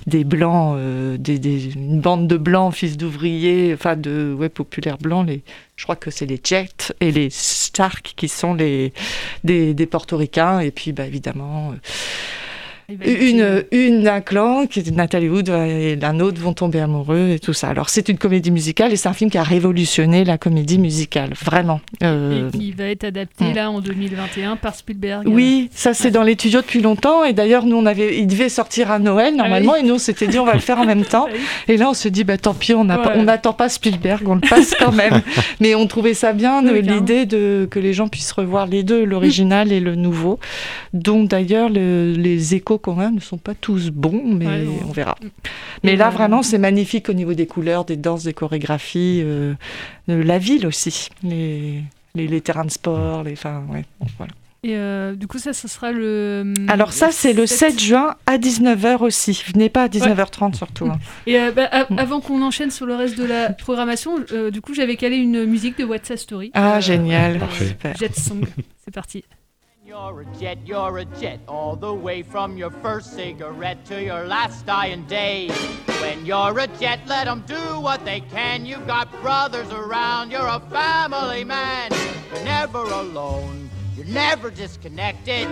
des 0.06 0.24
blancs, 0.24 0.76
euh, 0.78 1.18
des, 1.18 1.40
des- 1.40 1.74
une 1.74 2.00
bande 2.02 2.28
de 2.28 2.38
blancs, 2.38 2.74
fils 2.74 2.98
d'ouvriers, 2.98 3.74
enfin 3.74 3.96
de 3.96 4.36
ouais 4.38 4.50
populaires 4.50 4.98
blancs. 5.00 5.26
Les, 5.28 5.42
je 5.76 5.84
crois 5.84 5.96
que 5.96 6.10
c'est 6.10 6.26
les 6.26 6.40
Jets 6.42 6.94
et 7.00 7.12
les 7.12 7.30
Stark 7.30 8.14
qui 8.16 8.28
sont 8.30 8.54
les 8.54 8.94
des, 9.44 9.74
des 9.74 9.86
portoricains. 9.86 10.60
Et 10.60 10.72
puis, 10.72 10.94
bah, 10.94 11.06
évidemment, 11.06 11.72
euh, 11.72 11.76
une, 12.90 13.64
une 13.72 14.04
d'un 14.04 14.22
clan, 14.22 14.68
qui 14.68 14.80
est 14.80 14.92
Nathalie 14.92 15.30
Wood, 15.30 15.50
et 15.50 15.96
l'un 15.96 16.20
autre 16.20 16.40
vont 16.40 16.54
tomber 16.54 16.80
amoureux 16.80 17.30
et 17.32 17.40
tout 17.40 17.54
ça. 17.54 17.70
Alors, 17.70 17.90
c'est 17.90 18.10
une 18.10 18.18
comédie 18.18 18.52
musicale 18.52 18.94
et 18.94 18.96
c'est 18.96 19.10
un 19.10 19.14
film 19.14 19.30
qui 19.32 19.38
a 19.38 19.44
révolutionné 19.44 20.24
la 20.24 20.38
comédie 20.38 20.78
musicale, 20.78 21.32
vraiment. 21.44 21.82
Euh, 22.04 22.50
Et 22.54 22.58
qui 22.58 22.72
va 22.72 22.86
être 22.86 23.04
adapté 23.06 23.46
hmm. 23.46 23.56
là 23.56 23.72
en 23.72 23.80
2021 23.82 24.56
par 24.58 24.76
Spielberg. 24.76 25.28
oui, 25.28 25.70
ça 25.74 25.94
c'est 25.94 26.12
dans 26.12 26.24
les 26.24 26.36
tuyaux 26.36 26.62
depuis 26.62 26.82
longtemps 26.82 27.24
et 27.24 27.34
d'ailleurs 27.34 27.66
nous 27.66 27.76
on 27.78 27.86
avait, 27.86 28.18
il 28.20 28.28
devait 28.28 28.50
sortir 28.50 28.92
à 28.92 29.00
Noël 29.00 29.36
normalement 29.36 29.72
Ah 29.76 29.80
oui. 29.80 29.86
et 29.86 29.88
nous 29.88 29.96
on 29.96 30.00
s'était 30.00 30.28
dit 30.28 30.38
on 30.40 30.46
va 30.46 30.54
le 30.54 30.60
faire 30.60 30.78
en 30.80 30.86
même 30.86 31.06
temps 31.06 31.28
et 31.68 31.78
là 31.78 31.90
on 31.90 31.94
se 31.94 32.08
dit 32.08 32.24
bah 32.24 32.38
tant 32.38 32.54
pis 32.54 32.74
on 32.74 32.86
Ouais. 32.90 33.24
n'attend 33.24 33.54
pas 33.54 33.68
Spielberg 33.70 34.28
on 34.28 34.36
le 34.36 34.42
passe 34.42 34.76
quand 34.78 34.92
même 34.96 35.22
mais 35.60 35.74
on 35.76 35.88
trouvait 35.88 36.14
ça 36.14 36.34
bien 36.34 36.64
Oui, 36.64 36.82
l'idée 36.82 37.26
de 37.26 37.68
que 37.70 37.80
les 37.80 37.94
gens 37.94 38.08
puissent 38.08 38.32
revoir 38.32 38.68
les 38.68 38.84
deux 38.84 39.04
l'original 39.04 39.72
et 39.72 39.80
le 39.80 39.96
nouveau 39.96 40.40
dont 40.94 41.24
d'ailleurs 41.24 41.70
le- 41.70 42.14
les 42.16 42.54
échos 42.56 42.75
a 42.78 43.10
ne 43.12 43.20
sont 43.20 43.38
pas 43.38 43.54
tous 43.56 43.90
bons 43.92 44.22
mais 44.26 44.46
Ouais, 44.46 44.68
on 44.88 44.92
verra 44.92 45.16
mais 45.84 45.94
Et 45.94 45.96
là 45.96 46.08
euh, 46.08 46.12
vraiment 46.12 46.44
c'est 46.44 46.58
magnifique 46.58 47.10
au 47.10 47.14
niveau 47.14 47.34
des 47.34 47.48
couleurs 47.48 47.86
des 47.86 47.98
danses 47.98 48.24
des 48.24 48.34
chorégraphies 48.34 49.22
euh, 49.24 49.54
de 50.08 50.16
la 50.16 50.38
ville 50.38 50.68
aussi 50.68 51.10
les 51.24 51.82
les, 52.16 52.28
les 52.28 52.42
terrains 52.42 52.66
de 52.66 52.72
sport 52.72 53.24
les 53.24 53.34
enfin 53.34 53.64
ouais 53.72 53.84
bon, 54.00 54.08
voilà 54.18 54.34
Et 54.64 54.76
euh, 54.78 55.14
du 55.16 55.28
coup, 55.28 55.38
ça, 55.38 55.54
ce 55.54 55.68
sera 55.68 55.92
le. 55.92 56.54
alors 56.70 56.92
ça, 56.92 57.12
c'est 57.12 57.34
le 57.34 57.46
7 57.46 57.80
juin 57.80 58.16
à 58.26 58.40
19h 58.40 59.04
aussi. 59.04 59.44
Venez 59.54 59.70
pas 59.70 59.84
à 59.84 59.88
19h30 59.90 60.56
surtout. 60.56 60.86
hein. 60.88 60.98
Et 61.28 61.38
euh, 61.40 61.52
bah, 61.52 61.68
a- 61.72 61.86
avant 62.02 62.20
qu'on 62.20 62.42
enchaîne 62.42 62.72
sur 62.72 62.88
le 62.88 62.96
reste 62.96 63.16
de 63.16 63.26
la 63.26 63.54
programmation, 63.54 64.16
euh, 64.32 64.50
du 64.50 64.62
coup, 64.62 64.74
j'avais 64.74 64.96
calé 64.96 65.18
une 65.18 65.46
musique 65.46 65.78
de 65.78 65.84
What's 65.86 66.08
Sa 66.08 66.18
Story. 66.18 66.50
Ah, 66.56 66.78
Euh, 66.78 66.82
génial. 66.82 67.36
euh, 67.36 67.40
Parfait. 67.42 67.68
Super. 67.68 67.96
Jet 67.96 68.16
Song. 68.18 68.42
C'est 68.84 68.94
parti. 68.94 69.24
You're 69.96 70.24
a 70.24 70.26
jet, 70.38 70.58
you're 70.66 70.98
a 70.98 71.06
jet, 71.06 71.40
all 71.48 71.78
the 71.78 71.94
way 71.94 72.22
from 72.22 72.58
your 72.58 72.70
first 72.70 73.14
cigarette 73.14 73.86
to 73.86 74.04
your 74.04 74.28
last 74.28 74.66
dying 74.66 75.06
day. 75.06 75.48
When 76.02 76.26
you're 76.26 76.60
a 76.60 76.68
jet, 76.68 77.00
let 77.08 77.30
'em 77.30 77.46
do 77.48 77.80
what 77.80 78.04
they 78.04 78.20
can. 78.20 78.66
You've 78.66 78.86
got 78.88 79.10
brothers 79.22 79.72
around, 79.72 80.32
you're 80.32 80.46
a 80.46 80.60
family 80.70 81.46
man. 81.46 81.92
You're 82.30 82.44
never 82.44 82.84
alone, 82.84 83.70
you're 83.96 84.06
never 84.08 84.50
disconnected. 84.52 85.48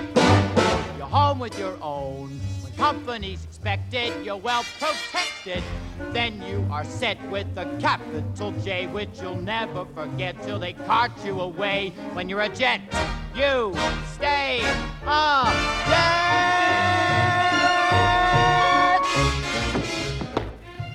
You're 0.98 1.08
home 1.08 1.40
with 1.40 1.58
your 1.58 1.78
own. 1.82 2.42
Company's 2.78 3.44
expected, 3.44 4.14
you're 4.26 4.38
well 4.38 4.66
protected. 4.80 5.64
Then 6.12 6.42
you 6.42 6.66
are 6.72 6.84
set 6.84 7.18
with 7.30 7.48
a 7.58 7.66
capital 7.80 8.52
J, 8.64 8.88
which 8.88 9.22
you'll 9.22 9.36
never 9.36 9.86
forget 9.94 10.42
till 10.44 10.60
they 10.60 10.74
cart 10.74 11.12
you 11.24 11.40
away. 11.40 11.94
When 12.14 12.30
you're 12.30 12.42
a 12.42 12.50
jet, 12.50 12.82
you 13.36 13.74
stay 14.16 14.62
a 15.06 15.84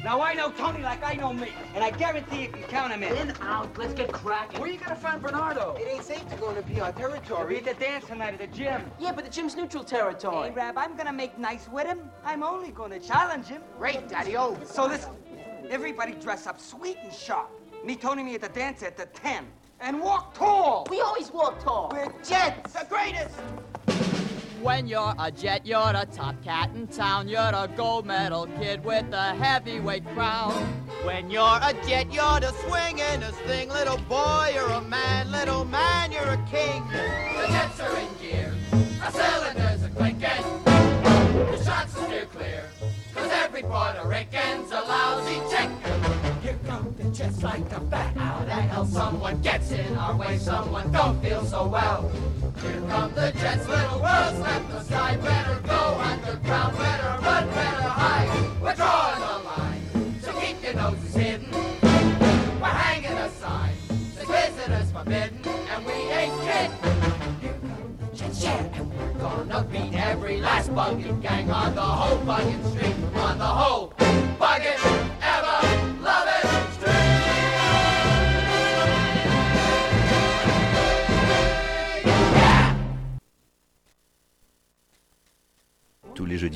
Now 0.08 0.22
I 0.22 0.32
know 0.32 0.50
Tony 0.50 0.82
like 0.82 1.04
I 1.04 1.12
know 1.16 1.34
me, 1.34 1.50
and 1.74 1.84
I 1.84 1.90
guarantee 1.90 2.44
you 2.44 2.48
can 2.48 2.62
count 2.62 2.94
him 2.94 3.02
in. 3.02 3.14
In, 3.14 3.36
out, 3.42 3.76
let's 3.76 3.92
get 3.92 4.10
cracking. 4.10 4.58
Where 4.58 4.70
you 4.70 4.78
gonna 4.78 4.96
find 4.96 5.20
Bernardo? 5.20 5.76
It 5.78 5.86
ain't 5.86 6.02
safe 6.02 6.26
to 6.30 6.36
go 6.36 6.54
to 6.54 6.62
be 6.62 6.80
our 6.80 6.92
territory. 6.92 7.58
He's 7.58 7.66
at 7.66 7.78
the 7.78 7.84
dance 7.84 8.06
tonight 8.06 8.32
at 8.32 8.38
the 8.38 8.46
gym. 8.46 8.90
Yeah, 8.98 9.12
but 9.12 9.26
the 9.26 9.30
gym's 9.30 9.54
neutral 9.54 9.84
territory. 9.84 10.48
Hey, 10.48 10.54
Rab, 10.54 10.78
I'm 10.78 10.96
gonna 10.96 11.12
make 11.12 11.36
nice 11.38 11.68
with 11.68 11.86
him. 11.86 12.10
I'm 12.24 12.42
only 12.42 12.70
gonna 12.70 12.98
challenge 12.98 13.48
him. 13.48 13.60
Great, 13.76 14.08
Daddy-O. 14.08 14.56
So 14.64 14.86
listen, 14.86 15.10
everybody 15.68 16.12
dress 16.12 16.46
up 16.46 16.58
sweet 16.58 16.96
and 17.02 17.12
sharp. 17.12 17.50
Me, 17.84 17.94
Tony, 17.94 18.22
me 18.22 18.34
at 18.34 18.40
the 18.40 18.48
dance 18.48 18.82
at 18.82 18.96
the 18.96 19.04
10. 19.04 19.44
And 19.80 20.00
walk 20.00 20.32
tall. 20.32 20.86
We 20.88 21.02
always 21.02 21.30
walk 21.30 21.62
tall. 21.62 21.90
We're 21.92 22.10
jets. 22.22 22.72
The 22.72 22.86
greatest. 22.88 23.34
When 24.62 24.88
you're 24.88 25.14
a 25.18 25.30
jet, 25.30 25.64
you're 25.64 25.78
a 25.78 26.04
top 26.04 26.42
cat 26.42 26.70
in 26.74 26.88
town. 26.88 27.28
You're 27.28 27.40
a 27.40 27.70
gold 27.76 28.06
medal 28.06 28.48
kid 28.58 28.84
with 28.84 29.06
a 29.12 29.34
heavyweight 29.34 30.04
crown. 30.14 30.52
When 31.04 31.30
you're 31.30 31.42
a 31.62 31.72
jet, 31.86 32.12
you're 32.12 32.40
the 32.40 32.52
swingin'est 32.66 33.38
thing. 33.46 33.68
Little 33.68 33.98
boy, 34.08 34.50
you're 34.54 34.68
a 34.70 34.80
man. 34.80 35.30
Little 35.30 35.64
man, 35.64 36.10
you're 36.10 36.22
a 36.22 36.44
king. 36.50 36.82
The 36.90 37.46
jets 37.48 37.80
are 37.80 37.96
in 37.98 38.08
gear. 38.20 38.54
Our 39.04 39.12
cylinders 39.12 39.84
are 39.84 39.90
clicking. 39.90 40.44
The 40.64 41.64
shots 41.64 41.96
are 41.96 42.06
steer 42.06 42.26
clear. 42.26 42.64
Cause 43.14 43.30
every 43.30 43.62
Puerto 43.62 44.08
Rican's 44.08 44.72
a 44.72 44.80
lousy 44.80 45.40
chick. 45.50 45.70
Here 46.42 46.58
come 46.66 46.94
the 46.98 47.04
jets 47.10 47.42
like 47.44 47.70
a 47.72 47.80
bat 47.80 48.16
out 48.16 48.42
of 48.42 48.48
hell. 48.48 48.86
Someone 48.86 49.40
gets 49.40 49.70
in 49.70 49.96
our 49.96 50.16
way. 50.16 50.36
Someone 50.36 50.90
don't 50.90 51.22
feel 51.22 51.44
so 51.44 51.68
well. 51.68 52.10
Here 52.60 52.82
come 52.88 53.14
the 53.14 53.32
jets, 53.32 53.68
little 53.68 54.00
world's 54.00 54.40
left 54.40 54.68
the 54.70 54.82
sky. 54.82 55.16
Better 55.16 55.60
go 55.60 55.98
underground, 56.00 56.76
better 56.76 57.18
run, 57.22 57.48
better 57.50 57.82
hide. 57.82 58.60
We're 58.60 58.74
drawing 58.74 59.20
the 59.20 59.38
line, 59.48 60.20
so 60.20 60.32
keep 60.40 60.62
your 60.62 60.74
noses 60.74 61.14
hidden. 61.14 61.50
We're 61.52 62.66
hanging 62.66 63.12
a 63.12 63.30
sign, 63.30 63.74
says 64.14 64.26
visitors 64.26 64.90
forbidden, 64.90 65.40
and 65.46 65.86
we 65.86 65.92
ain't 65.92 66.40
kidding. 66.42 66.76
Here 67.40 67.58
come 67.62 67.96
the 68.00 68.16
jets, 68.16 68.42
yeah, 68.42 68.76
and 68.76 68.92
we're 68.92 69.14
gonna 69.14 69.62
beat 69.70 69.94
every 69.94 70.38
last 70.40 70.70
bugging 70.70 71.22
gang 71.22 71.50
on 71.52 71.74
the 71.76 71.80
whole 71.80 72.18
bugging 72.18 72.64
street, 72.72 72.96
on 73.16 73.38
the 73.38 73.46
whole 73.46 73.87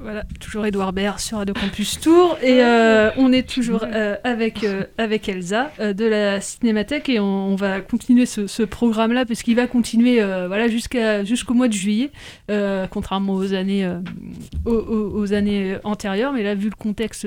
Voilà, 0.00 0.24
toujours 0.40 0.66
Edouard 0.66 0.92
Baird 0.92 1.18
sur 1.18 1.38
Radio 1.38 1.54
Campus 1.54 2.00
Tour. 2.00 2.36
Et 2.42 2.62
euh, 2.62 3.10
on 3.16 3.32
est 3.32 3.48
toujours 3.48 3.84
euh, 3.84 4.16
avec, 4.24 4.64
euh, 4.64 4.84
avec 4.98 5.28
Elsa 5.28 5.70
de 5.78 6.04
la 6.04 6.40
Cinémathèque 6.40 7.08
et 7.08 7.20
on, 7.20 7.54
va 7.54 7.80
continuer 7.80 8.26
ce, 8.26 8.62
programme-là 8.62 9.24
parce 9.24 9.42
qu'il 9.42 9.56
va 9.56 9.66
continuer 9.66 10.22
voilà, 10.46 10.68
jusqu'au 10.68 11.54
mois 11.54 11.68
de 11.68 11.72
juillet, 11.72 12.10
contrairement 12.90 13.34
aux 13.34 13.54
années, 13.54 13.88
aux 14.64 15.32
années 15.32 15.76
antérieures. 15.84 16.32
Mais 16.32 16.42
là, 16.42 16.54
vu 16.54 16.68
le 16.68 16.76
contexte 16.76 17.26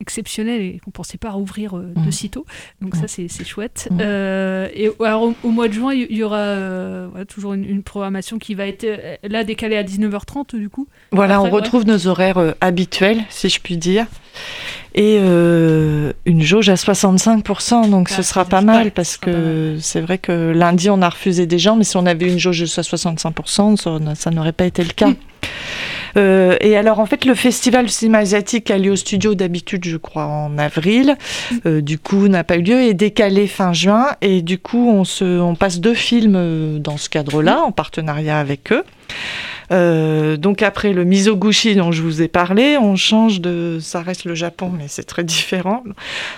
exceptionnel 0.00 0.60
et 0.60 0.80
qu'on 0.84 0.90
pensait 0.90 1.18
pas 1.18 1.30
rouvrir 1.30 1.76
euh, 1.76 1.92
de 1.96 2.08
Mm. 2.08 2.12
sitôt, 2.12 2.44
donc 2.82 2.96
ça 2.96 3.06
c'est, 3.08 3.28
c'est 3.28 3.44
chouette. 3.44 3.88
Mm. 3.90 3.98
Euh, 4.00 4.68
et 4.74 4.90
alors, 5.04 5.22
au, 5.22 5.34
au 5.44 5.48
mois 5.50 5.68
de 5.68 5.72
juin, 5.72 5.94
il 5.94 6.14
y 6.14 6.22
aura 6.22 6.36
euh, 6.38 7.06
voilà, 7.10 7.24
toujours 7.24 7.54
une, 7.54 7.64
une 7.64 7.82
programmation 7.82 8.38
qui 8.38 8.54
va 8.54 8.66
être 8.66 8.84
euh, 8.84 9.16
là 9.22 9.44
décalée 9.44 9.76
à 9.76 9.82
19h30 9.84 10.56
du 10.56 10.68
coup. 10.68 10.86
Voilà, 11.12 11.36
Après, 11.36 11.48
on 11.48 11.52
ouais. 11.52 11.60
retrouve 11.60 11.86
nos 11.86 12.06
horaires 12.06 12.54
habituels, 12.60 13.22
si 13.30 13.48
je 13.48 13.60
puis 13.60 13.76
dire. 13.76 14.06
Et 14.96 15.16
une 15.16 16.42
jauge 16.42 16.68
à 16.68 16.74
65%, 16.74 17.90
donc 17.90 18.08
Ah, 18.10 18.16
ce 18.16 18.22
sera 18.22 18.44
pas 18.44 18.60
mal 18.60 18.90
parce 18.92 19.16
que 19.16 19.76
c'est 19.80 20.00
vrai 20.00 20.18
que 20.18 20.50
lundi 20.52 20.88
on 20.90 21.02
a 21.02 21.08
refusé 21.08 21.46
des 21.46 21.58
gens, 21.58 21.74
mais 21.76 21.84
si 21.84 21.96
on 21.96 22.06
avait 22.06 22.30
une 22.30 22.38
jauge 22.38 22.62
à 22.62 22.82
65%, 22.82 23.76
ça, 23.76 24.14
ça 24.14 24.30
n'aurait 24.30 24.52
pas 24.52 24.66
été 24.66 24.84
le 24.84 24.90
cas. 24.90 25.10
Euh, 26.16 26.56
et 26.60 26.76
alors 26.76 27.00
en 27.00 27.06
fait 27.06 27.24
le 27.24 27.34
festival 27.34 27.88
cinéma 27.88 28.18
asiatique 28.18 28.70
a 28.70 28.78
lieu 28.78 28.92
au 28.92 28.96
studio 28.96 29.34
d'habitude 29.34 29.84
je 29.84 29.96
crois 29.96 30.26
en 30.26 30.58
avril, 30.58 31.16
Euh, 31.66 31.80
du 31.80 31.98
coup 31.98 32.28
n'a 32.28 32.44
pas 32.44 32.56
eu 32.56 32.62
lieu 32.62 32.80
et 32.82 32.88
est 32.90 32.94
décalé 32.94 33.46
fin 33.46 33.72
juin. 33.72 34.08
Et 34.20 34.42
du 34.42 34.58
coup 34.58 34.90
on, 34.90 35.04
se, 35.04 35.40
on 35.40 35.54
passe 35.54 35.80
deux 35.80 35.94
films 35.94 36.36
euh, 36.36 36.78
dans 36.78 36.96
ce 36.96 37.08
cadre-là 37.08 37.60
en 37.62 37.72
partenariat 37.72 38.38
avec 38.38 38.72
eux. 38.72 38.84
Euh, 39.72 40.36
donc 40.36 40.60
après 40.60 40.92
le 40.92 41.04
Mizoguchi 41.04 41.74
dont 41.74 41.90
je 41.90 42.02
vous 42.02 42.20
ai 42.20 42.28
parlé, 42.28 42.76
on 42.76 42.96
change 42.96 43.40
de, 43.40 43.78
ça 43.80 44.02
reste 44.02 44.26
le 44.26 44.34
Japon 44.34 44.70
mais 44.76 44.84
c'est 44.88 45.04
très 45.04 45.24
différent. 45.24 45.82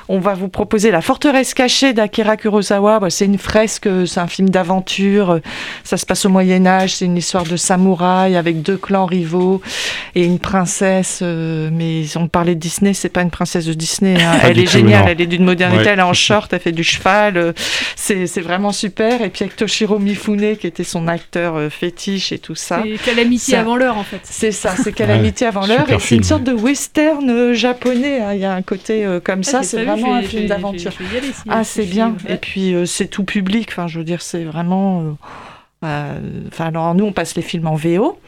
On 0.09 0.21
va 0.21 0.35
vous 0.35 0.49
proposer 0.49 0.93
La 0.93 1.01
forteresse 1.01 1.53
cachée 1.53 1.93
d'Akira 1.93 2.37
Kurosawa. 2.37 3.01
Bah, 3.01 3.11
c'est 3.11 3.25
une 3.25 3.39
fresque, 3.39 3.89
c'est 4.07 4.21
un 4.21 4.29
film 4.29 4.49
d'aventure. 4.49 5.41
Ça 5.83 5.97
se 5.97 6.07
passe 6.07 6.25
au 6.25 6.29
Moyen 6.29 6.67
Âge. 6.67 6.95
C'est 6.95 7.05
une 7.05 7.17
histoire 7.17 7.43
de 7.45 7.57
samouraï 7.57 8.37
avec 8.37 8.63
deux 8.63 8.77
clans 8.77 9.07
rivaux 9.07 9.61
et 10.15 10.25
une 10.25 10.39
princesse. 10.39 11.19
euh, 11.23 11.69
mais 11.73 12.05
on 12.17 12.29
parlait 12.29 12.55
de 12.55 12.61
Disney, 12.61 12.95
c'est 12.95 13.09
pas 13.09 13.23
une 13.23 13.31
princesse 13.31 13.67
de 13.67 13.73
Disney. 13.75 14.23
hein. 14.23 14.39
Elle 14.45 14.61
est 14.61 14.67
géniale. 14.71 15.03
non. 15.03 15.09
Elle 15.09 15.21
est 15.21 15.27
d'une 15.27 15.45
modernité. 15.45 15.85
Ouais. 15.85 15.91
Elle 15.91 15.99
est 15.99 16.03
en 16.03 16.13
short. 16.13 16.53
Elle 16.53 16.61
fait 16.61 16.73
du 16.73 16.85
cheval. 16.85 17.37
euh, 17.37 17.53
C'est 17.97 18.27
c'est 18.29 18.41
vraiment 18.41 18.73
super. 18.73 19.21
Et 19.23 19.31
puis 19.31 19.43
avec 19.45 19.57
Toshiro 19.57 19.99
Mifune 19.99 20.57
qui 20.57 20.67
était 20.69 20.85
son 20.85 21.09
acteur 21.09 21.71
fétiche 21.73 22.31
et 22.33 22.39
tout 22.39 22.55
ça. 22.57 22.83
C'est 22.85 23.03
Calamity 23.05 23.51
Ça- 23.53 23.61
avant 23.61 23.77
l'heure 23.77 23.97
en 23.99 24.05
fait. 24.05 24.21
c'est 24.25 24.53
ça, 24.53 24.75
c'est 24.77 24.93
Calamity 24.93 25.45
avant 25.45 25.67
l'heure. 25.67 25.89
Et 25.91 25.99
c'est 25.99 26.17
une 26.17 26.23
sorte 26.25 26.45
de 26.45 26.53
western 26.53 27.29
euh, 27.31 27.55
japonais. 27.55 28.21
hein. 28.21 28.33
Il 28.35 28.41
y 28.41 28.45
a 28.45 28.53
un 28.55 28.63
côté 28.63 29.05
euh, 29.05 29.21
comme 29.21 29.43
ça. 29.45 29.59
Ah, 29.59 29.63
j'ai 29.63 29.69
C'est 29.69 29.79
vu, 29.81 29.85
vraiment 29.85 30.15
un 30.15 30.23
film 30.23 30.47
d'aventure. 30.47 30.93
Ah, 31.49 31.65
c'est 31.65 31.85
bien. 31.87 32.17
ouais. 32.29 32.35
Et 32.35 32.37
puis 32.37 32.75
euh, 32.75 32.87
c'est 32.87 33.07
tout 33.09 33.25
public. 33.25 33.69
Enfin, 33.71 33.87
je 33.87 33.99
veux 33.99 34.05
dire, 34.05 34.23
c'est 34.23 34.45
vraiment. 34.45 35.17
Enfin, 35.83 36.67
alors 36.67 36.95
nous, 36.97 37.05
on 37.05 37.13
passe 37.13 37.37
les 37.37 37.43
films 37.43 37.67
en 37.69 37.77
VO, 37.77 38.19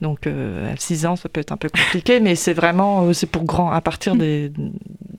donc 0.00 0.26
euh, 0.28 0.72
à 0.72 0.76
6 0.76 1.04
ans, 1.06 1.16
ça 1.16 1.28
peut 1.28 1.40
être 1.40 1.50
un 1.50 1.56
peu 1.56 1.68
compliqué, 1.68 2.20
mais 2.20 2.36
c'est 2.36 2.52
vraiment, 2.52 3.12
c'est 3.12 3.26
pour 3.28 3.42
grand, 3.44 3.72
à 3.72 3.80
partir 3.80 4.14
des, 4.14 4.52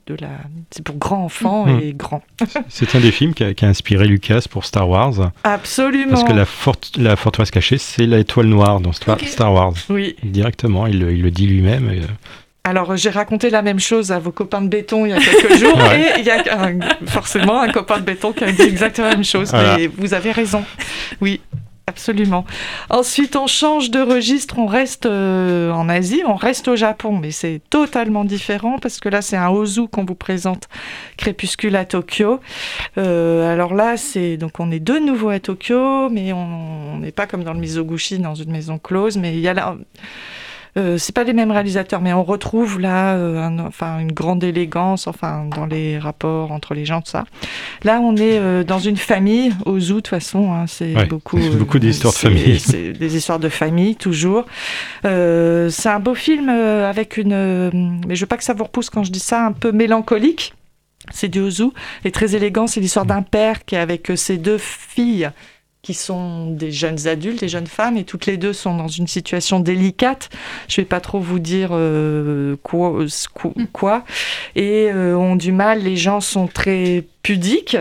de 0.06 0.16
la, 0.20 0.28
c'est 0.70 0.82
pour 0.84 0.96
grands 0.96 1.24
enfants 1.24 1.66
Mm. 1.66 1.80
et 1.82 1.92
grands. 1.94 2.22
C'est 2.68 2.94
un 2.94 3.00
des 3.00 3.10
films 3.12 3.34
qui 3.34 3.44
a, 3.44 3.54
qui 3.54 3.64
a 3.64 3.68
inspiré 3.68 4.06
Lucas 4.06 4.44
pour 4.50 4.64
Star 4.64 4.88
Wars. 4.88 5.30
Absolument. 5.44 6.10
Parce 6.12 6.24
que 6.24 6.32
la, 6.32 6.44
forte- 6.46 6.96
la 6.96 7.16
forteresse 7.16 7.50
cachée, 7.50 7.78
c'est 7.78 8.06
l'étoile 8.06 8.46
noire 8.46 8.80
dans 8.80 8.92
Star. 8.92 9.18
Star 9.20 9.52
Wars. 9.52 9.74
Oui. 9.88 10.16
Directement, 10.22 10.86
il, 10.86 10.98
le- 11.00 11.12
il 11.12 11.22
le 11.22 11.30
dit 11.30 11.46
lui-même. 11.46 11.90
et, 11.90 11.98
euh, 12.00 12.06
Alors, 12.64 12.96
j'ai 12.96 13.10
raconté 13.10 13.50
la 13.50 13.62
même 13.62 13.80
chose 13.80 14.10
à 14.12 14.18
vos 14.18 14.32
copains 14.32 14.60
de 14.62 14.68
béton 14.68 15.06
il 15.06 15.10
y 15.10 15.12
a 15.12 15.18
quelques 15.18 15.56
jours, 15.58 15.76
Ouais. 15.90 16.00
et 16.16 16.20
il 16.20 16.24
y 16.26 16.30
a 16.30 16.42
un- 16.64 16.78
forcément 17.06 17.60
un 17.60 17.70
copain 17.70 17.98
de 17.98 18.04
béton 18.04 18.32
qui 18.32 18.44
a 18.44 18.52
dit 18.52 18.62
exactement 18.62 19.08
la 19.08 19.14
même 19.16 19.24
chose. 19.24 19.50
Voilà. 19.50 19.76
Mais 19.78 19.86
vous 19.86 20.12
avez 20.14 20.32
raison. 20.32 20.64
Oui. 21.20 21.40
Absolument. 21.90 22.44
Ensuite, 22.88 23.34
on 23.34 23.48
change 23.48 23.90
de 23.90 23.98
registre, 23.98 24.60
on 24.60 24.66
reste 24.66 25.06
euh, 25.06 25.72
en 25.72 25.88
Asie, 25.88 26.22
on 26.24 26.36
reste 26.36 26.68
au 26.68 26.76
Japon, 26.76 27.18
mais 27.18 27.32
c'est 27.32 27.60
totalement 27.68 28.24
différent 28.24 28.78
parce 28.78 29.00
que 29.00 29.08
là, 29.08 29.22
c'est 29.22 29.36
un 29.36 29.48
Ozu 29.48 29.88
qu'on 29.88 30.04
vous 30.04 30.14
présente, 30.14 30.68
Crépuscule 31.16 31.74
à 31.74 31.84
Tokyo. 31.84 32.38
Euh, 32.96 33.52
alors 33.52 33.74
là, 33.74 33.96
c'est 33.96 34.36
donc 34.36 34.60
on 34.60 34.70
est 34.70 34.78
de 34.78 35.00
nouveau 35.00 35.30
à 35.30 35.40
Tokyo, 35.40 36.08
mais 36.10 36.32
on 36.32 36.98
n'est 36.98 37.10
pas 37.10 37.26
comme 37.26 37.42
dans 37.42 37.54
le 37.54 37.58
Mizoguchi, 37.58 38.20
dans 38.20 38.36
une 38.36 38.52
maison 38.52 38.78
close, 38.78 39.16
mais 39.16 39.34
il 39.34 39.40
y 39.40 39.48
a 39.48 39.54
là. 39.54 39.76
Euh, 40.76 40.98
c'est 40.98 41.14
pas 41.14 41.24
les 41.24 41.32
mêmes 41.32 41.50
réalisateurs, 41.50 42.00
mais 42.00 42.12
on 42.12 42.22
retrouve 42.22 42.78
là 42.80 43.14
euh, 43.16 43.38
un- 43.42 43.58
enfin, 43.66 43.98
une 43.98 44.12
grande 44.12 44.44
élégance 44.44 45.06
enfin, 45.08 45.46
dans 45.56 45.66
les 45.66 45.98
rapports 45.98 46.52
entre 46.52 46.74
les 46.74 46.84
gens, 46.84 47.00
tout 47.00 47.10
ça. 47.10 47.24
Là, 47.82 48.00
on 48.00 48.14
est 48.16 48.38
euh, 48.38 48.62
dans 48.62 48.78
une 48.78 48.96
famille, 48.96 49.52
au 49.66 49.80
zoo 49.80 49.96
de 49.96 50.00
toute 50.00 50.08
façon, 50.08 50.52
hein, 50.52 50.66
c'est 50.68 50.94
Ouais, 50.94 51.06
beaucoup, 51.06 51.38
beaucoup 51.58 51.78
d'histoires 51.78 52.12
de 52.12 52.18
famille. 52.18 52.60
C'est 52.60 52.92
des 52.92 53.16
histoires 53.16 53.38
de 53.40 53.48
famille, 53.48 53.96
toujours. 53.96 54.44
Euh, 55.04 55.68
c'est 55.70 55.88
un 55.88 56.00
beau 56.00 56.14
film 56.14 56.48
euh, 56.48 56.88
avec 56.88 57.16
une. 57.16 57.32
euh, 57.32 57.70
mais 58.06 58.14
je 58.16 58.20
veux 58.20 58.26
pas 58.26 58.36
que 58.36 58.44
ça 58.44 58.54
vous 58.54 58.64
repousse 58.64 58.90
quand 58.90 59.04
je 59.04 59.12
dis 59.12 59.18
ça, 59.20 59.44
un 59.46 59.52
peu 59.52 59.72
mélancolique. 59.72 60.54
C'est 61.12 61.28
du 61.28 61.40
Ozu 61.40 61.64
et 62.04 62.10
très 62.10 62.36
élégant. 62.36 62.66
C'est 62.66 62.80
l'histoire 62.80 63.06
d'un 63.06 63.22
père 63.22 63.64
qui 63.64 63.74
est 63.74 63.78
avec 63.78 64.10
euh, 64.10 64.16
ses 64.16 64.36
deux 64.36 64.58
filles 64.58 65.30
qui 65.82 65.94
sont 65.94 66.50
des 66.50 66.72
jeunes 66.72 67.06
adultes, 67.06 67.40
des 67.40 67.48
jeunes 67.48 67.66
femmes, 67.66 67.96
et 67.96 68.04
toutes 68.04 68.26
les 68.26 68.36
deux 68.36 68.52
sont 68.52 68.76
dans 68.76 68.88
une 68.88 69.06
situation 69.06 69.60
délicate. 69.60 70.28
Je 70.68 70.80
vais 70.80 70.86
pas 70.86 71.00
trop 71.00 71.20
vous 71.20 71.38
dire 71.38 71.70
euh, 71.72 72.56
quoi, 72.62 73.00
euh, 73.00 73.08
quoi, 73.72 74.04
et 74.56 74.90
euh, 74.92 75.16
ont 75.16 75.36
du 75.36 75.52
mal. 75.52 75.82
Les 75.82 75.96
gens 75.96 76.20
sont 76.20 76.46
très 76.46 77.06
pudiques. 77.22 77.78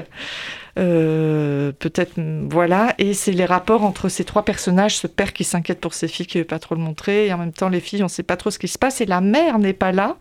Euh, 0.77 1.71
peut-être 1.71 2.13
voilà. 2.49 2.93
Et 2.97 3.13
c'est 3.13 3.32
les 3.32 3.45
rapports 3.45 3.84
entre 3.84 4.10
ces 4.10 4.23
trois 4.23 4.43
personnages 4.43 4.97
ce 4.97 5.08
père 5.08 5.34
qui 5.34 5.43
s'inquiète 5.43 5.79
pour 5.79 5.93
ses 5.93 6.08
filles 6.08 6.27
qui 6.27 6.38
veut 6.38 6.45
pas 6.45 6.60
trop 6.60 6.75
le 6.75 6.82
montrer 6.82 7.27
et 7.27 7.34
en 7.34 7.38
même 7.38 7.51
temps 7.51 7.69
les 7.69 7.79
filles 7.79 8.03
on 8.03 8.08
sait 8.08 8.23
pas 8.23 8.38
trop 8.38 8.51
ce 8.51 8.60
qui 8.60 8.67
se 8.67 8.77
passe. 8.77 9.01
Et 9.01 9.05
la 9.05 9.21
mère 9.21 9.60
n'est 9.60 9.73
pas 9.73 9.91
là 9.91 10.17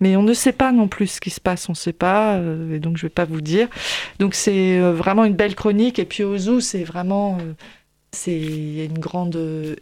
mais 0.00 0.16
on 0.16 0.22
ne 0.22 0.34
sait 0.34 0.52
pas 0.52 0.72
non 0.72 0.88
plus 0.88 1.06
ce 1.08 1.20
qui 1.20 1.30
se 1.30 1.40
passe. 1.40 1.68
On 1.68 1.74
sait 1.74 1.92
pas 1.92 2.34
euh, 2.36 2.76
et 2.76 2.78
donc 2.78 2.96
je 2.96 3.02
vais 3.02 3.10
pas 3.10 3.24
vous 3.24 3.40
dire. 3.40 3.68
Donc 4.18 4.34
c'est 4.34 4.78
euh, 4.78 4.92
vraiment 4.92 5.24
une 5.24 5.34
belle 5.34 5.54
chronique. 5.54 5.98
Et 5.98 6.04
puis 6.04 6.24
Ozu 6.24 6.60
c'est 6.60 6.84
vraiment 6.84 7.38
c'est 8.12 8.38
une 8.38 8.98
grande 8.98 9.38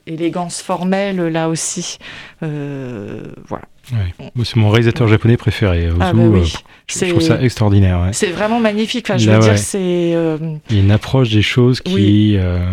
élégance 0.06 0.62
formelle 0.62 1.16
là 1.16 1.48
aussi. 1.48 1.98
Voilà 2.40 3.68
ouais. 3.92 4.30
C'est 4.44 4.56
mon 4.56 4.70
réalisateur 4.70 5.08
japonais 5.08 5.36
préféré. 5.36 5.88
Ozu, 5.88 5.96
Ah 6.00 6.12
bah 6.12 6.22
oui. 6.24 6.40
euh, 6.40 6.44
je, 6.86 7.04
trouve 7.10 7.20
ça 7.22 7.40
extraordinaire. 7.42 8.00
ouais. 8.00 8.12
c'est 8.12 8.30
vraiment 8.30 8.60
magnifique 8.60 9.06
enfin 9.08 9.18
je 9.18 9.28
Là, 9.30 9.36
veux 9.36 9.42
dire 9.42 9.52
ouais. 9.52 9.56
c'est 9.58 10.12
euh, 10.14 10.38
Il 10.70 10.76
y 10.76 10.80
a 10.80 10.82
une 10.82 10.90
approche 10.90 11.30
des 11.30 11.42
choses 11.42 11.80
qui, 11.80 11.94
Oui. 11.94 12.32
Mm. 12.36 12.40
euh, 12.40 12.70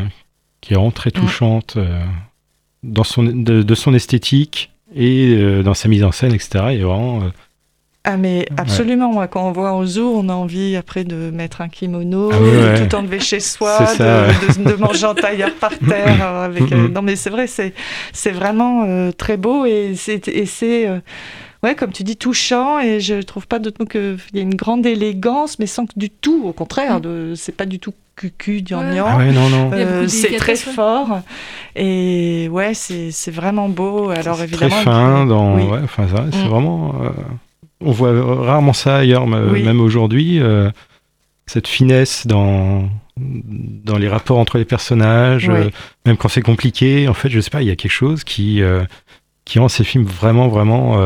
qui 0.62 0.74
est 0.74 0.76
vraiment 0.76 0.92
très 0.92 1.12
touchante 1.12 1.76
euh, 1.78 2.02
dans 2.84 3.04
son, 3.04 3.24
de, 3.24 3.62
de 3.64 3.76
son 3.76 3.94
esthétique 3.94 4.72
et 4.96 5.36
euh, 5.36 5.64
dans 5.64 5.74
sa 5.74 5.88
mise 5.90 6.04
en 6.04 6.12
scène, 6.12 6.34
etc. 6.34 6.50
Et 6.72 6.78
vraiment, 6.78 7.22
euh, 7.24 7.30
Ah 8.10 8.16
mais 8.16 8.48
absolument, 8.56 9.12
moi 9.12 9.28
quand 9.28 9.46
on 9.46 9.52
voit 9.52 9.74
Ozu, 9.76 10.00
on 10.00 10.30
a 10.30 10.34
envie 10.34 10.78
après 10.78 11.04
de 11.04 11.30
mettre 11.30 11.60
un 11.60 11.68
kimono, 11.68 12.30
Ah 12.34 12.40
ouais, 12.40 12.52
de 12.52 12.58
ouais. 12.82 12.88
tout 12.88 12.96
enlever 12.96 13.20
chez 13.20 13.40
soi, 13.54 13.86
C'est 13.86 13.98
ça, 13.98 14.28
de, 14.28 14.64
de- 14.64 14.70
de 14.72 14.76
manger 14.80 15.06
en 15.08 15.14
tailleur 15.14 15.54
par 15.56 15.78
terre. 15.90 16.18
euh, 16.22 16.46
avec, 16.46 16.72
euh, 16.72 16.88
non 16.88 17.02
mais 17.02 17.18
c'est 17.18 17.30
vrai, 17.30 17.48
c'est 17.48 17.74
c'est 18.14 18.32
vraiment 18.32 18.86
euh, 18.86 19.12
très 19.12 19.36
beau 19.36 19.66
et 19.66 19.92
c'est 19.96 20.26
et 20.30 20.46
c'est 20.46 20.88
euh, 20.88 21.00
ouais 21.64 21.76
comme 21.76 21.92
tu 21.92 22.04
dis 22.04 22.16
touchant 22.16 22.80
et 22.80 23.02
je 23.02 23.16
trouve 23.22 23.46
pas 23.46 23.60
d'autre 23.60 23.78
mot 23.82 23.86
que 23.86 24.16
il 24.32 24.38
y 24.38 24.40
a 24.40 24.44
une 24.44 24.56
grande 24.56 24.86
élégance 24.86 25.60
mais 25.60 25.66
sans 25.68 25.86
que 25.86 25.94
du 25.98 26.10
tout, 26.10 26.44
au 26.46 26.54
contraire, 26.54 27.02
de 27.02 27.34
c'est 27.36 27.56
pas 27.58 27.66
du 27.66 27.78
tout 27.80 27.94
cucu, 28.16 28.62
gnangnan. 28.64 29.06
Ah 29.10 29.18
ouais, 29.18 29.32
non, 29.34 29.50
non. 29.50 29.70
Il 29.74 29.80
y 29.80 29.82
a 29.82 29.86
beaucoup 29.86 29.98
Euh, 29.98 30.02
de 30.04 30.08
c'est 30.08 30.38
très 30.38 30.54
ouais. 30.54 30.74
fort 30.74 31.20
et 31.76 32.48
ouais 32.52 32.74
c'est 32.74 33.12
c'est 33.12 33.32
vraiment 33.32 33.68
beau. 33.68 34.10
Alors 34.12 34.38
très 34.38 34.46
évidemment 34.46 34.76
fin. 34.78 35.26
Dans, 35.26 35.56
oui. 35.56 35.64
ouais, 35.64 35.80
enfin, 35.84 36.08
ça, 36.08 36.24
c'est 36.32 36.46
Mm. 36.46 36.50
vraiment. 36.50 36.96
On 37.82 37.92
voit 37.92 38.12
rarement 38.46 38.74
ça 38.74 38.98
ailleurs, 38.98 39.26
Oui. 39.26 39.64
même 39.64 39.80
aujourd'hui. 39.82 40.40
euh, 40.42 40.70
cette 41.46 41.68
finesse 41.68 42.28
dans 42.28 42.90
dans 43.20 43.98
les 43.98 44.08
rapports 44.10 44.38
entre 44.38 44.58
les 44.60 44.66
personnages, 44.66 45.48
Oui. 45.50 45.56
euh, 45.56 45.70
même 46.06 46.18
quand 46.18 46.28
c'est 46.28 46.42
compliqué. 46.42 47.08
En 47.08 47.14
fait, 47.14 47.30
je 47.30 47.40
sais 47.40 47.50
pas, 47.50 47.62
il 47.64 47.68
y 47.68 47.72
a 47.72 47.76
quelque 47.76 47.92
chose 47.92 48.24
qui 48.24 48.62
euh, 48.62 48.84
qui 49.46 49.58
rend 49.60 49.70
ces 49.70 49.84
films 49.84 50.04
vraiment, 50.04 50.50
vraiment, 50.50 50.98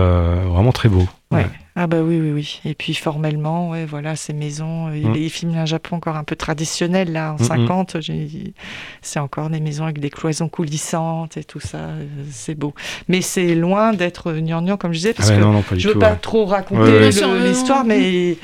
vraiment 0.50 0.72
très 0.72 0.90
beaux. 0.90 1.08
Ouais. 1.30 1.46
Ah 1.84 1.88
bah 1.88 2.02
oui, 2.04 2.20
oui, 2.22 2.32
oui. 2.32 2.60
Et 2.64 2.76
puis 2.76 2.94
formellement, 2.94 3.72
ouais, 3.72 3.86
voilà, 3.86 4.16
ces 4.16 4.34
maisons. 4.34 4.90
euh, 4.90 4.92
Mm. 4.92 5.16
Il, 5.16 5.22
il 5.24 5.30
filme 5.32 5.56
un 5.58 5.66
Japon 5.66 5.96
encore 5.96 6.16
un 6.16 6.24
peu 6.24 6.36
traditionnel, 6.36 7.12
là, 7.12 7.32
en 7.34 7.42
Mm, 7.42 7.44
mm. 7.44 7.48
50. 7.48 7.98
j'ai- 8.02 8.54
C'est 9.02 9.18
encore 9.20 9.50
des 9.50 9.60
maisons 9.60 9.86
avec 9.86 10.00
des 10.00 10.12
cloisons 10.12 10.48
coulissantes 10.48 11.38
et 11.38 11.44
tout 11.44 11.60
ça. 11.60 11.78
euh, 11.78 12.06
C'est 12.30 12.54
beau. 12.54 12.76
Mais 13.08 13.22
c'est 13.22 13.56
loin 13.56 13.94
d'être 13.94 14.32
gnangnan, 14.34 14.78
comme 14.78 14.92
je 14.94 14.98
disais, 15.00 15.14
parce 15.16 15.32
Ah 15.32 15.38
que 15.38 15.42
non, 15.42 15.64
je 15.76 15.88
veux 15.88 15.94
tout, 15.96 16.00
pas 16.00 16.12
ouais. 16.12 16.18
trop 16.22 16.46
raconter 16.46 16.82
Ouais, 16.92 17.10
l'histoire, 17.48 17.84
mais 17.84 18.32
il 18.32 18.38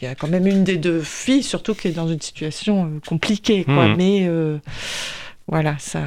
y 0.00 0.06
a 0.06 0.14
quand 0.14 0.28
même 0.28 0.46
une 0.46 0.62
des 0.62 0.76
deux 0.76 1.00
filles, 1.00 1.42
surtout 1.42 1.74
qui 1.74 1.88
est 1.88 1.92
dans 1.92 2.06
une 2.08 2.20
situation 2.20 2.84
euh, 2.84 3.00
compliquée, 3.04 3.64
quoi. 3.64 3.88
Mhm. 3.88 3.96
Mais 3.96 4.26
euh, 4.28 4.58
voilà, 5.48 5.74
ça. 5.78 6.02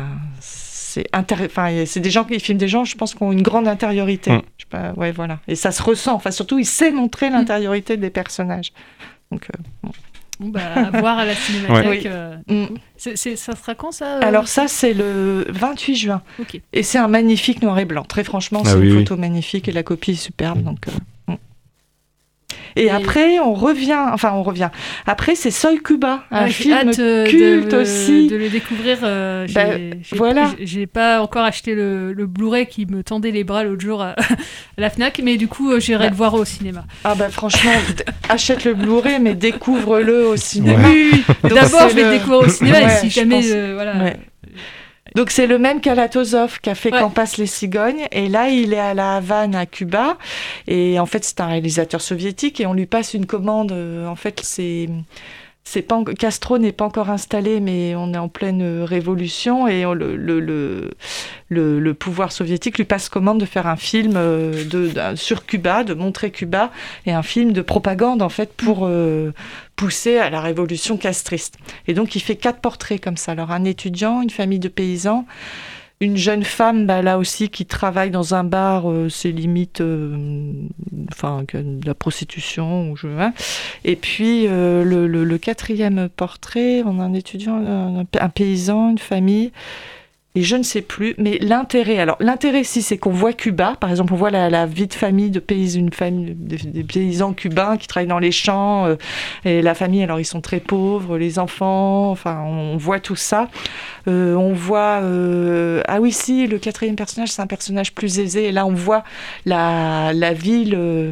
C'est 0.92 1.86
c'est 1.86 2.00
des 2.02 2.12
gens 2.12 2.24
qui 2.26 2.40
filment 2.40 2.58
des 2.58 2.68
gens, 2.68 2.84
je 2.84 2.96
pense, 2.98 3.14
qui 3.16 3.24
ont 3.24 3.32
une 3.32 3.42
grande 3.42 3.68
intériorité. 3.68 4.32
Mm. 4.32 4.42
Je 4.58 4.64
sais 4.64 4.70
pas, 4.70 4.92
ouais, 4.98 5.12
voilà. 5.12 5.40
Et 5.48 5.56
ça 5.56 5.72
se 5.72 5.82
ressent. 5.82 6.14
Enfin, 6.16 6.32
surtout, 6.32 6.60
il 6.60 6.66
sait 6.66 6.92
montrer 6.92 7.30
l'intériorité 7.30 7.96
des 7.98 8.10
personnages. 8.10 8.74
Donc, 9.32 9.48
euh, 9.56 9.62
bon. 9.84 9.92
Bah, 10.44 10.60
à 10.76 11.00
voir 11.00 11.20
à 11.20 11.26
la 11.26 11.36
cinémathèque. 11.36 11.86
Ouais. 11.86 12.02
euh, 12.08 12.36
Mm. 12.48 12.66
c'est- 12.98 13.16
c'est- 13.16 13.36
ça 13.36 13.56
sera 13.56 13.76
quand 13.76 13.92
ça 13.92 14.18
euh 14.18 14.20
Alors 14.24 14.48
ça, 14.48 14.68
c'est 14.68 14.94
le 14.94 15.46
28 15.50 15.96
juin. 15.96 16.24
Et 16.74 16.82
c'est 16.84 16.98
un 16.98 17.08
magnifique 17.08 17.62
noir 17.62 17.78
et 17.78 17.86
blanc. 17.86 18.04
Très 18.04 18.24
franchement, 18.24 18.64
Ah 18.66 18.70
c'est 18.70 18.76
oui, 18.78 18.88
une 18.88 18.94
oui. 18.98 19.00
photo 19.04 19.18
magnifique 19.18 19.68
et 19.68 19.72
la 19.72 19.84
copie 19.84 20.12
est 20.12 20.16
superbe. 20.16 20.64
Donc, 20.64 20.88
euh, 20.88 20.92
Et, 22.76 22.90
après, 22.90 23.40
on 23.40 23.54
revient. 23.54 23.98
Enfin, 24.14 24.32
on 24.34 24.44
revient. 24.44 24.70
Après, 25.06 25.36
c'est 25.36 25.52
Soy 25.52 25.78
Cuba, 25.82 26.24
un 26.32 26.44
Ouais, 26.44 26.48
j'ai 26.48 26.54
film 26.64 26.78
hâte, 26.90 27.00
euh, 27.00 27.26
culte 27.26 27.70
de, 27.72 27.78
aussi. 27.78 28.28
de 28.28 28.36
le 28.36 28.50
découvrir. 28.50 29.00
euh, 29.04 29.46
j'ai- 29.48 29.54
Bah, 29.54 29.66
j'ai- 30.02 30.16
voilà. 30.18 30.52
j'ai- 30.60 30.88
pas 30.88 31.22
encore 31.22 31.44
acheté 31.44 31.76
le, 31.76 32.14
le 32.14 32.26
Blu-ray 32.26 32.66
qui 32.68 32.86
me 32.86 33.04
tendait 33.04 33.32
les 33.32 33.44
bras 33.44 33.64
l'autre 33.64 33.82
jour 33.82 34.02
à, 34.02 34.10
à 34.18 34.36
la 34.78 34.90
Fnac, 34.90 35.20
mais 35.24 35.38
du 35.38 35.48
coup, 35.48 35.72
euh, 35.72 35.80
j'irai 35.80 36.06
Bah. 36.06 36.10
le 36.12 36.16
voir 36.16 36.34
au 36.34 36.46
cinéma. 36.46 36.86
Ah 37.04 37.16
bah 37.16 37.30
franchement, 37.30 37.72
achète 38.30 38.66
le 38.66 38.74
Blu-ray, 38.74 39.20
mais 39.20 39.34
découvre-le 39.36 40.28
au 40.28 40.36
cinéma. 40.38 40.88
Oui, 40.90 41.12
oui, 41.14 41.24
D'abord, 41.50 41.90
je 41.90 41.96
vais 41.96 42.04
le- 42.04 42.12
découvrir 42.12 42.40
au 42.42 42.50
cinéma, 42.50 42.82
et 42.82 42.86
Ouais, 42.86 42.98
si 43.02 43.10
jamais, 43.10 43.36
pense- 43.38 43.46
euh, 43.52 43.72
voilà. 43.76 44.04
Ouais. 44.04 44.18
Donc 45.16 45.30
c'est 45.30 45.48
le 45.48 45.58
même 45.60 45.82
qu'Alatozov 45.82 46.60
qui 46.62 46.70
a 46.70 46.76
fait 46.76 46.92
Ouais. 46.92 47.00
Quand 47.00 47.10
passent 47.10 47.38
les 47.38 47.46
cigognes. 47.48 48.08
Et 48.12 48.28
là, 48.30 48.50
il 48.50 48.74
est 48.74 48.80
à 48.80 48.94
la 48.94 49.16
Havane, 49.18 49.56
à 49.56 49.66
Cuba. 49.66 50.18
Et 50.68 51.00
en 51.00 51.06
fait, 51.06 51.24
c'est 51.24 51.40
un 51.42 51.48
réalisateur 51.48 52.02
soviétique 52.02 52.60
et 52.62 52.66
on 52.66 52.74
lui 52.74 52.86
passe 52.86 53.14
une 53.14 53.26
commande. 53.26 53.72
euh, 53.72 54.08
En 54.08 54.16
fait, 54.16 54.40
c'est... 54.44 54.88
Pas 55.88 56.04
Castro 56.20 56.58
n'est 56.58 56.74
pas 56.74 56.84
encore 56.84 57.10
installé, 57.10 57.62
mais 57.62 57.96
on 57.96 58.14
est 58.14 58.18
en 58.18 58.28
pleine 58.28 58.62
euh, 58.62 58.84
révolution 58.84 59.68
et 59.70 59.84
le, 59.84 60.18
le, 60.18 60.42
le, 60.42 61.80
le- 61.80 61.94
pouvoir 61.94 62.34
soviétique 62.34 62.78
lui 62.78 62.84
passe 62.84 63.08
commande 63.08 63.40
de 63.40 63.46
faire 63.46 63.68
un 63.68 63.78
film 63.78 64.14
euh, 64.16 64.66
de, 64.66 64.92
sur 65.16 65.46
Cuba, 65.46 65.86
de 65.86 65.94
montrer 65.94 66.30
Cuba, 66.32 66.72
et 67.06 67.14
un 67.14 67.24
film 67.24 67.54
de 67.54 67.62
propagande 67.62 68.22
en 68.22 68.28
fait 68.30 68.52
pour 68.54 68.80
euh, 68.84 69.32
pousser 69.78 70.18
à 70.18 70.30
la 70.30 70.42
révolution 70.42 70.98
castriste. 70.98 71.58
Et 71.88 71.94
donc 71.94 72.16
il 72.16 72.22
fait 72.22 72.36
quatre 72.36 72.60
portraits 72.60 73.00
comme 73.02 73.18
ça. 73.18 73.32
Alors 73.32 73.52
un 73.52 73.64
étudiant, 73.64 74.22
une 74.22 74.30
famille 74.30 74.60
de 74.60 74.68
paysans, 74.68 75.26
une 76.02 76.18
jeune 76.18 76.44
femme, 76.44 76.88
bah, 76.88 77.04
là 77.04 77.20
aussi, 77.20 77.50
qui 77.50 77.68
travaille 77.68 78.10
dans 78.10 78.34
un 78.34 78.44
bar, 78.44 78.90
euh, 78.90 79.08
c'est 79.08 79.32
limite, 79.32 79.82
euh, 79.82 80.52
enfin, 81.12 81.44
de 81.54 81.86
la 81.86 81.94
prostitution. 81.94 82.92
Ou 82.92 82.96
je, 82.98 83.08
hein. 83.08 83.34
Et 83.86 83.96
puis 83.96 84.48
euh, 84.48 84.84
le, 84.84 85.38
quatrième 85.38 86.10
portrait, 86.10 86.82
on 86.86 87.00
a 87.00 87.04
un 87.04 87.14
étudiant, 87.14 88.04
un 88.20 88.30
paysan, 88.30 88.90
une 88.90 88.98
famille. 88.98 89.52
Et 90.34 90.44
je 90.44 90.56
ne 90.56 90.64
sais 90.64 90.82
plus, 90.82 91.14
mais 91.18 91.38
l'intérêt, 91.42 91.98
alors 92.00 92.16
l'intérêt 92.22 92.64
si 92.64 92.82
c'est 92.82 92.98
qu'on 92.98 93.12
voit 93.12 93.34
Cuba, 93.34 93.76
par 93.78 93.90
exemple 93.90 94.14
on 94.14 94.16
voit 94.16 94.30
la, 94.32 94.50
la 94.50 94.66
vie 94.66 94.88
de 94.88 94.94
famille 94.94 95.30
de 95.30 95.42
paysans, 95.42 95.80
une 95.80 95.92
famille 95.92 96.34
des, 96.38 96.56
des 96.56 96.84
paysans 96.86 97.34
cubains 97.34 97.76
qui 97.76 97.86
travaillent 97.86 98.08
dans 98.08 98.18
les 98.18 98.32
champs, 98.32 98.86
euh, 98.86 98.96
et 99.44 99.62
la 99.62 99.74
famille 99.76 100.02
alors 100.04 100.22
ils 100.22 100.26
sont 100.26 100.40
très 100.40 100.62
pauvres, 100.62 101.18
les 101.18 101.38
enfants, 101.38 102.12
enfin 102.12 102.44
on 102.48 102.78
voit 102.78 103.02
tout 103.02 103.18
ça. 103.18 103.50
Euh, 104.08 104.36
on 104.36 104.54
voit, 104.54 105.02
euh, 105.02 105.82
ah 105.90 106.00
oui 106.00 106.14
si, 106.14 106.48
le 106.48 106.60
quatrième 106.60 106.96
personnage 106.96 107.28
c'est 107.30 107.42
un 107.42 107.48
personnage 107.48 107.94
plus 107.94 108.18
aisé, 108.20 108.46
et 108.46 108.52
là 108.54 108.66
on 108.66 108.74
voit 108.74 109.04
la, 109.46 110.14
la 110.14 110.32
ville, 110.34 110.76
euh, 110.78 111.12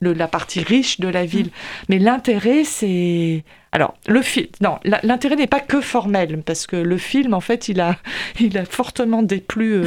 le- 0.00 0.14
la 0.14 0.28
partie 0.28 0.60
riche 0.60 0.98
de 0.98 1.08
la 1.08 1.26
ville. 1.26 1.50
Mais 1.90 1.98
l'intérêt 1.98 2.64
c'est... 2.64 3.44
Alors, 3.76 3.92
le 4.08 4.22
film, 4.22 4.46
non, 4.62 4.78
l'intérêt 5.02 5.36
n'est 5.36 5.46
pas 5.46 5.60
que 5.60 5.82
formel, 5.82 6.40
parce 6.46 6.66
que 6.66 6.76
le 6.76 6.96
film, 6.96 7.34
en 7.34 7.42
fait, 7.42 7.68
il 7.68 7.78
a, 7.82 7.96
il 8.40 8.56
a 8.56 8.64
fortement 8.64 9.22
déplu 9.22 9.74
euh, 9.74 9.84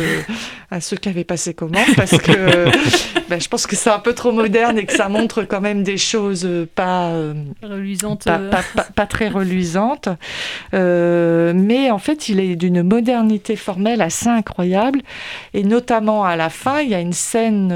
à 0.70 0.80
ceux 0.80 0.96
qui 0.96 1.10
avaient 1.10 1.24
passé 1.24 1.56
commande, 1.56 1.88
parce 1.96 2.16
que 2.20 2.66
ben, 3.30 3.42
je 3.42 3.48
pense 3.48 3.66
que 3.66 3.76
c'est 3.76 3.90
un 3.90 3.98
peu 3.98 4.14
trop 4.14 4.32
moderne 4.32 4.78
et 4.78 4.86
que 4.86 4.94
ça 4.94 5.10
montre 5.10 5.42
quand 5.42 5.60
même 5.60 5.82
des 5.82 5.98
choses 5.98 6.46
euh, 6.46 6.68
pas, 6.76 7.08
euh, 7.14 7.34
Reluisante. 7.64 8.26
pas, 8.26 8.38
pas- 8.38 8.64
pas- 8.76 8.84
pas 8.96 9.06
très 9.08 9.28
reluisantes. 9.28 10.10
Euh, 10.76 11.52
mais 11.56 11.90
en 11.90 11.98
fait, 11.98 12.30
il 12.30 12.40
est 12.40 12.56
d'une 12.56 12.84
modernité 12.84 13.56
formelle 13.56 14.04
assez 14.04 14.28
incroyable, 14.30 15.02
et 15.56 15.64
notamment 15.64 16.24
à 16.26 16.36
la 16.36 16.52
fin, 16.52 16.82
il 16.82 16.90
y 16.90 16.94
a 16.94 17.00
une 17.00 17.14
scène. 17.14 17.74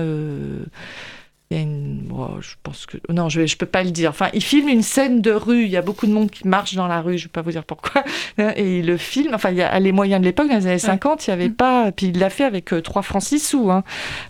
Euh, 1.53 1.55
il 1.55 1.57
y 1.57 1.59
a 1.59 1.61
une... 1.61 2.09
oh, 2.11 2.39
je 2.41 2.55
pense 2.63 2.85
que... 2.85 2.97
Non, 3.09 3.29
je 3.29 3.41
ne 3.41 3.55
peux 3.57 3.65
pas 3.65 3.83
le 3.83 3.91
dire. 3.91 4.09
Enfin, 4.09 4.29
il 4.33 4.43
filme 4.43 4.69
une 4.69 4.81
scène 4.81 5.21
de 5.21 5.31
rue. 5.31 5.63
Il 5.63 5.69
y 5.69 5.77
a 5.77 5.81
beaucoup 5.81 6.07
de 6.07 6.11
monde 6.11 6.31
qui 6.31 6.47
marche 6.47 6.75
dans 6.75 6.87
la 6.87 7.01
rue. 7.01 7.17
Je 7.17 7.23
ne 7.23 7.27
vais 7.27 7.31
pas 7.31 7.41
vous 7.41 7.51
dire 7.51 7.63
pourquoi. 7.63 8.03
Et 8.55 8.79
il 8.79 8.85
le 8.85 8.97
filme. 8.97 9.33
Enfin, 9.33 9.51
il 9.51 9.57
y 9.57 9.61
a 9.61 9.79
les 9.79 9.91
moyens 9.91 10.21
de 10.21 10.25
l'époque, 10.25 10.47
dans 10.49 10.55
les 10.57 10.67
années 10.67 10.79
50, 10.79 11.27
il 11.27 11.29
n'y 11.29 11.33
avait 11.33 11.49
pas... 11.49 11.91
Puis 11.91 12.07
il 12.07 12.19
l'a 12.19 12.29
fait 12.29 12.45
avec 12.45 12.73
euh, 12.73 12.81
3 12.81 13.01
francs 13.01 13.23
6 13.23 13.39
sous. 13.39 13.71
hein. 13.71 13.83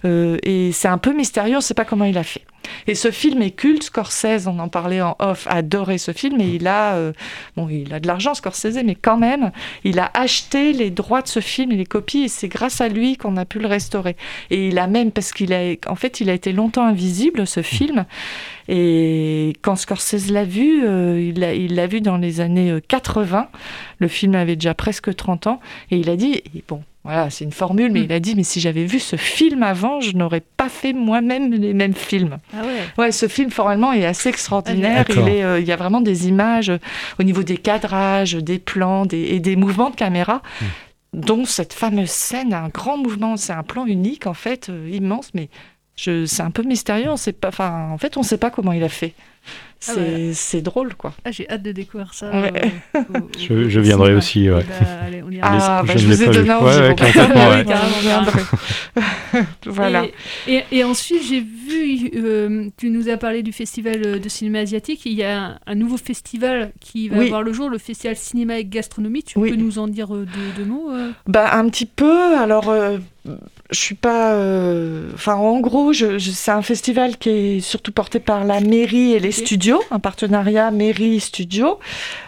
Euh, 0.06 0.38
et 0.44 0.72
c'est 0.72 0.88
un 0.88 0.98
peu 0.98 1.14
mystérieux. 1.14 1.54
On 1.56 1.58
ne 1.58 1.62
sait 1.62 1.74
pas 1.74 1.86
comment 1.86 2.06
il 2.06 2.18
a 2.18 2.24
fait. 2.24 2.42
Et 2.88 2.96
ce 2.96 3.12
film 3.12 3.42
est 3.42 3.52
culte. 3.52 3.84
Scorsese, 3.84 4.48
on 4.48 4.60
en 4.60 4.68
parlait 4.70 5.02
en 5.02 5.16
off, 5.20 5.48
adorait 5.50 5.98
ce 5.98 6.12
film. 6.12 6.40
Et 6.42 6.48
il 6.56 6.68
a... 6.68 6.96
euh, 6.96 7.14
Bon, 7.56 7.70
il 7.70 7.94
a 7.94 8.00
de 8.00 8.08
l'argent, 8.08 8.34
Scorsese, 8.34 8.80
mais 8.84 8.96
quand 8.96 9.18
même, 9.18 9.52
il 9.84 10.00
a 10.00 10.10
acheté 10.14 10.74
les 10.74 10.90
droits 10.90 11.22
de 11.22 11.28
ce 11.28 11.40
film 11.40 11.72
et 11.72 11.76
les 11.76 11.86
copies. 11.86 12.24
Et 12.24 12.28
c'est 12.28 12.48
grâce 12.48 12.82
à 12.82 12.88
lui 12.90 13.18
qu'on 13.18 13.38
a 13.38 13.46
pu 13.46 13.60
le 13.60 13.68
restaurer. 13.68 14.16
Et 14.50 14.68
il 14.70 14.80
a 14.80 14.88
même... 14.88 15.12
Parce 15.12 15.32
qu'il 15.32 15.54
a... 15.54 15.74
En 15.88 15.96
fait, 15.96 16.20
il 16.22 16.30
a 16.30 16.34
été 16.34 16.52
longtemps 16.52 16.86
invisible, 16.86 17.46
ce 17.48 17.62
film. 17.62 18.06
Et 18.68 19.54
quand 19.62 19.76
Scorsese 19.76 20.30
l'a 20.32 20.46
vu, 20.46 20.86
euh, 20.86 21.20
il 21.22 21.76
l'a 21.76 21.88
vu 21.88 22.02
dans 22.02 22.18
les 22.18 22.40
années 22.42 22.72
euh, 22.72 22.80
80. 22.88 23.50
Le 24.00 24.08
film 24.08 24.36
avait 24.36 24.56
déjà 24.56 24.74
presque 24.74 25.14
30 25.16 25.48
ans. 25.48 25.60
Et 25.92 25.98
il 25.98 26.10
a 26.10 26.16
dit, 26.16 26.42
bon, 26.68 26.82
voilà, 27.04 27.30
c'est 27.30 27.44
une 27.44 27.52
formule, 27.52 27.92
mais 27.92 28.04
il 28.04 28.14
a 28.14 28.22
dit, 28.22 28.34
mais 28.34 28.44
si 28.44 28.62
j'avais 28.62 28.86
vu 28.86 28.98
ce 28.98 29.18
film 29.18 29.62
avant, 29.62 30.00
je 30.00 30.16
n'aurais 30.16 30.40
pas 30.40 30.70
fait 30.70 30.94
moi-même 30.94 31.52
les 31.52 31.74
mêmes 31.74 31.94
films. 31.94 32.38
Ah 32.54 32.62
ouais. 32.66 32.80
Ouais, 32.98 33.12
ce 33.12 33.28
film 33.28 33.52
formellement 33.52 33.92
est 33.92 34.06
assez 34.06 34.30
extraordinaire. 34.30 35.04
Il, 35.10 35.28
est, 35.28 35.44
euh, 35.44 35.60
il 35.60 35.68
y 35.68 35.74
a 35.74 35.76
vraiment 35.76 36.00
des 36.00 36.30
images 36.30 36.70
euh, 36.70 36.78
au 37.20 37.24
niveau 37.24 37.44
des 37.44 37.58
cadrages, 37.58 38.36
des 38.36 38.58
plans 38.58 39.06
des, 39.06 39.22
et 39.22 39.42
des 39.42 39.58
mouvements 39.58 39.90
de 39.90 39.96
caméra. 39.96 40.42
Dont 41.12 41.44
cette 41.44 41.74
fameuse 41.74 42.10
scène, 42.10 42.54
un 42.54 42.70
grand 42.70 42.98
mouvement, 42.98 43.36
c'est 43.36 43.54
un 43.54 43.64
plan 43.64 43.86
unique 43.86 44.26
en 44.26 44.34
fait, 44.34 44.70
euh, 44.70 44.90
immense, 44.90 45.32
mais 45.34 45.50
c'est 45.98 46.42
un 46.42 46.52
peu 46.52 46.64
mystérieux. 46.64 47.10
On 47.10 47.18
sait 47.18 47.34
pas, 47.34 47.50
enfin, 47.50 47.90
en 47.92 47.98
fait, 47.98 48.16
on 48.16 48.22
ne 48.22 48.26
sait 48.26 48.38
pas 48.38 48.50
comment 48.50 48.72
il 48.72 48.84
a 48.84 48.90
fait. 48.90 49.14
C'est, 49.80 49.92
Ah 49.98 50.00
ouais. 50.02 50.32
c'est 50.34 50.62
drôle, 50.62 50.94
quoi. 50.96 51.14
Ah, 51.26 51.32
j'ai 51.32 51.50
hâte 51.50 51.62
de 51.62 51.74
découvrir 51.74 52.14
ça. 52.14 52.32
Ouais. 52.32 52.54
euh, 52.96 53.00
au- 53.00 53.18
au- 53.18 53.30
Je, 53.38 53.80
viendrai 53.82 54.06
cinéma. 54.12 54.18
aussi, 54.18 54.50
ouais. 54.50 54.64
Ben, 54.64 54.88
allez, 55.08 55.24
on 55.24 55.30
ira. 55.30 55.48
Ah, 55.52 55.82
Je 55.84 55.88
bah, 55.88 55.98
je 55.98 56.08
vous 56.08 56.24
ai 56.24 56.26
donné 56.28 56.52
envie. 56.52 57.66
Bah, 57.66 57.76
Ah, 58.96 59.40
voilà. 59.66 60.06
Et, 60.48 60.54
et- 60.56 60.64
et 60.72 60.84
ensuite, 60.86 61.22
j'ai 61.28 61.42
vu, 61.42 62.12
euh, 62.16 62.70
tu 62.78 62.90
nous 62.90 63.10
as 63.10 63.18
parlé 63.18 63.44
du 63.44 63.52
festival 63.52 64.20
de 64.22 64.30
cinéma 64.30 64.60
asiatique. 64.60 65.02
Il 65.06 65.14
y 65.14 65.24
a 65.24 65.38
un, 65.42 65.60
un 65.68 65.76
nouveau 65.76 65.98
festival 65.98 66.72
qui 66.80 67.10
va 67.10 67.18
Oui. 67.18 67.30
voir 67.30 67.42
le 67.44 67.52
jour, 67.54 67.70
le 67.70 67.78
festival 67.78 68.16
cinéma 68.16 68.60
et 68.60 68.66
gastronomie. 68.66 69.24
Tu 69.24 69.38
Oui. 69.40 69.50
peux 69.50 69.56
nous 69.58 69.80
en 69.80 69.88
dire 69.88 70.16
euh, 70.16 70.26
deux, 70.26 70.64
deux 70.64 70.70
mots 70.70 70.92
euh? 70.92 71.12
Bah 71.28 71.50
un 71.54 71.68
petit 71.70 71.86
peu. 71.86 72.38
Alors 72.38 72.70
euh, 72.70 72.98
je 73.72 73.78
suis 73.80 73.96
pas. 73.96 74.34
euh, 74.34 75.10
Enfin 75.14 75.36
en 75.36 75.60
gros, 75.60 75.94
je, 75.94 76.18
je- 76.20 76.32
c'est 76.32 76.52
un 76.52 76.62
festival 76.62 77.18
qui 77.18 77.30
est 77.30 77.60
surtout 77.60 77.92
porté 77.92 78.20
par 78.20 78.46
la 78.46 78.60
mairie 78.62 79.14
et 79.14 79.20
les 79.20 79.32
studios, 79.34 79.82
un 79.92 80.00
partenariat 80.00 80.72
mairie 80.72 81.20
studio. 81.20 81.80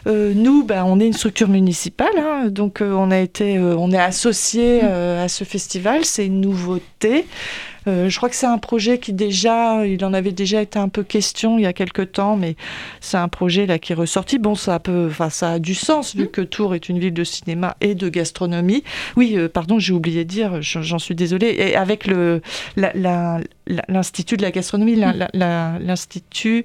Euh, 0.07 0.33
nous, 0.35 0.63
bah, 0.63 0.83
on 0.85 0.99
est 0.99 1.07
une 1.07 1.13
structure 1.13 1.47
municipale, 1.47 2.17
hein, 2.17 2.47
donc 2.49 2.81
euh, 2.81 2.91
on 2.93 3.11
a 3.11 3.19
été, 3.19 3.57
euh, 3.57 3.75
on 3.77 3.91
est 3.91 3.97
associé 3.97 4.81
euh, 4.83 5.23
à 5.23 5.27
ce 5.27 5.43
festival. 5.43 6.05
C'est 6.05 6.25
une 6.25 6.41
nouveauté. 6.41 7.25
Euh, 7.87 8.09
je 8.09 8.17
crois 8.17 8.29
que 8.29 8.35
c'est 8.35 8.45
un 8.45 8.57
projet 8.57 8.97
qui 8.99 9.13
déjà, 9.13 9.85
il 9.85 10.03
en 10.05 10.13
avait 10.13 10.31
déjà 10.31 10.61
été 10.61 10.79
un 10.79 10.89
peu 10.89 11.03
question 11.03 11.57
il 11.57 11.63
y 11.63 11.65
a 11.67 11.73
quelque 11.73 12.01
temps, 12.01 12.35
mais 12.35 12.55
c'est 13.01 13.17
un 13.17 13.27
projet 13.27 13.65
là 13.65 13.79
qui 13.79 13.91
est 13.91 13.95
ressorti. 13.95 14.39
Bon, 14.39 14.55
ça 14.55 14.79
peut, 14.79 15.07
enfin, 15.09 15.29
ça 15.29 15.51
a 15.51 15.59
du 15.59 15.75
sens 15.75 16.15
vu 16.15 16.27
que 16.29 16.41
Tours 16.41 16.75
est 16.75 16.89
une 16.89 16.99
ville 16.99 17.13
de 17.13 17.23
cinéma 17.23 17.75
et 17.81 17.95
de 17.95 18.09
gastronomie. 18.09 18.83
Oui, 19.17 19.33
euh, 19.37 19.47
pardon, 19.49 19.79
j'ai 19.79 19.93
oublié 19.93 20.23
de 20.25 20.29
dire, 20.29 20.61
j'en 20.61 20.99
suis 20.99 21.15
désolée. 21.15 21.55
Et 21.57 21.75
avec 21.75 22.07
le 22.07 22.41
l'institut 23.87 24.37
de 24.37 24.41
la 24.41 24.51
gastronomie, 24.51 24.95
la- 24.95 25.79
l'institut 25.79 26.63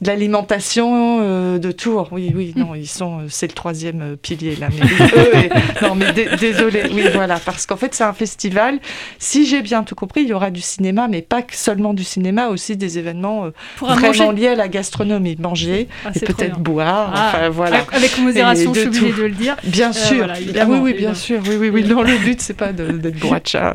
de 0.00 0.06
l'alimentation 0.06 1.18
euh, 1.22 1.58
de 1.58 1.70
Tours. 1.72 2.08
Oui, 2.12 2.32
oui, 2.34 2.52
non, 2.56 2.74
ils 2.74 2.86
sont, 2.88 3.22
c'est 3.28 3.46
le 3.46 3.52
troisième 3.54 4.16
pilier 4.16 4.56
là. 4.56 4.68
Mais 4.70 4.82
oui, 4.82 5.06
eux 5.16 5.36
et- 5.44 5.84
non, 5.84 5.94
mais 5.94 6.12
dé- 6.12 6.28
désolé. 6.38 6.82
Oui, 6.92 7.04
voilà, 7.14 7.38
parce 7.44 7.66
qu'en 7.66 7.76
fait, 7.76 7.94
c'est 7.94 8.04
un 8.04 8.12
festival. 8.12 8.78
Si 9.18 9.46
j'ai 9.46 9.62
bien 9.62 9.82
tout 9.84 9.94
compris, 9.94 10.22
il 10.22 10.28
y 10.28 10.32
aura 10.32 10.43
aura 10.44 10.50
du 10.50 10.60
cinéma, 10.60 11.08
mais 11.08 11.22
pas 11.22 11.42
que 11.42 11.56
seulement 11.56 11.94
du 11.94 12.04
cinéma, 12.04 12.48
aussi 12.48 12.76
des 12.76 12.98
événements 12.98 13.46
euh, 13.46 13.50
vraiment 13.80 14.06
manger. 14.08 14.32
liés 14.32 14.48
à 14.48 14.54
la 14.54 14.68
gastronomie. 14.68 15.36
Manger 15.38 15.88
Ah, 16.04 16.10
et 16.14 16.20
peut-être 16.20 16.58
boire. 16.58 17.12
Ah, 17.14 17.32
enfin, 17.34 17.48
voilà. 17.48 17.84
avec- 17.92 18.18
modération, 18.18 18.72
je 18.74 18.80
suis 18.80 18.88
obligée 18.88 19.12
de 19.12 19.22
le 19.22 19.30
dire. 19.30 19.56
Bien 19.64 19.90
Euh, 19.90 19.92
sûr. 19.92 20.16
voilà, 20.18 20.34
Ah 20.34 20.36
oui, 20.38 20.44
oui, 20.44 20.50
évidemment. 20.50 20.84
bien 20.96 21.14
sûr. 21.14 21.40
Oui, 21.48 21.56
oui, 21.58 21.68
oui. 21.70 21.84
Non, 21.84 22.02
le 22.02 22.16
but, 22.18 22.40
c'est 22.40 22.54
pas 22.56 22.72
d'être 22.72 23.18
bourracha. 23.18 23.74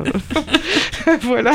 voilà. 1.22 1.52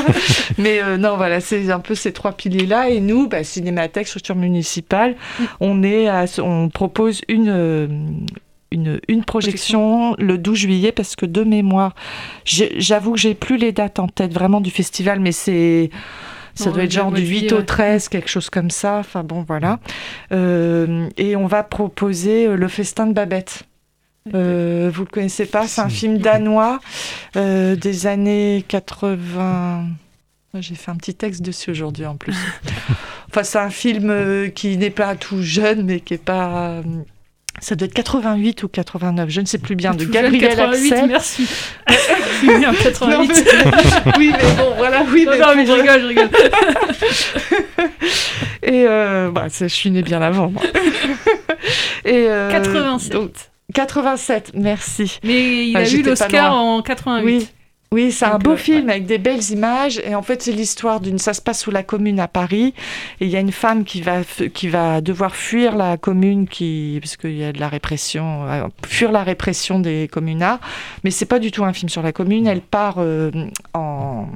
Mais 0.58 0.82
euh, 0.82 0.98
non, 0.98 1.18
voilà, 1.18 1.40
c'est 1.40 1.72
un 1.72 1.80
peu 1.80 1.96
ces 1.96 2.12
trois 2.12 2.32
piliers-là. 2.34 2.90
Et 2.90 3.00
nous, 3.00 3.28
bah, 3.28 3.44
Cinémathèque, 3.44 4.08
structure 4.08 4.36
municipale, 4.36 5.16
Mm. 5.40 5.44
on, 5.62 5.84
est 5.84 6.08
à- 6.08 6.26
on 6.40 6.70
propose 6.70 7.22
une, 7.28 8.26
une, 8.72 9.00
une 9.08 9.24
projection 9.24 10.16
le 10.18 10.38
12 10.38 10.58
juillet 10.58 10.92
parce 10.92 11.16
que 11.16 11.26
de 11.26 11.44
mémoire, 11.44 11.96
j'avoue 12.46 13.14
que 13.14 13.20
j'ai 13.20 13.34
plus 13.34 13.58
les 13.58 13.72
dates 13.72 14.00
en 14.00 14.08
tête 14.08 14.34
vraiment 14.34 14.62
du 14.62 14.72
festival, 14.72 15.20
mais 15.20 15.32
c'est. 15.32 15.90
Ça 16.58 16.72
doit 16.72 16.84
être 16.84 16.92
genre 16.92 17.12
du 17.12 17.22
de 17.22 17.28
8 17.28 17.28
juillet, 17.28 17.54
au 17.54 17.58
ouais. 17.58 17.66
13, 17.66 18.08
quelque 18.08 18.30
chose 18.30 18.50
comme 18.50 18.70
ça. 18.70 19.00
Enfin 19.00 19.24
bon, 19.24 19.44
voilà. 19.46 19.80
Euh, 20.32 21.10
et 21.18 21.36
on 21.36 21.48
va 21.48 21.64
proposer 21.64 22.48
euh, 22.48 22.56
Le 22.56 22.70
Festin 22.70 23.08
de 23.08 23.14
Babette. 23.14 23.64
Euh, 24.34 24.90
vous 24.92 25.02
le 25.02 25.10
connaissez 25.10 25.46
pas 25.46 25.68
C'est 25.68 25.82
un 25.82 25.90
film 25.90 26.18
danois 26.18 26.80
euh, 27.36 27.76
des 27.76 28.08
années 28.08 28.64
80. 28.70 29.86
Moi, 30.54 30.62
J'ai 30.62 30.76
fait 30.76 30.92
un 30.92 30.96
petit 30.96 31.14
texte 31.14 31.42
dessus 31.42 31.72
aujourd'hui 31.72 32.06
en 32.06 32.16
plus. 32.16 32.38
enfin, 33.30 33.44
c'est 33.44 33.60
un 33.60 33.70
film 33.70 34.50
qui 34.56 34.78
n'est 34.78 34.90
pas 34.90 35.18
tout 35.18 35.42
jeune, 35.42 35.84
mais 35.84 36.00
qui 36.00 36.14
est 36.14 36.24
pas. 36.24 36.82
Ça 37.62 37.76
doit 37.76 37.86
être 37.88 37.94
88 37.94 38.64
ou 38.64 38.68
89, 38.68 39.30
je 39.30 39.42
ne 39.42 39.46
sais 39.46 39.58
plus 39.58 39.76
bien, 39.76 39.94
de 39.94 40.06
Gabriel 40.06 40.50
88, 40.56 40.92
Axel. 40.94 41.08
merci. 41.08 41.48
Né 42.44 42.68
en 42.68 42.74
88. 42.74 43.18
Non, 43.18 43.26
mais- 43.28 44.14
oui, 44.18 44.32
mais 44.34 44.54
bon, 44.58 44.74
voilà, 44.78 45.04
oui. 45.12 45.26
Non, 45.26 45.32
mais 45.32 45.40
non, 45.40 45.56
mais 45.56 45.66
je 45.66 45.72
rigole, 45.72 46.02
je 46.02 46.08
rigole. 46.08 46.30
Et 48.64 48.86
euh, 48.88 49.32
bah, 49.32 49.46
je 49.52 49.66
suis 49.66 49.92
née 49.92 50.02
bien 50.02 50.22
avant, 50.22 50.50
moi. 50.50 50.62
Et, 52.06 52.28
euh, 52.30 52.52
87. 52.52 53.12
donc, 53.14 53.32
87, 53.74 54.52
merci. 54.56 55.20
Mais 55.24 55.68
il 55.68 55.78
a 55.78 55.90
eu 55.90 56.02
l'Oscar 56.04 56.54
en 56.54 56.82
88. 56.82 57.24
Oui. 57.26 57.48
Oui, 57.96 58.12
c'est 58.12 58.26
un 58.26 58.40
beau 58.40 58.52
euh, 58.52 58.58
film 58.58 58.90
avec 58.90 59.06
des 59.06 59.18
belles 59.18 59.52
images. 59.52 60.02
Et 60.04 60.16
en 60.16 60.22
fait, 60.22 60.42
c'est 60.42 60.52
l'histoire 60.52 61.00
d'une. 61.00 61.18
Ça 61.18 61.34
se 61.34 61.42
passe 61.42 61.62
sous 61.62 61.72
la 61.72 61.82
commune 61.82 62.20
à 62.20 62.28
Paris. 62.28 62.74
Et 63.22 63.26
il 63.26 63.30
y 63.30 63.38
a 63.38 63.40
une 63.40 63.54
femme 63.54 63.86
qui 63.86 64.02
va, 64.02 64.18
qui 64.54 64.68
va 64.68 65.00
devoir 65.00 65.34
fuir 65.34 65.78
la 65.78 65.96
commune, 65.96 66.46
qui, 66.46 67.00
parce 67.02 67.16
qu'il 67.16 67.38
y 67.38 67.46
a 67.46 67.54
de 67.54 67.60
la 67.62 67.70
répression, 67.70 68.50
euh, 68.50 68.68
fuir 68.86 69.14
la 69.14 69.24
répression 69.24 69.80
des 69.80 70.10
communards. 70.12 70.60
Mais 71.06 71.10
c'est 71.10 71.26
pas 71.26 71.40
du 71.40 71.52
tout 71.52 71.64
un 71.64 71.72
film 71.72 71.88
sur 71.88 72.02
la 72.02 72.12
commune. 72.12 72.48
Elle 72.48 72.60
part 72.60 72.96
euh, 72.98 73.32
en 73.74 74.28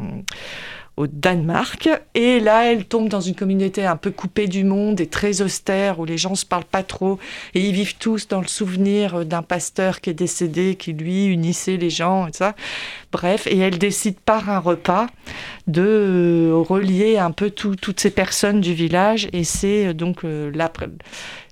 au 0.99 1.07
Danemark. 1.07 1.89
Et 2.13 2.41
là, 2.41 2.69
elle 2.69 2.83
tombe 2.83 3.07
dans 3.07 3.21
une 3.21 3.33
communauté 3.33 3.85
un 3.85 3.95
peu 3.95 4.12
coupée 4.12 4.47
du 4.47 4.65
monde 4.65 4.99
et 4.99 5.07
très 5.07 5.41
austère, 5.41 5.99
où 5.99 6.05
les 6.05 6.17
gens 6.17 6.35
se 6.35 6.45
parlent 6.45 6.65
pas 6.65 6.83
trop. 6.83 7.17
Et 7.53 7.62
ils 7.62 7.73
vivent 7.73 7.95
tous 7.97 8.27
dans 8.27 8.41
le 8.41 8.47
souvenir 8.47 9.25
d'un 9.25 9.41
pasteur 9.41 10.01
qui 10.01 10.09
est 10.09 10.13
décédé, 10.13 10.75
qui 10.75 10.91
lui 10.91 11.25
unissait 11.27 11.77
les 11.77 11.89
gens 11.89 12.27
et 12.27 12.33
ça. 12.33 12.53
Bref, 13.13 13.47
et 13.47 13.57
elle 13.57 13.77
décide 13.77 14.19
par 14.19 14.49
un 14.49 14.59
repas 14.59 15.07
de 15.67 15.81
euh, 15.81 16.51
relier 16.53 17.17
un 17.17 17.31
peu 17.31 17.49
tout- 17.49 17.77
toutes 17.77 18.01
ces 18.01 18.12
personnes 18.12 18.59
du 18.59 18.73
village. 18.73 19.29
Et 19.31 19.45
c'est 19.45 19.88
euh, 19.88 19.93
donc 19.93 20.25
euh, 20.25 20.51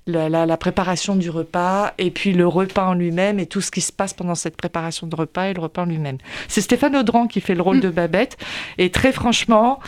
la, 0.08 0.28
la- 0.28 0.46
la 0.46 0.56
préparation 0.56 1.14
du 1.14 1.30
repas, 1.30 1.92
et 1.98 2.10
puis 2.10 2.32
le 2.32 2.46
repas 2.48 2.86
en 2.86 2.94
lui-même, 2.94 3.38
et 3.38 3.46
tout 3.46 3.60
ce 3.60 3.70
qui 3.70 3.80
se 3.80 3.92
passe 3.92 4.14
pendant 4.14 4.34
cette 4.34 4.56
préparation 4.56 5.06
de 5.06 5.14
repas 5.14 5.48
et 5.48 5.54
le 5.54 5.60
repas 5.60 5.82
en 5.82 5.86
lui-même. 5.86 6.18
C'est 6.48 6.60
Stéphane 6.62 6.96
Audran 6.96 7.26
qui 7.28 7.40
fait 7.40 7.54
le 7.54 7.62
rôle 7.62 7.80
de 7.80 7.90
Babette. 7.90 8.36
Et 8.78 8.90
très 8.90 9.12
franchement, 9.12 9.78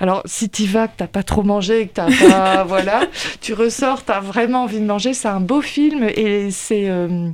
alors 0.00 0.22
si 0.26 0.50
tu 0.50 0.64
vas, 0.66 0.88
que 0.88 0.92
t'as 0.98 1.06
pas 1.06 1.22
trop 1.22 1.42
mangé, 1.42 1.86
que 1.86 1.94
t'as 1.94 2.08
pas, 2.28 2.64
voilà, 2.68 3.00
tu 3.40 3.54
ressors, 3.54 4.02
t'as 4.04 4.20
vraiment 4.20 4.64
envie 4.64 4.80
de 4.80 4.84
manger. 4.86 5.14
C'est 5.14 5.28
un 5.28 5.40
beau 5.40 5.60
film 5.62 6.02
et 6.14 6.50
c'est, 6.50 6.88
euh, 6.90 7.30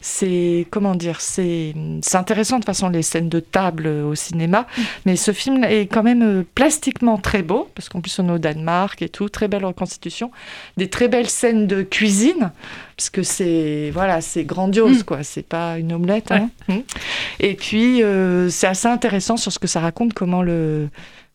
c'est 0.00 0.66
comment 0.70 0.94
dire, 0.94 1.20
c'est, 1.20 1.74
c'est 2.02 2.16
intéressant 2.16 2.56
de 2.56 2.60
toute 2.60 2.66
façon 2.66 2.88
les 2.88 3.02
scènes 3.02 3.28
de 3.28 3.40
table 3.40 3.86
au 3.88 4.14
cinéma, 4.14 4.66
mais 5.04 5.16
ce 5.16 5.32
film 5.32 5.64
est 5.64 5.86
quand 5.86 6.02
même 6.02 6.22
euh, 6.22 6.42
plastiquement 6.54 7.18
très 7.18 7.42
beau 7.42 7.68
parce 7.74 7.88
qu'en 7.88 8.00
plus 8.00 8.16
on 8.18 8.28
est 8.28 8.32
au 8.32 8.38
Danemark 8.38 9.02
et 9.02 9.08
tout, 9.08 9.28
très 9.28 9.48
belle 9.48 9.64
reconstitution, 9.64 10.30
des 10.76 10.88
très 10.88 11.08
belles 11.08 11.28
scènes 11.28 11.66
de 11.66 11.82
cuisine 11.88 12.50
parce 12.96 13.10
que 13.10 13.22
c'est 13.22 13.90
voilà, 13.92 14.20
c'est 14.20 14.44
grandiose 14.44 15.02
quoi, 15.02 15.22
c'est 15.22 15.42
pas 15.46 15.78
une 15.78 15.92
omelette. 15.92 16.30
hein. 16.32 16.50
Mm. 16.68 16.78
Et 17.40 17.54
puis 17.54 18.02
euh, 18.02 18.48
c'est 18.50 18.66
assez 18.66 18.88
intéressant 18.88 19.36
sur 19.36 19.52
ce 19.52 19.58
que 19.58 19.66
ça 19.68 19.80
raconte, 19.80 20.12
comment 20.14 20.42
le 20.42 20.88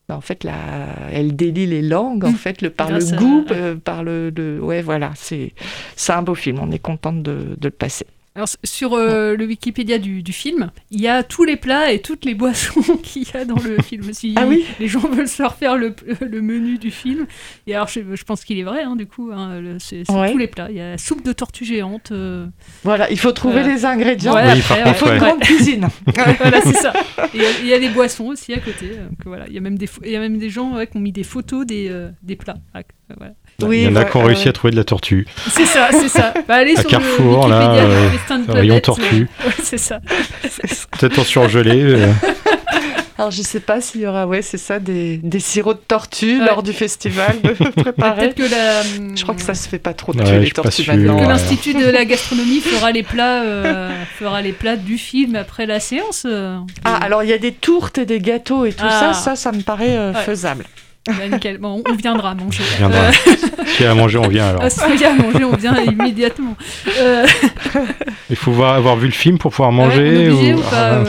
bah, 0.06 0.16
en 0.18 0.20
fait, 0.20 0.44
la... 0.44 0.52
elle 1.12 1.34
délie 1.34 1.64
les 1.66 1.80
langues, 1.80 2.26
en 2.26 2.32
fait, 2.34 2.60
le, 2.60 2.68
par 2.68 2.88
Grâce 2.90 3.10
le 3.12 3.16
à- 3.16 3.20
goût, 3.20 3.44
euh, 3.52 3.74
par 3.74 4.04
le, 4.04 4.28
le- 4.36 4.60
Ouais, 4.60 4.82
voilà, 4.82 5.12
c'est 5.16 5.52
c'est 5.96 6.12
un 6.12 6.20
beau 6.20 6.34
film, 6.34 6.58
on 6.60 6.70
est 6.72 6.78
contente 6.78 7.22
de, 7.22 7.56
de 7.56 7.68
le 7.68 7.70
passer. 7.70 8.06
Alors, 8.36 8.48
sur 8.64 8.94
euh, 8.94 9.36
le 9.36 9.46
Wikipédia 9.46 9.98
du, 9.98 10.24
du 10.24 10.32
film, 10.32 10.72
il 10.90 11.00
y 11.00 11.06
a 11.06 11.22
tous 11.22 11.44
les 11.44 11.54
plats 11.54 11.92
et 11.92 12.00
toutes 12.00 12.24
les 12.24 12.34
boissons 12.34 12.80
qu'il 13.02 13.22
y 13.22 13.36
a 13.36 13.44
dans 13.44 13.54
le 13.60 13.80
film. 13.82 14.12
Si 14.12 14.34
Ah 14.36 14.44
oui 14.48 14.64
les 14.80 14.88
gens 14.88 14.98
veulent 15.08 15.28
se 15.28 15.44
refaire 15.44 15.76
le, 15.76 15.94
le 16.20 16.42
menu 16.42 16.76
du 16.76 16.90
film, 16.90 17.26
et 17.68 17.76
alors 17.76 17.86
je, 17.86 18.00
je 18.12 18.24
pense 18.24 18.44
qu'il 18.44 18.58
est 18.58 18.64
vrai, 18.64 18.82
hein, 18.82 18.96
du 18.96 19.06
coup, 19.06 19.30
hein, 19.32 19.62
c'est 19.78 20.02
Ouais. 20.10 20.32
tous 20.32 20.38
les 20.38 20.48
plats. 20.48 20.66
Il 20.68 20.76
y 20.76 20.80
a 20.80 20.90
la 20.90 20.98
soupe 20.98 21.24
de 21.24 21.32
tortue 21.32 21.64
géante. 21.64 22.10
euh, 22.10 22.46
Voilà, 22.82 23.08
il 23.08 23.20
faut 23.20 23.30
trouver 23.30 23.60
Voilà. 23.60 23.72
les 23.72 23.84
ingrédients. 23.84 24.34
Ouais, 24.34 24.42
il 24.56 24.60
après, 24.62 24.94
faut 24.94 25.06
ouais. 25.06 25.12
une 25.12 25.18
grande 25.18 25.40
cuisine. 25.40 25.86
voilà, 26.40 26.60
c'est 26.60 26.72
ça. 26.72 26.92
Et 27.34 27.36
Il 27.36 27.40
y, 27.42 27.46
a- 27.46 27.60
il 27.60 27.66
y 27.68 27.72
a 27.72 27.78
des 27.78 27.90
boissons 27.90 28.24
aussi 28.26 28.52
à 28.52 28.58
côté. 28.58 28.90
euh, 28.98 29.06
voilà. 29.24 29.46
Il 29.46 29.54
y 29.54 29.58
a 29.58 29.60
même 29.60 29.78
des, 29.78 29.88
il 30.04 30.10
y 30.10 30.16
a 30.16 30.20
même 30.20 30.38
des 30.38 30.50
gens 30.50 30.74
ouais, 30.74 30.88
qui 30.88 30.96
ont 30.96 31.00
mis 31.00 31.12
des 31.12 31.22
photos 31.22 31.64
des, 31.64 31.86
euh, 31.88 32.10
des 32.24 32.34
plats. 32.34 32.56
Ah, 32.74 32.80
euh, 33.62 33.66
voilà. 33.66 33.74
Il 33.80 33.84
y 33.84 33.88
en 33.88 33.96
a 33.96 34.04
qui 34.04 34.16
ont 34.16 34.24
réussi 34.24 34.48
à 34.48 34.52
trouver 34.52 34.70
de 34.72 34.76
la 34.76 34.84
tortue. 34.84 35.26
C'est 35.50 35.64
ça, 35.66 35.88
c'est 35.92 36.08
ça. 36.08 36.34
Bah, 36.48 36.54
allez 36.56 36.76
À 36.76 36.80
sur 36.80 36.90
Carrefour, 36.90 37.44
le 37.46 37.50
là, 37.50 37.74
euh, 37.74 38.08
de 38.46 38.52
rayon 38.52 38.80
tortue. 38.80 39.28
euh, 39.42 39.46
ouais, 39.48 39.54
c'est 39.62 39.78
ça. 39.78 40.00
Peut-être 40.98 41.18
en 41.18 41.24
surgelé. 41.24 41.82
euh. 41.82 42.12
Alors, 43.16 43.30
je 43.30 43.42
sais 43.42 43.60
pas 43.60 43.80
s'il 43.80 44.00
y 44.00 44.06
aura, 44.08 44.26
ouais, 44.26 44.42
c'est 44.42 44.58
ça, 44.58 44.80
des, 44.80 45.18
des 45.18 45.38
sirops 45.38 45.78
de 45.78 45.84
tortue 45.86 46.40
lors 46.44 46.64
du 46.64 46.72
festival. 46.72 47.36
Peut-être 47.36 48.34
que 48.34 48.42
la, 48.42 48.82
Je 49.14 49.22
crois 49.22 49.36
que 49.36 49.40
ça 49.42 49.54
se 49.54 49.68
fait 49.68 49.78
pas 49.78 49.94
trop 49.94 50.12
de 50.12 50.18
Ouais, 50.18 50.24
tuer 50.24 50.38
les 50.40 50.50
tortues 50.50 50.82
sûr. 50.82 50.92
maintenant. 50.96 51.16
que 51.18 51.22
Ouais. 51.22 51.28
l'Institut 51.28 51.74
de 51.74 51.86
la 51.88 52.04
gastronomie 52.04 52.58
fera 52.60 52.90
les 52.90 53.04
plats, 53.04 53.42
euh, 53.44 53.90
fera 54.18 54.42
les 54.42 54.50
plats 54.52 54.74
du 54.74 54.98
film 54.98 55.36
après 55.36 55.64
la 55.64 55.78
séance. 55.78 56.24
euh. 56.28 56.56
Ah, 56.84 56.96
alors 56.96 57.22
il 57.22 57.30
y 57.30 57.32
a 57.32 57.38
des 57.38 57.52
tourtes 57.52 57.98
et 57.98 58.04
des 58.04 58.18
gâteaux 58.18 58.64
et 58.64 58.72
tout 58.72 58.84
Ah. 58.84 59.12
ça, 59.14 59.14
ça, 59.14 59.36
ça 59.36 59.52
me 59.52 59.62
paraît 59.62 59.96
euh, 59.96 60.12
Ouais. 60.12 60.20
faisable. 60.22 60.64
Bah, 61.06 61.12
nickel. 61.30 61.58
Bon, 61.58 61.82
on 61.88 61.94
viendra 61.94 62.34
manger. 62.34 62.62
On 62.74 62.78
viendra. 62.88 62.98
Euh, 63.00 63.86
a 63.86 63.90
à 63.90 63.94
manger, 63.94 64.18
on 64.18 64.28
vient 64.28 64.48
alors. 64.48 64.62
ah, 64.80 64.84
a 64.84 65.08
à 65.08 65.14
manger, 65.14 65.44
on 65.44 65.56
vient 65.56 65.76
immédiatement. 65.82 66.56
Euh, 66.98 67.26
Il 68.30 68.36
faut 68.36 68.52
voir, 68.52 68.74
avoir 68.74 68.96
vu 68.96 69.06
le 69.06 69.12
film 69.12 69.36
pour 69.38 69.50
pouvoir 69.50 69.70
ouais, 69.70 69.76
on 69.80 69.90
est 69.90 70.28
manger. 70.30 70.54
ou... 70.54 70.58
ou 70.58 70.62
pas, 70.62 70.70
Ah, 70.72 70.94
euh. 70.94 71.04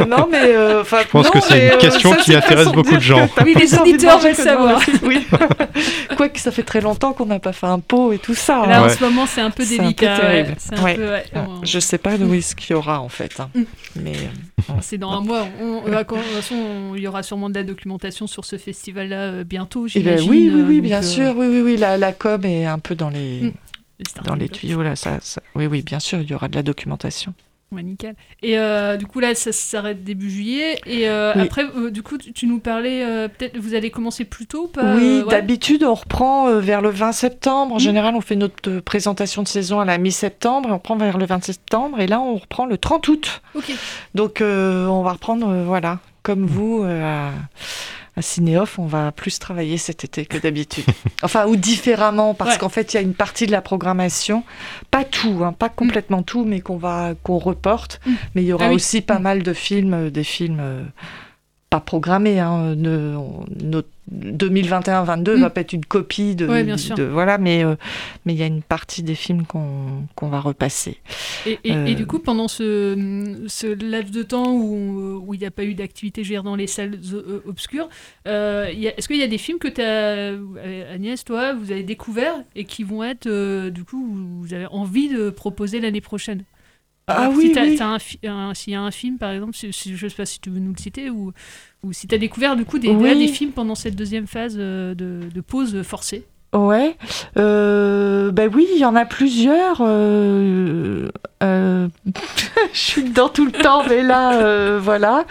Euh, 0.00 0.04
non, 0.06 0.28
mais. 0.30 0.40
euh, 0.54 0.80
enfin, 0.80 0.98
Je 1.02 1.08
pense 1.08 1.26
non, 1.26 1.30
que 1.32 1.40
c'est 1.40 1.66
une 1.66 1.72
euh, 1.72 1.76
question 1.78 2.10
ça, 2.12 2.16
qui 2.16 2.34
intéresse 2.34 2.68
beaucoup 2.68 2.94
de 2.96 3.00
gens. 3.00 3.28
Oui, 3.44 3.54
les 3.58 3.74
auditeurs 3.78 4.18
veulent 4.18 4.34
savoir. 4.34 4.80
Oui. 5.02 5.26
Quoique 6.16 6.38
ça 6.40 6.50
fait 6.50 6.62
très 6.62 6.80
longtemps 6.80 7.12
qu'on 7.12 7.26
n'a 7.26 7.38
pas 7.38 7.52
fait 7.52 7.66
un 7.66 7.80
pot 7.80 8.12
et 8.12 8.18
tout 8.18 8.34
ça. 8.34 8.64
Là, 8.66 8.80
hein. 8.80 8.86
en 8.86 8.88
ce 8.88 9.02
moment, 9.04 9.26
c'est 9.26 9.40
un 9.40 9.50
peu 9.50 9.62
C'est 9.64 9.74
un 9.74 9.76
peu 9.78 9.82
délicat. 9.84 10.14
ouais. 10.14 10.20
terrible. 10.20 10.54
C'est 10.58 10.78
un 10.78 10.82
Ouais. 10.82 10.94
peu, 10.94 11.02
ouais, 11.02 11.10
Ouais. 11.10 11.24
on- 11.34 11.64
Je 11.64 11.78
sais 11.78 11.98
pas 11.98 12.16
de 12.16 12.24
où 12.24 12.32
est-ce 12.34 12.56
qu'il 12.56 12.70
y 12.74 12.74
aura 12.74 13.00
en 13.00 13.08
fait. 13.08 13.38
hein. 13.40 13.50
Mm. 13.54 13.62
Mais 13.96 14.12
euh, 14.12 14.72
C'est 14.80 14.98
dans 14.98 15.12
un 15.12 15.20
mois. 15.20 15.42
De 15.60 16.02
toute 16.04 16.16
façon, 16.34 16.54
on- 16.54 16.94
il 16.96 17.02
y 17.02 17.06
aura 17.08 17.22
sûrement 17.22 17.50
de 17.50 17.54
la 17.54 17.62
documentation 17.62 18.26
sur 18.26 18.44
ce 18.44 18.56
festival-là 18.56 19.17
euh, 19.18 19.44
bientôt, 19.44 19.86
eh 19.94 20.00
ben, 20.00 20.18
j'imagine. 20.18 20.30
oui, 20.30 20.50
oui, 20.54 20.60
euh, 20.60 20.64
oui, 20.68 20.74
donc, 20.76 20.84
bien 20.84 20.98
euh, 20.98 21.02
sûr. 21.02 21.34
Oui, 21.36 21.46
oui, 21.48 21.60
oui. 21.60 21.76
La, 21.76 21.96
la 21.98 22.12
com 22.12 22.44
est 22.44 22.64
un 22.66 22.78
peu 22.78 22.94
dans 22.94 23.10
les, 23.10 23.40
Mm. 23.42 23.52
les 23.98 24.22
dans 24.24 24.34
les 24.34 24.48
tuyaux 24.48 24.82
là. 24.82 24.96
Ça, 24.96 25.18
ça- 25.20 25.42
Oui, 25.54 25.66
oui, 25.66 25.82
bien 25.82 25.98
sûr, 26.00 26.20
il 26.20 26.30
y 26.30 26.34
aura 26.34 26.48
de 26.48 26.54
la 26.56 26.62
documentation. 26.62 27.34
Ouais, 27.70 27.82
nickel. 27.82 28.14
Et 28.42 28.58
euh, 28.58 28.96
du 28.96 29.04
coup, 29.04 29.20
là, 29.20 29.34
ça 29.34 29.52
s'arrête 29.52 30.02
début 30.02 30.30
juillet. 30.30 30.80
Et 30.86 31.06
euh, 31.06 31.34
Oui. 31.36 31.42
après, 31.42 31.66
euh, 31.76 31.90
du 31.90 32.02
coup, 32.02 32.16
tu, 32.16 32.32
tu 32.32 32.46
nous 32.46 32.60
parlais, 32.60 33.04
euh, 33.04 33.28
peut-être, 33.28 33.58
vous 33.58 33.74
allez 33.74 33.90
commencer 33.90 34.24
plus 34.24 34.46
tôt 34.46 34.68
pas 34.68 34.94
Oui, 34.96 35.18
euh, 35.18 35.24
ouais 35.24 35.30
d'habitude, 35.30 35.84
on 35.84 35.92
reprend 35.92 36.48
euh, 36.48 36.60
vers 36.60 36.80
le 36.80 36.88
20 36.88 37.12
septembre. 37.12 37.74
En 37.74 37.76
Mm. 37.76 37.80
général, 37.80 38.14
on 38.14 38.22
fait 38.22 38.36
notre 38.36 38.70
euh, 38.70 38.80
présentation 38.80 39.42
de 39.42 39.48
saison 39.48 39.80
à 39.80 39.84
la 39.84 39.98
mi-septembre 39.98 40.70
on 40.70 40.74
reprend 40.76 40.96
vers 40.96 41.18
le 41.18 41.26
20 41.26 41.44
septembre. 41.44 42.00
Et 42.00 42.06
là, 42.06 42.20
on 42.20 42.36
reprend 42.36 42.64
le 42.64 42.78
30 42.78 43.06
août. 43.08 43.42
Donc, 44.14 44.40
euh, 44.40 44.86
on 44.86 45.02
va 45.02 45.12
reprendre, 45.12 45.48
euh, 45.50 45.64
voilà, 45.66 45.98
comme 46.22 46.46
vous, 46.46 46.82
euh, 46.84 47.02
à, 47.04 47.32
à 48.18 48.22
Cinéoff, 48.22 48.78
on 48.78 48.86
va 48.86 49.12
plus 49.12 49.38
travailler 49.38 49.78
cet 49.78 50.04
été 50.04 50.26
que 50.26 50.36
d'habitude. 50.38 50.84
enfin, 51.22 51.46
ou 51.46 51.56
différemment, 51.56 52.34
parce 52.34 52.52
Ouais. 52.52 52.58
qu'en 52.58 52.68
fait, 52.68 52.92
il 52.92 52.96
y 52.96 52.98
a 52.98 53.02
une 53.02 53.14
partie 53.14 53.46
de 53.46 53.52
la 53.52 53.62
programmation, 53.62 54.42
pas 54.90 55.04
tout, 55.04 55.40
hein, 55.44 55.52
pas 55.52 55.68
complètement 55.68 56.22
tout, 56.22 56.44
mais 56.44 56.60
qu'on 56.60 56.76
va 56.78 57.14
qu'on 57.22 57.38
reporte. 57.38 58.00
Mm. 58.06 58.12
Mais 58.34 58.42
il 58.42 58.46
y 58.48 58.52
aura 58.52 58.66
Ah 58.66 58.68
oui. 58.70 58.74
aussi 58.76 59.00
pas 59.00 59.18
Mm. 59.18 59.22
mal 59.22 59.42
de 59.42 59.52
films, 59.52 59.94
euh, 59.94 60.10
des 60.10 60.24
films. 60.24 60.58
euh, 60.60 60.82
pas 61.70 61.80
programmé. 61.80 62.40
Hein, 62.40 62.74
ne- 62.76 63.16
notre 63.62 63.88
2021-22 64.10 65.36
Mm. 65.36 65.40
va 65.40 65.50
pas 65.50 65.60
être 65.60 65.74
une 65.74 65.84
copie 65.84 66.34
de, 66.34 66.46
Ouais, 66.46 66.64
bien 66.64 66.78
sûr. 66.78 66.96
de- 66.96 67.02
voilà, 67.02 67.36
mais 67.36 67.62
euh, 67.64 67.74
mais 68.24 68.32
il 68.32 68.38
y 68.38 68.42
a 68.42 68.46
une 68.46 68.62
partie 68.62 69.02
des 69.02 69.14
films 69.14 69.44
qu'on 69.44 70.06
qu'on 70.14 70.28
va 70.28 70.40
repasser. 70.40 70.96
Et, 71.46 71.58
et- 71.64 71.72
Euh, 71.74 71.84
et 71.86 71.94
du 71.94 72.06
coup, 72.06 72.18
pendant 72.18 72.48
ce, 72.48 73.36
ce 73.48 73.66
laps 73.66 74.10
de 74.12 74.22
temps 74.22 74.50
où 74.52 75.22
où 75.26 75.34
il 75.34 75.40
n'y 75.40 75.46
a 75.46 75.50
pas 75.50 75.64
eu 75.64 75.74
d'activité 75.74 76.24
je 76.24 76.28
veux 76.30 76.34
dire, 76.36 76.42
dans 76.42 76.56
les 76.56 76.66
salles 76.66 76.98
euh, 77.12 77.42
obscures, 77.46 77.88
euh, 78.26 78.66
est-ce 78.68 79.06
qu'il 79.08 79.18
y 79.18 79.22
a 79.22 79.26
des 79.28 79.36
films 79.38 79.58
que 79.58 79.68
tu 79.68 79.82
as, 79.82 80.32
Agnès, 80.94 81.22
toi, 81.24 81.52
vous 81.52 81.70
avez 81.70 81.82
découvert 81.82 82.34
et 82.56 82.64
qui 82.64 82.82
vont 82.84 83.02
être, 83.04 83.28
du 83.68 83.84
coup, 83.84 84.06
vous 84.40 84.54
avez 84.54 84.66
envie 84.70 85.08
de 85.10 85.28
proposer 85.30 85.80
l'année 85.80 86.00
prochaine? 86.00 86.44
Ah 87.08 87.30
si 87.32 87.36
oui, 87.38 87.52
t'as- 87.52 87.62
oui. 87.62 87.78
S'il 88.54 88.72
y 88.72 88.76
a 88.76 88.80
un 88.82 88.90
film, 88.90 89.18
par 89.18 89.30
exemple, 89.30 89.54
si, 89.56 89.72
si- 89.72 89.96
je 89.96 90.04
ne 90.04 90.08
sais 90.10 90.16
pas 90.16 90.26
si 90.26 90.40
tu 90.40 90.50
veux 90.50 90.60
nous 90.60 90.72
le 90.72 90.78
citer, 90.80 91.10
ou, 91.10 91.32
ou 91.82 91.92
si 91.92 92.06
tu 92.06 92.14
as 92.14 92.18
découvert 92.18 92.54
du 92.56 92.64
coup 92.64 92.78
des, 92.78 92.88
Oui. 92.90 93.18
des 93.18 93.28
films 93.28 93.52
pendant 93.52 93.74
cette 93.74 93.96
deuxième 93.96 94.26
phase 94.26 94.56
euh, 94.58 94.94
de, 94.94 95.20
de 95.34 95.40
pause 95.40 95.82
forcée. 95.82 96.24
Ouais, 96.54 96.96
euh, 97.36 98.30
ben 98.30 98.50
oui, 98.54 98.66
il 98.74 98.78
y 98.80 98.84
en 98.86 98.94
a 98.96 99.04
plusieurs. 99.04 99.78
euh, 99.82 101.08
euh, 101.42 101.88
je 102.72 102.78
suis 102.78 103.04
dedans 103.04 103.28
tout 103.28 103.46
le 103.46 103.52
temps, 103.52 103.84
mais 103.88 104.02
là, 104.02 104.34
euh, 104.34 104.80
voilà. 104.82 105.24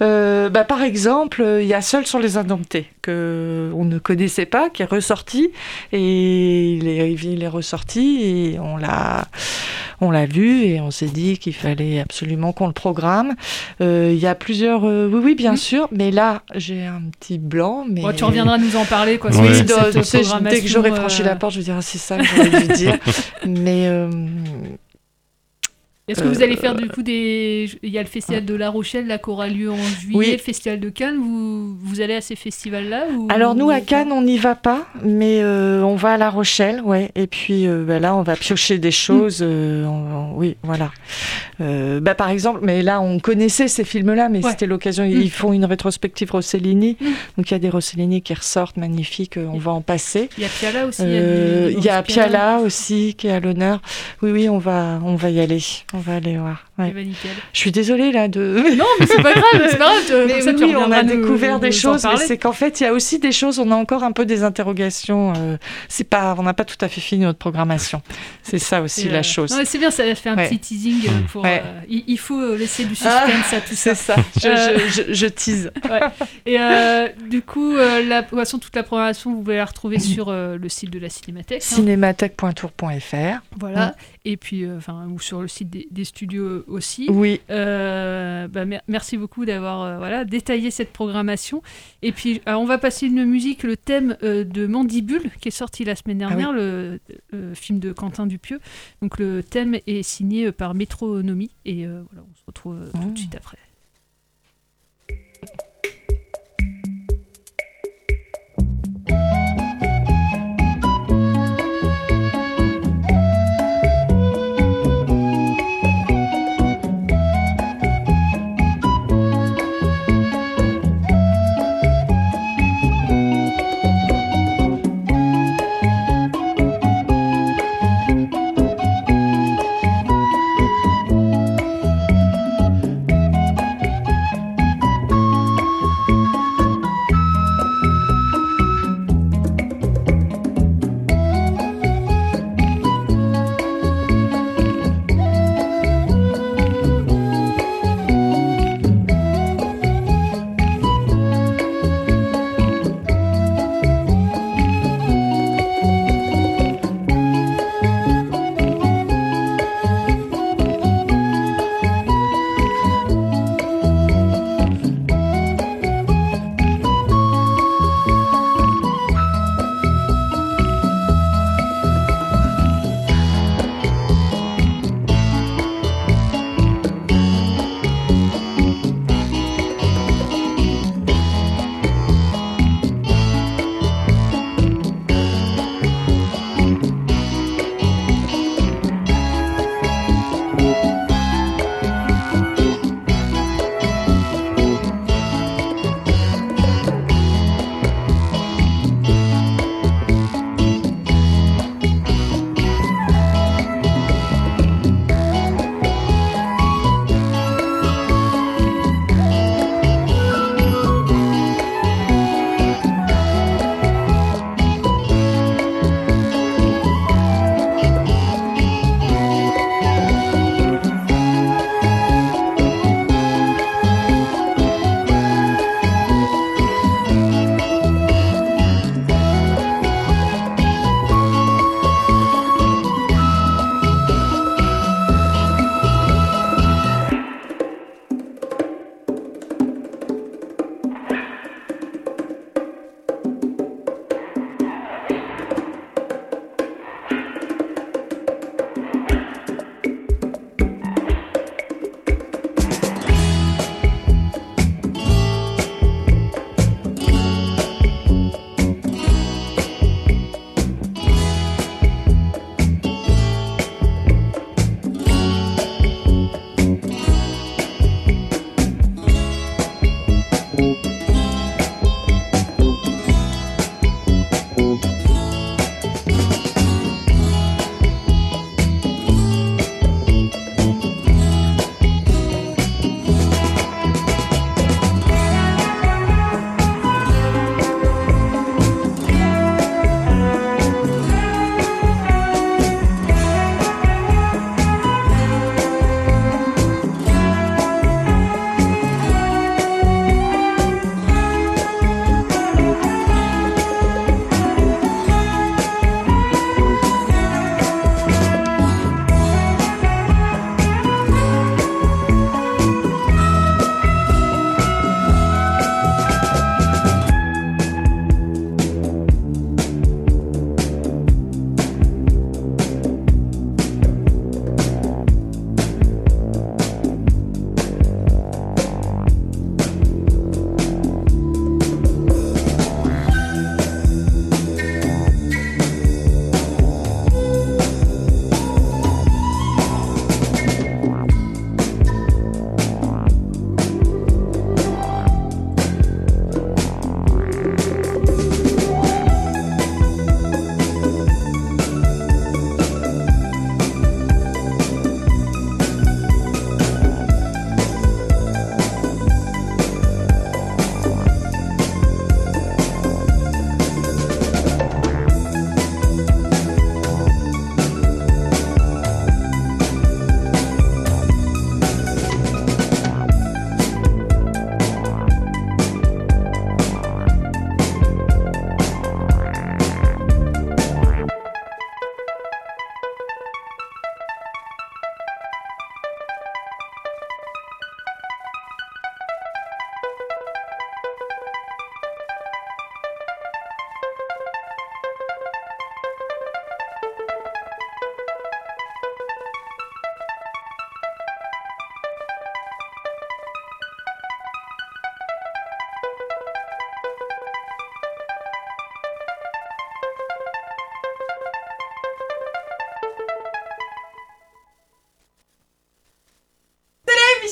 Euh, 0.00 0.48
bah, 0.48 0.64
par 0.64 0.82
exemple, 0.82 1.44
il 1.60 1.66
y 1.66 1.74
a 1.74 1.82
Seul 1.82 2.06
sur 2.06 2.18
les 2.18 2.36
Indomptés, 2.36 2.88
que 3.02 3.70
on 3.74 3.84
ne 3.84 3.98
connaissait 3.98 4.46
pas, 4.46 4.70
qui 4.70 4.82
est 4.82 4.86
ressorti, 4.86 5.50
et 5.92 6.72
il 6.74 6.88
est, 6.88 7.12
il 7.12 7.42
est 7.42 7.48
ressorti, 7.48 8.22
et 8.22 8.58
on 8.58 8.76
l'a, 8.76 9.26
on 10.00 10.10
l'a 10.10 10.26
vu, 10.26 10.64
et 10.64 10.80
on 10.80 10.90
s'est 10.90 11.06
dit 11.06 11.38
qu'il 11.38 11.54
fallait 11.54 12.00
absolument 12.00 12.52
qu'on 12.52 12.66
le 12.66 12.72
programme. 12.72 13.34
Euh, 13.80 14.10
Il 14.12 14.20
y 14.20 14.26
a 14.26 14.34
plusieurs, 14.34 14.86
euh, 14.86 15.08
oui, 15.12 15.20
oui, 15.22 15.34
bien 15.34 15.56
sûr, 15.56 15.88
mais 15.92 16.10
là, 16.10 16.42
j'ai 16.54 16.84
un 16.84 17.02
petit 17.18 17.38
blanc, 17.38 17.84
mais 17.88 18.02
tu 18.14 18.24
reviendras 18.24 18.58
nous 18.58 18.76
en 18.76 18.84
parler, 18.84 19.18
quoi. 19.18 19.30
cette 19.32 19.70
sais, 20.04 20.22
dès 20.40 20.60
que 20.60 20.68
j'aurai 20.68 20.90
franchi 20.90 21.22
euh, 21.22 21.26
la 21.26 21.36
porte, 21.36 21.52
je 21.52 21.58
vais 21.58 21.64
dire 21.64 21.76
ah, 21.78 21.82
c'est 21.82 21.98
ça 21.98 22.18
que 22.18 22.24
j'aurais 22.24 22.66
dû 22.66 22.72
dire. 22.72 22.98
Mais 23.46 23.86
euh, 23.86 24.10
Est-ce 26.08 26.20
que 26.20 26.26
vous 26.26 26.40
Euh, 26.40 26.44
allez 26.44 26.56
faire 26.56 26.74
du 26.74 26.88
coup 26.88 27.02
des. 27.04 27.70
Il 27.84 27.90
y 27.90 27.96
a 27.98 28.02
le 28.02 28.08
festival 28.08 28.44
de 28.44 28.54
La 28.56 28.70
Rochelle 28.70 29.06
là 29.06 29.18
qui 29.18 29.30
aura 29.30 29.46
lieu 29.46 29.70
en 29.70 29.76
juillet, 29.76 30.16
Oui. 30.18 30.32
le 30.32 30.38
festival 30.38 30.80
de 30.80 30.88
Cannes. 30.88 31.16
Vous, 31.18 31.76
vous 31.76 32.00
allez 32.00 32.14
à 32.14 32.20
ces 32.20 32.34
festivals-là 32.34 33.04
ou... 33.16 33.28
alors 33.30 33.54
nous 33.54 33.70
à 33.70 33.80
Cannes, 33.80 34.10
on 34.10 34.22
n'y 34.22 34.36
va 34.36 34.56
pas, 34.56 34.86
mais 35.04 35.40
euh, 35.42 35.82
on 35.82 35.94
va 35.94 36.14
à 36.14 36.16
La 36.18 36.28
Rochelle, 36.28 36.80
ouais. 36.84 37.12
Et 37.14 37.28
puis 37.28 37.68
euh, 37.68 37.84
bah, 37.86 38.00
là, 38.00 38.16
on 38.16 38.22
va 38.22 38.34
piocher 38.34 38.78
des 38.78 38.90
choses. 38.90 39.38
euh, 39.42 39.84
on- 39.86 40.32
on- 40.32 40.36
oui, 40.36 40.56
voilà. 40.64 40.90
Euh, 41.60 42.00
bah, 42.00 42.16
par 42.16 42.30
exemple, 42.30 42.60
mais 42.62 42.82
là, 42.82 43.00
on 43.00 43.20
connaissait 43.20 43.68
ces 43.68 43.84
films-là, 43.84 44.28
mais 44.28 44.42
Ouais. 44.44 44.50
c'était 44.50 44.66
l'occasion. 44.66 45.04
Ils 45.04 45.30
font 45.30 45.52
une 45.52 45.64
rétrospective 45.64 46.32
Rossellini, 46.32 46.96
donc 47.36 47.48
il 47.48 47.52
y 47.52 47.54
a 47.54 47.60
des 47.60 47.70
Rossellini 47.70 48.22
qui 48.22 48.34
ressortent 48.34 48.76
magnifiques. 48.76 49.36
euh, 49.36 49.46
On 49.52 49.58
va 49.58 49.70
en 49.70 49.82
passer. 49.82 50.28
Il 50.36 50.42
y 50.42 50.46
a 50.46 50.48
Piala 50.48 50.86
aussi. 50.86 51.02
Euh, 51.04 51.70
Il 51.76 51.84
y 51.84 51.88
a 51.88 52.02
Piala. 52.02 52.28
Piala 52.28 52.58
aussi 52.60 53.14
qui 53.16 53.28
est 53.28 53.32
à 53.32 53.38
l'honneur. 53.40 53.80
Oui, 54.20 54.32
oui, 54.32 54.48
on 54.48 54.58
va, 54.58 54.98
on 55.04 55.14
va 55.14 55.30
y 55.30 55.38
aller. 55.38 55.60
On 55.94 55.98
va 56.02 56.16
aller 56.16 56.36
voir. 56.36 56.66
ouais. 56.78 56.88
Eh 56.90 56.92
ben, 56.92 57.06
nickel. 57.08 57.30
Je 57.52 57.58
suis 57.58 57.72
désolée 57.72 58.12
là 58.12 58.28
de. 58.28 58.62
Non, 58.76 58.84
mais 59.00 59.06
c'est 59.06 59.22
pas 59.22 59.32
grave, 59.32 59.66
c'est 59.70 59.78
pas 59.78 59.84
grave. 60.08 60.26
Mais 60.26 60.54
tu 60.54 60.76
on 60.76 60.90
a 60.92 61.02
nous- 61.02 61.08
découvert 61.16 61.58
des 61.60 61.68
nous 61.68 61.72
choses, 61.72 62.04
mais 62.04 62.16
c'est 62.18 62.36
qu'en 62.38 62.52
fait, 62.52 62.80
il 62.80 62.84
y 62.84 62.86
a 62.86 62.92
aussi 62.92 63.18
des 63.18 63.32
choses. 63.32 63.58
On 63.58 63.70
a 63.70 63.74
encore 63.74 64.02
un 64.04 64.12
peu 64.12 64.26
des 64.26 64.42
interrogations. 64.44 65.32
euh, 65.36 65.56
c'est 65.88 66.04
pas, 66.04 66.34
on 66.38 66.42
n'a 66.42 66.54
pas 66.54 66.64
tout 66.64 66.76
à 66.80 66.88
fait 66.88 67.00
fini 67.00 67.22
notre 67.24 67.38
programmation. 67.38 68.02
C'est 68.42 68.58
ça 68.58 68.82
aussi 68.82 69.08
la 69.08 69.18
euh, 69.20 69.22
chose. 69.22 69.54
c'est 69.64 69.78
bien, 69.78 69.90
ça 69.90 70.02
fait 70.14 70.28
un 70.28 70.36
Ouais. 70.36 70.48
petit 70.48 70.58
teasing 70.58 71.06
euh, 71.06 71.10
pour. 71.32 71.42
Ouais. 71.44 71.62
euh, 71.64 71.80
il, 71.88 72.18
faut 72.18 72.54
laisser 72.56 72.84
du 72.84 72.94
Ah, 73.04 73.24
suspense 73.26 73.52
à 73.54 73.60
tout 73.60 73.74
ça. 73.74 73.94
c'est 73.94 73.94
ça. 73.94 74.16
Je, 74.36 74.88
je, 74.88 75.02
je, 75.08 75.12
je 75.14 75.26
tease. 75.26 75.70
Et 76.46 76.58
du 77.30 77.42
coup, 77.42 77.74
la, 77.76 78.22
de 78.22 78.28
toute 78.28 78.38
façon, 78.38 78.58
toute 78.58 78.74
la 78.76 78.82
programmation, 78.82 79.32
vous 79.32 79.42
pouvez 79.42 79.56
la 79.56 79.64
retrouver 79.64 79.98
sur 79.98 80.30
le 80.32 80.68
site 80.68 80.90
de 80.90 80.98
la 80.98 81.08
Cinémathèque. 81.08 81.62
hein. 81.62 81.74
Cinémathèque.tour.fr. 81.74 83.42
Voilà. 83.58 83.94
Et 84.24 84.36
puis, 84.36 84.64
euh, 84.64 84.76
enfin, 84.76 85.08
ou 85.08 85.18
sur 85.18 85.42
le 85.42 85.48
site 85.48 85.68
des, 85.68 85.88
des 85.90 86.04
studios 86.04 86.62
aussi. 86.68 87.08
Oui. 87.10 87.40
Euh, 87.50 88.46
bah, 88.46 88.64
mer- 88.64 88.82
merci 88.86 89.16
beaucoup 89.16 89.44
d'avoir 89.44 89.82
euh, 89.82 89.98
voilà, 89.98 90.24
détaillé 90.24 90.70
cette 90.70 90.92
programmation. 90.92 91.60
Et 92.02 92.12
puis, 92.12 92.40
on 92.46 92.64
va 92.64 92.78
passer 92.78 93.06
une 93.06 93.24
musique, 93.24 93.64
le 93.64 93.76
thème 93.76 94.16
de 94.22 94.66
Mandibule, 94.66 95.30
qui 95.40 95.48
est 95.48 95.50
sorti 95.50 95.84
la 95.84 95.96
semaine 95.96 96.18
dernière, 96.18 96.50
Ah 96.50 96.52
oui. 96.52 96.58
le, 96.58 97.00
le 97.32 97.54
film 97.54 97.80
de 97.80 97.92
Quentin 97.92 98.26
Dupieux. 98.26 98.60
Donc, 99.00 99.18
le 99.18 99.42
thème 99.42 99.76
est 99.86 100.02
signé 100.04 100.52
par 100.52 100.74
Métronomie. 100.74 101.50
Et 101.64 101.86
voilà, 101.86 102.24
on 102.30 102.34
se 102.36 102.42
retrouve 102.46 102.78
tout 102.92 103.10
de 103.10 103.18
suite 103.18 103.34
après. 103.34 103.58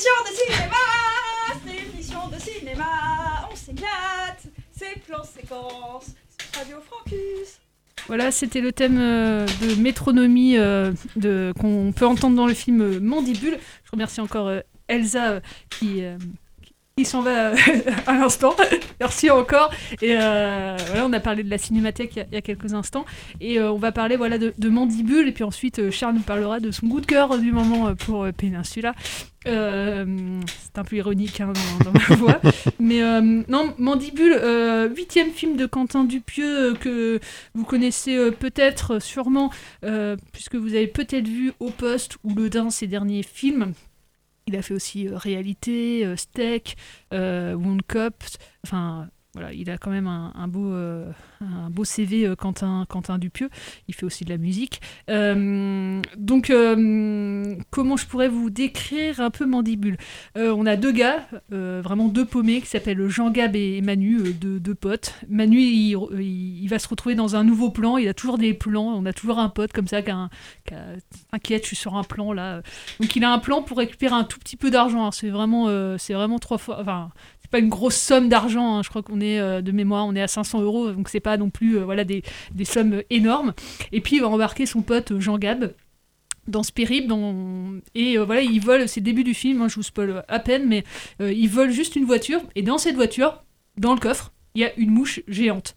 L'émission 0.01 0.23
de 0.23 0.35
cinéma 0.35 0.75
C'est 1.63 1.73
l'émission 1.73 2.27
de 2.27 2.39
cinéma 2.39 3.49
On 3.51 3.55
s'éclate 3.55 4.43
C'est 4.71 4.99
plan 5.01 5.23
séquence 5.23 6.07
Radio 6.55 6.77
Francus 6.81 7.59
voilà, 8.07 8.31
c'était 8.31 8.61
le 8.61 8.71
thème 8.71 8.97
euh, 8.99 9.45
de 9.61 9.75
métronomie 9.75 10.57
euh, 10.57 10.91
de, 11.15 11.53
qu'on 11.57 11.93
peut 11.95 12.07
entendre 12.07 12.35
dans 12.35 12.47
le 12.47 12.55
film 12.55 12.81
euh, 12.81 12.99
Mandibule. 12.99 13.59
Je 13.85 13.91
remercie 13.91 14.19
encore 14.19 14.51
Elsa 14.87 15.39
qui, 15.69 16.01
qui 16.97 17.05
s'en 17.05 17.21
va 17.21 17.53
à 18.07 18.13
l'instant. 18.13 18.55
Merci 18.99 19.29
encore. 19.29 19.71
Et 20.01 20.15
euh, 20.17 20.75
voilà, 20.87 21.05
on 21.05 21.13
a 21.13 21.19
parlé 21.19 21.43
de 21.43 21.49
la 21.49 21.57
cinémathèque 21.57 22.15
il 22.15 22.19
y 22.19 22.21
a, 22.21 22.25
il 22.31 22.35
y 22.35 22.37
a 22.37 22.41
quelques 22.41 22.73
instants. 22.73 23.05
Et 23.39 23.59
euh, 23.59 23.71
on 23.71 23.77
va 23.77 23.91
parler 23.91 24.17
voilà, 24.17 24.37
de, 24.37 24.53
de 24.57 24.69
Mandibule. 24.69 25.27
Et 25.27 25.31
puis 25.31 25.43
ensuite, 25.43 25.79
euh, 25.79 25.91
Charles 25.91 26.15
nous 26.15 26.21
parlera 26.21 26.59
de 26.59 26.71
son 26.71 26.87
coup 26.87 27.01
de 27.01 27.05
cœur 27.05 27.37
du 27.37 27.51
moment 27.51 27.95
pour 27.95 28.23
euh, 28.23 28.31
Peninsula. 28.31 28.93
C'est 29.43 29.49
un 29.51 30.83
peu 30.83 30.97
ironique 30.97 31.41
hein, 31.41 31.51
dans, 31.79 31.91
dans 31.91 31.99
ma 31.99 32.15
voix. 32.15 32.41
Mais 32.79 33.01
non, 33.47 33.73
Mandibule, 33.79 34.39
huitième 34.95 35.31
film 35.31 35.57
de 35.57 35.65
Quentin 35.65 36.03
Dupieux 36.03 36.75
que 36.75 37.19
vous 37.55 37.63
connaissez 37.63 38.29
peut-être, 38.33 39.01
sûrement, 39.01 39.49
puisque 40.31 40.53
vous 40.53 40.75
avez 40.75 40.85
peut-être 40.85 41.27
vu 41.27 41.53
Au 41.59 41.71
Poste 41.71 42.17
ou 42.23 42.35
Le 42.35 42.51
Dain 42.51 42.69
ses 42.69 42.85
derniers 42.85 43.23
films. 43.23 43.73
Il 44.47 44.55
a 44.55 44.61
fait 44.61 44.73
aussi 44.73 45.07
euh, 45.07 45.17
Réalité, 45.17 46.05
euh, 46.05 46.15
Steak, 46.15 46.77
euh, 47.13 47.53
Wound 47.53 47.81
Cop. 47.87 48.23
Enfin, 48.63 49.09
voilà, 49.33 49.53
il 49.53 49.69
a 49.69 49.77
quand 49.77 49.91
même 49.91 50.07
un, 50.07 50.47
beau, 50.49 50.73
euh, 50.73 51.09
un 51.39 51.69
beau 51.69 51.85
CV, 51.85 52.27
euh, 52.27 52.35
Quentin, 52.35 52.85
Quentin 52.89 53.17
Dupieux. 53.17 53.49
Il 53.87 53.95
fait 53.95 54.05
aussi 54.05 54.25
de 54.25 54.29
la 54.29 54.37
musique. 54.37 54.81
Euh, 55.09 56.01
donc, 56.17 56.49
euh, 56.49 57.55
comment 57.69 57.95
je 57.95 58.07
pourrais 58.07 58.27
vous 58.27 58.49
décrire 58.49 59.21
un 59.21 59.29
peu 59.29 59.45
Mandibule? 59.45 59.95
Euh, 60.37 60.53
On 60.53 60.65
a 60.65 60.75
deux 60.75 60.91
gars, 60.91 61.25
euh, 61.53 61.79
vraiment 61.81 62.09
deux 62.09 62.25
paumés, 62.25 62.59
qui 62.59 62.67
s'appellent 62.67 63.07
Jean 63.07 63.29
Gab 63.29 63.55
et 63.55 63.79
Manu, 63.81 64.17
euh, 64.19 64.33
deux, 64.33 64.75
potes. 64.75 65.15
Manu, 65.29 65.59
il, 65.61 66.67
va 66.67 66.77
se 66.77 66.89
retrouver 66.89 67.15
dans 67.15 67.37
un 67.37 67.45
nouveau 67.45 67.69
plan. 67.69 67.95
Il 67.97 68.09
a 68.09 68.13
toujours 68.13 68.37
des 68.37 68.53
plans. 68.53 68.83
On 68.87 69.05
a 69.05 69.13
toujours 69.13 69.39
un 69.39 69.49
pote 69.49 69.71
comme 69.71 69.87
ça 69.87 70.01
qui, 70.01 70.11
a 70.11 70.29
inquiète, 71.31 71.63
je 71.63 71.67
suis 71.67 71.75
sur 71.77 71.95
un 71.95 72.03
plan 72.03 72.33
là. 72.33 72.61
Donc, 72.99 73.15
il 73.15 73.23
a 73.23 73.31
un 73.31 73.39
plan 73.39 73.61
pour 73.61 73.77
récupérer 73.77 74.13
un 74.13 74.25
tout 74.25 74.39
petit 74.39 74.57
peu 74.57 74.71
d'argent. 74.71 75.05
hein. 75.05 75.11
C'est 75.13 75.29
vraiment, 75.29 75.69
euh, 75.69 75.95
vraiment 76.09 76.39
trois 76.39 76.57
fois. 76.57 76.79
Enfin, 76.81 77.11
pas 77.51 77.59
une 77.59 77.69
grosse 77.69 77.95
somme 77.97 78.29
d'argent. 78.29 78.77
hein. 78.77 78.83
Je 78.83 78.89
crois 78.89 79.03
qu'on 79.03 79.21
est 79.21 79.39
euh, 79.39 79.61
de 79.61 79.71
mémoire, 79.71 80.05
on 80.07 80.15
est 80.15 80.21
à 80.21 80.27
500 80.27 80.61
euros, 80.61 80.91
donc 80.91 81.09
c'est 81.09 81.19
pas 81.19 81.37
non 81.37 81.49
plus 81.49 81.77
euh, 81.77 81.83
voilà 81.85 82.03
des, 82.03 82.23
des 82.53 82.65
sommes 82.65 83.01
énormes. 83.09 83.53
Et 83.91 84.01
puis 84.01 84.15
il 84.15 84.21
va 84.21 84.29
embarquer 84.29 84.65
son 84.65 84.81
pote 84.81 85.11
euh, 85.11 85.19
Jean 85.19 85.37
Gab 85.37 85.73
dans 86.47 86.63
ce 86.63 86.71
périple 86.71 87.07
dans... 87.07 87.35
et 87.93 88.17
euh, 88.17 88.25
voilà 88.25 88.41
il 88.41 88.59
vole 88.59 88.87
c'est 88.89 88.99
le 88.99 89.03
début 89.05 89.23
du 89.23 89.35
film 89.35 89.61
hein, 89.61 89.67
je 89.67 89.75
vous 89.75 89.83
spoil 89.83 90.25
à 90.27 90.39
peine 90.39 90.67
mais 90.67 90.83
euh, 91.21 91.31
il 91.31 91.47
vole 91.47 91.69
juste 91.69 91.95
une 91.95 92.05
voiture 92.05 92.41
et 92.55 92.63
dans 92.63 92.79
cette 92.79 92.95
voiture 92.95 93.43
dans 93.77 93.93
le 93.93 93.99
coffre 93.99 94.33
il 94.55 94.61
y 94.61 94.65
a 94.65 94.73
une 94.75 94.89
mouche 94.89 95.21
géante 95.27 95.75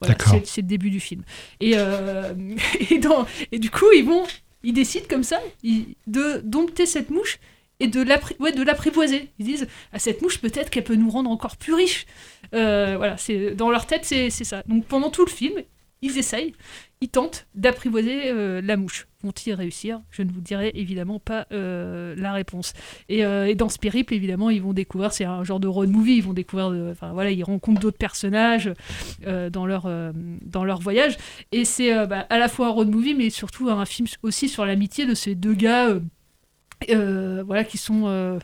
voilà, 0.00 0.14
c'est 0.44 0.60
le 0.60 0.68
début 0.68 0.90
du 0.90 1.00
film 1.00 1.22
et, 1.60 1.72
et, 2.90 2.98
dans- 3.00 3.26
et 3.50 3.58
du 3.58 3.70
coup 3.70 3.86
ils 3.96 4.04
vont 4.04 4.22
ils 4.62 4.72
décident 4.72 5.06
comme 5.10 5.24
ça 5.24 5.40
ils- 5.64 5.96
de 6.06 6.40
dompter 6.44 6.86
cette 6.86 7.10
mouche 7.10 7.38
et 7.80 7.88
de 7.88 8.02
l'apprivoiser. 8.62 9.30
Ils 9.38 9.46
disent 9.46 9.68
à 9.92 9.98
cette 9.98 10.22
mouche 10.22 10.38
peut-être 10.38 10.70
qu'elle 10.70 10.84
peut 10.84 10.94
nous 10.94 11.10
rendre 11.10 11.30
encore 11.30 11.56
plus 11.56 11.74
riches. 11.74 12.06
Euh, 12.54 12.94
voilà, 12.96 13.16
c'est 13.16 13.54
dans 13.54 13.70
leur 13.70 13.86
tête 13.86 14.04
c'est 14.04 14.30
ça. 14.30 14.62
Donc 14.66 14.84
pendant 14.86 15.10
tout 15.10 15.24
le 15.24 15.30
film, 15.30 15.54
ils 16.02 16.18
essayent, 16.18 16.52
ils 17.00 17.08
tentent 17.08 17.46
d'apprivoiser 17.54 18.30
euh, 18.30 18.60
la 18.62 18.76
mouche. 18.76 19.08
Vont-ils 19.22 19.54
réussir? 19.54 20.02
Je 20.10 20.22
ne 20.22 20.30
vous 20.30 20.42
dirai 20.42 20.70
évidemment 20.74 21.18
pas 21.18 21.46
euh, 21.50 22.14
la 22.18 22.34
réponse. 22.34 22.74
Et, 23.08 23.24
dans 23.54 23.70
ce 23.70 23.78
périple, 23.78 24.12
évidemment, 24.12 24.50
ils 24.50 24.60
vont 24.60 24.74
découvrir, 24.74 25.14
c'est 25.14 25.24
un 25.24 25.44
genre 25.44 25.60
de 25.60 25.66
road 25.66 25.88
movie, 25.88 26.16
ils 26.16 26.22
vont 26.22 26.34
découvrir, 26.34 26.90
enfin 26.90 27.12
voilà, 27.14 27.30
ils 27.30 27.42
rencontrent 27.42 27.80
d'autres 27.80 27.96
personnages 27.96 28.70
dans, 29.24 29.64
leur, 29.64 29.88
dans 30.42 30.64
leur 30.64 30.80
voyage. 30.80 31.16
Et 31.52 31.64
c'est 31.64 32.06
bah, 32.06 32.26
à 32.28 32.38
la 32.38 32.48
fois 32.48 32.66
un 32.66 32.70
road 32.70 32.90
movie, 32.90 33.14
mais 33.14 33.30
surtout 33.30 33.70
un 33.70 33.86
film 33.86 34.06
aussi 34.22 34.50
sur 34.50 34.66
l'amitié 34.66 35.06
de 35.06 35.14
ces 35.14 35.34
deux 35.34 35.54
gars, 35.54 35.98
voilà, 36.92 37.64
qui 37.64 37.78
sont... 37.78 38.38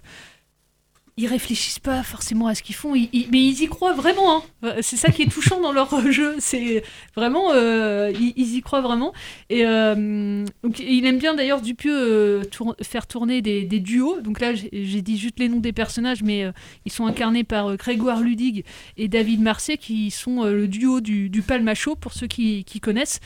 ils 1.20 1.26
réfléchissent 1.26 1.78
pas 1.78 2.02
forcément 2.02 2.46
à 2.46 2.54
ce 2.54 2.62
qu'ils 2.62 2.74
font, 2.74 2.92
mais 2.92 3.08
ils 3.12 3.62
y 3.62 3.66
croient 3.66 3.92
vraiment. 3.92 4.38
hein. 4.38 4.42
Euh, 4.64 4.78
C'est 4.80 4.96
ça 4.96 5.12
qui 5.12 5.22
est 5.22 5.30
touchant 5.30 5.60
dans 5.60 5.72
leur 5.72 6.10
jeu. 6.10 6.34
C'est 6.38 6.82
vraiment, 7.14 7.52
euh, 7.52 8.10
ils, 8.18 8.56
y 8.56 8.62
croient 8.62 8.80
vraiment. 8.80 9.12
Et 9.50 9.66
euh, 9.66 10.46
donc, 10.64 10.78
il 10.78 11.04
aime 11.04 11.18
bien 11.18 11.34
d'ailleurs 11.34 11.60
Dupieux 11.60 11.94
euh, 11.94 12.42
faire 12.80 13.06
tourner 13.06 13.42
des, 13.42 13.64
duos. 13.80 14.22
Donc 14.22 14.40
là, 14.40 14.54
j'ai 14.54 15.02
dit 15.02 15.18
juste 15.18 15.38
les 15.38 15.50
noms 15.50 15.60
des 15.60 15.72
personnages, 15.72 16.22
mais 16.22 16.50
ils 16.86 16.92
sont 16.92 17.04
incarnés 17.04 17.44
par 17.44 17.76
Grégoire 17.76 18.20
Ludig 18.20 18.64
et 18.96 19.08
David 19.08 19.42
Marseille, 19.42 19.78
qui 19.78 20.10
sont 20.10 20.44
le 20.44 20.68
duo 20.68 21.00
du, 21.00 21.28
du 21.28 21.42
Palmacho 21.42 21.96
pour 21.96 22.14
ceux 22.14 22.28
qui, 22.28 22.64
connaissent 22.80 23.20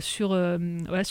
sur, 0.00 0.28
voilà, 0.28 1.02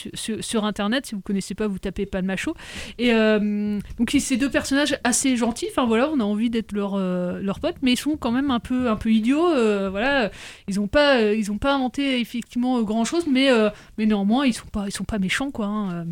internet. 0.63 1.05
Si 1.05 1.13
vous 1.13 1.21
connaissez 1.21 1.53
pas, 1.53 1.67
vous 1.67 1.78
tapez 1.78 2.07
Palmacho. 2.07 2.55
Et 2.97 3.11
donc 3.11 4.15
ces 4.17 4.38
deux 4.38 4.49
personnages 4.49 4.97
assez 5.03 5.38
gentils. 5.38 5.67
Enfin 5.69 5.86
voilà, 5.86 6.14
on 6.16 6.20
a 6.20 6.24
envie 6.24 6.49
d'être 6.49 6.72
leur 6.72 6.95
euh, 6.95 7.39
leur 7.41 7.59
pote, 7.59 7.76
mais 7.82 7.93
ils 7.93 7.97
sont 7.97 8.18
quand 8.18 8.32
même 8.32 8.51
un 8.51 8.59
peu 8.59 8.89
un 8.89 8.95
peu 8.95 9.11
idiots. 9.11 9.47
euh, 9.49 9.89
voilà, 9.89 10.32
ils 10.68 10.80
ont 10.80 10.88
pas 10.88 11.20
euh, 11.20 11.36
ils 11.36 11.51
ont 11.51 11.57
pas 11.57 11.74
inventé 11.76 12.20
effectivement 12.20 12.82
grand 12.84 13.05
chose, 13.05 13.26
mais 13.28 13.49
mais 13.97 14.05
néanmoins 14.05 14.45
ils 14.45 14.53
sont 14.53 14.68
pas 14.68 14.86
ils 14.88 14.91
sont 14.91 15.03
pas 15.03 15.20
méchants 15.20 15.51
quoi. 15.51 15.68
hein. 15.68 16.07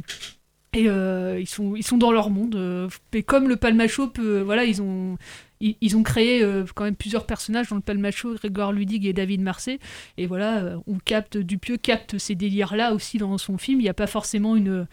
Et 0.76 0.86
ils, 0.86 1.48
sont, 1.48 1.76
ils 1.76 1.84
sont 1.84 1.98
dans 2.00 2.12
leur 2.12 2.32
monde. 2.32 2.90
et 3.14 3.22
comme 3.22 3.48
le 3.48 3.58
Palmacho. 3.58 4.12
Voilà, 4.44 4.64
ils 4.66 4.82
ont, 4.82 5.20
ils, 5.62 5.96
ont 5.96 6.02
créé 6.02 6.44
quand 6.74 6.84
même 6.84 6.96
plusieurs 6.96 7.28
personnages 7.28 7.70
dans 7.70 7.76
le 7.76 7.84
Palmacho, 7.84 8.34
Grégoire 8.34 8.72
Ludig 8.72 9.06
et 9.06 9.14
David 9.14 9.42
Marseille. 9.42 9.78
Et 10.18 10.26
voilà, 10.26 10.74
on 10.88 10.98
capte, 10.98 11.38
Dupieux 11.38 11.78
capte 11.78 12.18
ces 12.18 12.34
délires-là 12.34 12.96
aussi 12.96 13.20
dans 13.20 13.38
son 13.38 13.60
film. 13.60 13.82
Il 13.82 13.84
n'y 13.84 13.90
a 13.90 13.94
pas 13.94 14.08
forcément 14.08 14.56
une. 14.56 14.88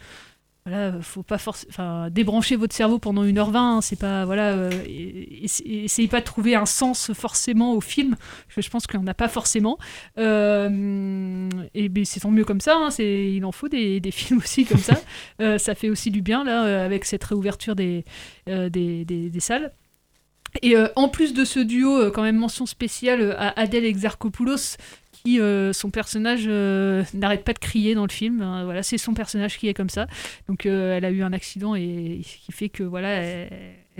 Voilà, 0.66 1.00
faut 1.00 1.22
pas 1.22 1.38
débrancher 2.10 2.56
votre 2.56 2.74
cerveau 2.74 2.98
pendant 2.98 3.24
1h20, 3.24 3.56
hein, 3.56 3.80
c'est 3.80 3.98
pas. 3.98 4.26
Voilà, 4.26 4.50
euh, 4.50 4.70
essayez 4.86 6.06
pas 6.06 6.20
de 6.20 6.24
trouver 6.26 6.54
un 6.54 6.66
sens 6.66 7.14
forcément 7.14 7.72
au 7.72 7.80
film. 7.80 8.16
Je, 8.48 8.68
pense 8.68 8.86
qu'il 8.86 9.00
n'y 9.00 9.04
en 9.04 9.08
a 9.08 9.14
pas 9.14 9.28
forcément. 9.28 9.78
Euh, 10.18 11.48
et 11.72 11.88
ben, 11.88 12.04
c'est 12.04 12.20
tant 12.20 12.30
mieux 12.30 12.44
comme 12.44 12.60
ça, 12.60 12.76
hein, 12.76 12.90
il 12.98 13.44
en 13.46 13.52
faut 13.52 13.68
des, 13.68 14.02
films 14.10 14.40
aussi 14.40 14.66
comme 14.66 14.78
ça. 14.80 15.00
Euh, 15.40 15.56
ça 15.56 15.74
fait 15.74 15.88
aussi 15.88 16.10
du 16.10 16.20
bien, 16.20 16.44
là, 16.44 16.84
avec 16.84 17.06
cette 17.06 17.24
réouverture 17.24 17.74
des, 17.74 18.04
salles. 19.38 19.72
Et 20.62 20.74
en 20.94 21.08
plus 21.08 21.32
de 21.32 21.44
ce 21.46 21.60
duo, 21.60 22.10
quand 22.10 22.22
même 22.22 22.36
mention 22.36 22.66
spéciale 22.66 23.34
à 23.38 23.58
Adèle 23.58 23.86
Exarchopoulos, 23.86 24.76
euh, 25.26 25.72
son 25.72 25.90
personnage 25.90 26.44
euh, 26.46 27.04
n'arrête 27.14 27.44
pas 27.44 27.52
de 27.52 27.58
crier 27.58 27.94
dans 27.94 28.06
le 28.06 28.12
film. 28.12 28.42
hein, 28.42 28.64
voilà, 28.64 28.82
c'est 28.82 28.98
son 28.98 29.14
personnage 29.14 29.58
qui 29.58 29.68
est 29.68 29.74
comme 29.74 29.90
ça. 29.90 30.06
Donc 30.48 30.66
euh, 30.66 30.96
elle 30.96 31.04
a 31.04 31.10
eu 31.10 31.22
un 31.22 31.32
accident 31.32 31.74
et 31.74 32.20
qui 32.22 32.52
fait 32.52 32.68
que 32.68 32.82
voilà, 32.82 33.46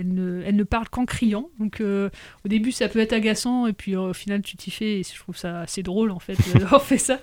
elle 0.01 0.13
ne, 0.13 0.41
elle 0.45 0.55
ne 0.55 0.63
parle 0.63 0.89
qu'en 0.89 1.05
criant. 1.05 1.49
Donc 1.59 1.79
euh, 1.79 2.09
au 2.43 2.47
début 2.47 2.71
ça 2.71 2.89
peut 2.89 2.99
être 2.99 3.13
agaçant 3.13 3.67
et 3.67 3.73
puis 3.73 3.95
euh, 3.95 4.09
au 4.09 4.13
final 4.13 4.41
tu 4.41 4.57
t'y 4.57 4.71
fais 4.71 4.99
et 4.99 5.03
je 5.03 5.19
trouve 5.19 5.37
ça 5.37 5.61
assez 5.61 5.83
drôle 5.83 6.11
en 6.11 6.19
fait 6.19 6.35
d'avoir 6.59 6.83
fait 6.83 6.97
ça. 6.97 7.19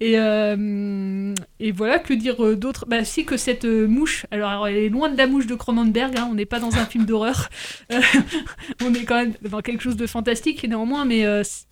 Et, 0.00 0.18
euh, 0.18 1.34
et 1.60 1.72
voilà, 1.72 1.98
que 1.98 2.12
dire 2.12 2.44
euh, 2.44 2.56
d'autre? 2.56 2.86
Bah 2.86 3.04
si 3.04 3.24
que 3.24 3.36
cette 3.36 3.64
mouche, 3.64 4.26
alors, 4.30 4.50
alors, 4.50 4.68
elle 4.68 4.76
est 4.76 4.88
loin 4.88 5.08
de 5.08 5.16
la 5.16 5.26
mouche 5.26 5.46
de 5.46 5.54
Cronenberg, 5.54 6.16
hein, 6.18 6.28
on 6.30 6.34
n'est 6.34 6.46
pas 6.46 6.60
dans 6.60 6.74
un 6.76 6.84
film 6.84 7.04
d'horreur, 7.04 7.48
on 8.82 8.92
est 8.94 9.04
quand 9.04 9.16
même 9.16 9.34
dans 9.42 9.60
quelque 9.60 9.82
chose 9.82 9.96
de 9.96 10.06
fantastique 10.06 10.64
néanmoins, 10.64 11.04
mais, 11.04 11.24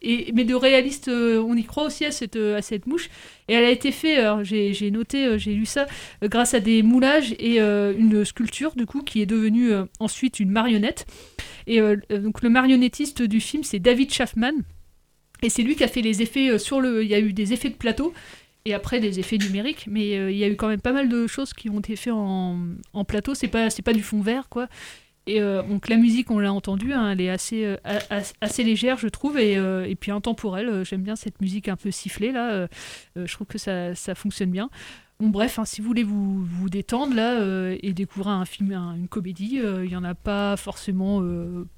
et, 0.03 0.33
mais 0.35 0.45
de 0.45 0.55
réaliste, 0.55 1.09
on 1.09 1.57
y 1.57 1.65
croit 1.65 1.85
aussi 1.85 2.05
à 2.05 2.11
cette, 2.11 2.37
à 2.37 2.63
cette 2.63 2.87
mouche. 2.87 3.11
Et 3.49 3.55
elle 3.55 3.65
a 3.65 3.71
été 3.71 3.93
faite, 3.93 4.19
alors, 4.19 4.43
j'ai 4.43 4.91
noté, 4.91 5.27
euh, 5.27 5.39
j'ai 5.39 5.53
lu 5.53 5.67
ça, 5.67 5.87
euh, 6.23 6.29
grâce 6.29 6.55
à 6.55 6.61
des 6.61 6.83
moulages 6.83 7.35
et 7.39 7.61
euh, 7.61 7.93
une 7.97 8.25
sculpture 8.25 8.75
du 8.75 8.87
coup 8.87 9.03
qui 9.03 9.21
est 9.21 9.27
devenue 9.27 9.71
euh, 9.71 9.85
ensuite 10.01 10.41
une 10.41 10.51
marionnette. 10.51 11.07
Et 11.67 11.81
euh, 11.81 11.97
euh, 12.11 12.19
donc 12.19 12.43
le 12.43 12.49
marionnettiste 12.49 13.21
du 13.23 13.41
film 13.41 13.63
c'est 13.63 13.79
David 13.81 14.13
Schaffman. 14.13 14.53
Et 15.43 15.51
c'est 15.51 15.63
lui 15.63 15.77
qui 15.77 15.85
a 15.85 15.89
fait 15.89 16.01
les 16.01 16.23
effets 16.23 16.49
euh, 16.49 16.59
sur 16.59 16.81
le. 16.81 17.03
Il 17.05 17.11
y 17.11 17.15
a 17.15 17.21
eu 17.21 17.35
des 17.35 17.53
effets 17.53 17.69
de 17.69 17.75
plateau 17.75 18.15
et 18.65 18.73
après 18.73 18.99
des 18.99 19.21
effets 19.21 19.37
numériques, 19.37 19.87
mais 19.91 20.17
euh, 20.17 20.31
il 20.31 20.39
y 20.39 20.45
a 20.45 20.49
eu 20.49 20.57
quand 20.57 20.69
même 20.69 20.81
pas 20.81 20.93
mal 20.93 21.11
de 21.11 21.27
choses 21.27 21.53
qui 21.53 21.69
ont 21.69 21.81
été 21.81 21.97
faites 21.97 22.15
en, 22.15 22.59
en 22.95 23.05
plateau. 23.05 23.35
C'est 23.35 23.49
pas, 23.49 23.69
c'est 23.69 23.83
pas 23.83 23.93
du 23.93 24.03
fond 24.03 24.23
vert 24.23 24.49
quoi. 24.49 24.69
Et 25.27 25.41
euh, 25.41 25.63
donc 25.63 25.89
la 25.89 25.97
musique, 25.97 26.31
on 26.31 26.39
l'a 26.39 26.53
entendu, 26.53 26.93
hein, 26.93 27.11
elle 27.11 27.21
est 27.21 27.31
assez, 27.31 27.65
euh, 27.65 27.77
assez 28.41 28.63
légère, 28.63 28.99
je 28.99 29.09
trouve, 29.09 29.39
et, 29.39 29.57
euh, 29.57 29.85
et 29.89 29.95
puis 29.95 30.11
intemporelle. 30.11 30.69
Euh, 30.69 30.85
J'aime 30.85 31.03
bien 31.03 31.17
cette 31.17 31.41
musique 31.41 31.69
un 31.69 31.77
peu 31.77 31.91
sifflée 31.91 32.31
là. 32.33 32.69
je 33.17 33.33
trouve 33.33 33.47
que 33.47 33.57
ça, 33.59 33.95
ça 33.95 34.15
fonctionne 34.15 34.51
bien. 34.51 34.69
Bon, 35.21 35.29
bref, 35.29 35.59
hein, 35.59 35.65
si 35.65 35.81
vous 35.81 35.87
voulez 35.87 36.03
vous, 36.03 36.45
vous 36.45 36.69
détendre 36.69 37.15
là 37.15 37.71
et 37.81 37.93
découvrir 37.95 38.33
un 38.33 38.45
film, 38.45 38.73
un- 38.73 38.97
une 38.97 39.09
comédie, 39.09 39.61
il 39.85 39.91
y 39.91 39.97
en 39.97 40.03
a 40.05 40.15
pas 40.15 40.57
forcément 40.57 41.23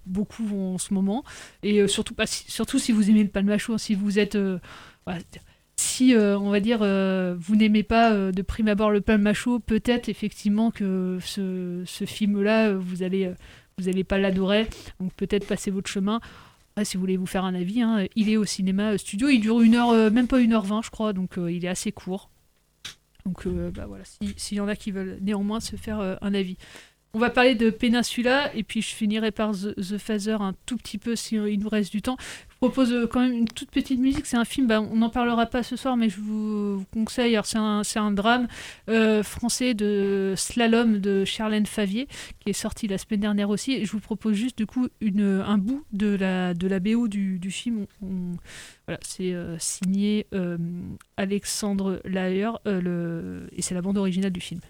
beaucoup 0.06 0.48
en 0.56 0.78
ce 0.78 0.92
moment. 0.94 1.22
Et 1.62 1.86
surtout, 1.86 2.14
pas, 2.14 2.26
si- 2.26 2.50
surtout 2.50 2.78
si 2.78 2.92
vous 2.92 3.10
aimez 3.10 3.22
le 3.22 3.28
palmacho, 3.28 3.74
hein, 3.74 3.78
si 3.78 3.94
vous 3.94 4.18
êtes. 4.18 4.36
Si, 5.78 6.14
euh, 6.14 6.38
on 6.38 6.50
va 6.50 6.60
dire, 6.60 6.78
euh, 6.80 7.36
vous 7.38 7.54
n'aimez 7.54 7.82
pas 7.82 8.12
euh, 8.12 8.32
de 8.32 8.42
prime 8.42 8.68
abord 8.68 8.90
le 8.90 9.00
palmacho, 9.00 9.58
peut-être 9.58 10.08
effectivement 10.08 10.70
que 10.70 11.18
ce, 11.20 11.84
film-là, 12.06 12.72
vous 12.74 13.02
allez. 13.02 13.32
vous 13.78 13.84
n'allez 13.84 14.04
pas 14.04 14.18
l'adorer, 14.18 14.68
donc 15.00 15.12
peut-être 15.14 15.46
passez 15.46 15.70
votre 15.70 15.88
chemin. 15.88 16.20
si 16.82 16.96
vous 16.96 17.00
voulez 17.00 17.18
vous 17.18 17.26
faire 17.26 17.44
un 17.44 17.54
avis, 17.54 17.82
hein, 17.82 18.06
il 18.16 18.30
est 18.30 18.38
au 18.38 18.44
cinéma 18.44 18.96
studio. 18.96 19.28
Il 19.28 19.40
dure 19.40 19.60
une 19.60 19.74
heure, 19.74 20.10
même 20.10 20.26
pas 20.26 20.40
une 20.40 20.54
heure 20.54 20.64
vingt, 20.64 20.82
je 20.82 20.90
crois, 20.90 21.12
donc 21.12 21.34
il 21.36 21.64
est 21.64 21.68
assez 21.68 21.92
court. 21.92 22.30
Donc 23.26 23.46
bah, 23.46 23.86
voilà, 23.86 24.04
s'il 24.36 24.56
y 24.56 24.60
en 24.60 24.68
a 24.68 24.76
qui 24.76 24.92
veulent 24.92 25.18
néanmoins 25.20 25.60
se 25.60 25.76
faire 25.76 26.00
un 26.20 26.34
avis. 26.34 26.56
On 27.12 27.18
va 27.18 27.30
parler 27.30 27.54
de 27.54 27.70
Peninsula 27.70 28.54
et 28.54 28.62
puis 28.62 28.82
je 28.82 28.94
finirai 28.94 29.30
par 29.30 29.52
The, 29.52 29.74
The 29.74 29.96
Phaser 29.96 30.36
un 30.40 30.54
tout 30.66 30.76
petit 30.76 30.98
peu 30.98 31.16
si 31.16 31.36
il 31.36 31.60
nous 31.60 31.68
reste 31.68 31.90
du 31.92 32.02
temps. 32.02 32.18
Propose 32.60 32.92
euh, 32.92 33.06
quand 33.06 33.20
même 33.20 33.32
une 33.32 33.48
toute 33.48 33.70
petite 33.70 34.00
musique. 34.00 34.24
C'est 34.24 34.36
un 34.36 34.44
film, 34.44 34.66
bah, 34.66 34.80
on 34.80 34.96
n'en 34.96 35.10
parlera 35.10 35.46
pas 35.46 35.62
ce 35.62 35.76
soir, 35.76 35.96
mais 35.96 36.08
je 36.08 36.20
vous, 36.20 36.84
conseille. 36.92 37.38
c'est 37.44 37.58
un, 37.58 37.82
un, 37.96 38.10
drame 38.12 38.48
euh, 38.88 39.22
français 39.22 39.74
de 39.74 40.32
Slalom 40.36 40.98
de 40.98 41.24
Charlène 41.24 41.66
Favier 41.66 42.08
qui 42.40 42.50
est 42.50 42.54
sorti 42.54 42.88
la 42.88 42.96
semaine 42.96 43.20
dernière 43.20 43.50
aussi. 43.50 43.72
Et 43.72 43.84
je 43.84 43.92
vous 43.92 44.00
propose 44.00 44.34
juste 44.34 44.56
du 44.56 44.66
coup 44.66 44.88
une, 45.00 45.42
un 45.46 45.58
bout 45.58 45.84
de 45.92 46.16
la, 46.16 46.54
de 46.54 46.66
la 46.66 46.80
BO 46.80 47.08
du, 47.08 47.38
du 47.38 47.50
film. 47.50 47.86
voilà, 48.86 48.98
c'est 49.02 49.34
euh, 49.34 49.58
signé 49.58 50.26
Alexandre 51.16 52.00
Laher 52.04 52.52
et 52.64 53.62
c'est 53.62 53.74
la 53.74 53.82
bande 53.82 53.98
originale 53.98 54.32
du 54.32 54.40
film. 54.40 54.60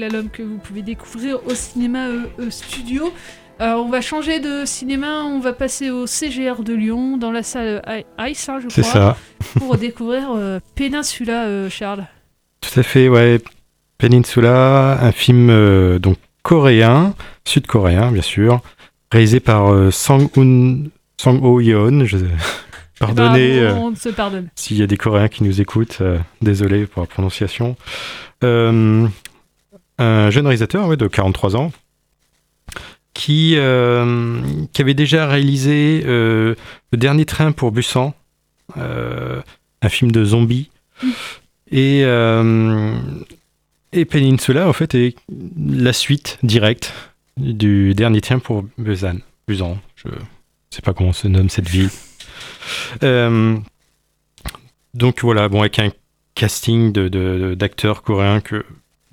Slalom 0.00 0.30
que 0.30 0.42
vous 0.42 0.56
pouvez 0.56 0.80
découvrir 0.80 1.46
au 1.46 1.54
cinéma 1.54 2.06
euh, 2.06 2.22
euh, 2.38 2.50
studio. 2.50 3.12
Alors, 3.58 3.84
on 3.84 3.90
va 3.90 4.00
changer 4.00 4.40
de 4.40 4.64
cinéma, 4.64 5.24
on 5.24 5.40
va 5.40 5.52
passer 5.52 5.90
au 5.90 6.06
CGR 6.06 6.62
de 6.62 6.72
Lyon, 6.72 7.18
dans 7.18 7.30
la 7.30 7.42
salle 7.42 7.82
Ice, 8.20 8.48
hein, 8.48 8.60
je 8.62 8.68
crois. 8.68 8.82
ça. 8.82 9.16
pour 9.58 9.76
découvrir 9.76 10.30
euh, 10.34 10.58
Peninsula, 10.74 11.68
Charles. 11.68 12.06
Tout 12.62 12.80
à 12.80 12.82
fait, 12.82 13.10
ouais. 13.10 13.42
Peninsula, 13.98 14.98
un 15.02 15.12
film 15.12 15.98
donc 15.98 16.16
coréen, 16.42 17.14
sud-coréen, 17.44 18.10
bien 18.10 18.22
sûr, 18.22 18.62
réalisé 19.12 19.40
par 19.40 19.92
Sang-Ho 19.92 20.42
Sang 21.18 21.60
Yeon. 21.60 22.06
Je... 22.06 22.16
Pardonnez 22.98 23.66
on 23.72 23.94
se 23.94 24.08
pardonne. 24.08 24.48
s'il 24.54 24.78
y 24.78 24.82
a 24.82 24.86
des 24.86 24.96
Coréens 24.96 25.28
qui 25.28 25.42
nous 25.44 25.60
écoutent, 25.60 26.02
désolé 26.40 26.86
pour 26.86 27.02
la 27.02 27.06
prononciation 27.06 27.76
un 30.00 30.30
jeune 30.30 30.46
réalisateur 30.46 30.96
de 30.96 31.06
43 31.06 31.56
ans 31.56 31.72
qui, 33.14 33.54
euh, 33.56 34.40
qui 34.72 34.82
avait 34.82 34.94
déjà 34.94 35.26
réalisé 35.26 36.02
euh, 36.06 36.54
Le 36.92 36.98
Dernier 36.98 37.26
Train 37.26 37.52
pour 37.52 37.72
Busan, 37.72 38.14
euh, 38.76 39.40
un 39.82 39.88
film 39.88 40.10
de 40.10 40.24
zombies. 40.24 40.70
Et, 41.70 42.00
et 42.00 44.04
Peninsula, 44.04 44.68
en 44.68 44.72
fait, 44.72 44.94
est 44.94 45.16
la 45.56 45.92
suite 45.92 46.38
directe 46.42 46.92
du 47.36 47.94
Dernier 47.94 48.20
Train 48.20 48.38
pour 48.38 48.64
Busan. 48.76 49.18
Busan, 49.46 49.78
je 49.96 50.08
ne 50.08 50.14
sais 50.70 50.82
pas 50.82 50.94
comment 50.94 51.12
se 51.12 51.28
nomme 51.28 51.48
cette 51.48 51.68
ville. 51.68 51.90
donc 54.94 55.22
voilà, 55.22 55.48
bon, 55.48 55.60
avec 55.60 55.78
un 55.78 55.90
casting 56.34 56.92
d'acteurs 56.92 57.96
de, 57.96 58.00
coréens 58.00 58.40
que 58.40 58.64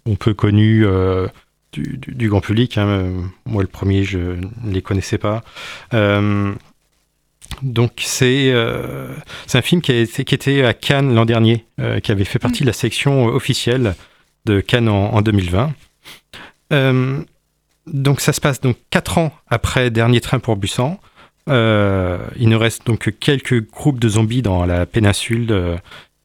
on 0.07 0.15
peu 0.15 0.33
connus 0.33 0.85
euh, 0.85 1.27
du, 1.73 2.29
grand 2.29 2.41
public. 2.41 2.77
Hein. 2.77 3.11
Moi, 3.45 3.61
le 3.61 3.67
premier, 3.67 4.03
je 4.03 4.17
ne 4.17 4.73
les 4.73 4.81
connaissais 4.81 5.17
pas. 5.17 5.43
Euh, 5.93 6.53
donc 7.61 7.91
c'est 7.97 8.51
euh, 8.51 9.13
c'est 9.45 9.57
un 9.57 9.61
film 9.61 9.81
qui, 9.81 9.93
était 9.93 10.65
à 10.65 10.73
Cannes 10.73 11.13
l'an 11.15 11.25
dernier, 11.25 11.65
qui 12.03 12.11
avait 12.11 12.25
fait 12.25 12.39
partie 12.39 12.61
de 12.61 12.67
la 12.67 12.73
section 12.73 13.25
officielle 13.27 13.95
de 14.45 14.59
Cannes 14.59 14.89
en, 14.89 15.21
2020. 15.21 15.73
donc 17.87 18.19
ça 18.19 18.33
se 18.33 18.41
passe 18.41 18.59
donc 18.59 18.75
quatre 18.89 19.17
ans 19.17 19.33
après 19.47 19.89
Dernier 19.91 20.19
train 20.19 20.39
pour 20.39 20.57
Busan. 20.57 20.99
il 21.47 21.53
ne 21.53 22.55
reste 22.55 22.85
donc 22.85 22.99
que 22.99 23.09
quelques 23.11 23.65
groupes 23.71 23.99
de 23.99 24.09
zombies 24.09 24.41
dans 24.41 24.65
la 24.65 24.85
péninsule 24.85 25.79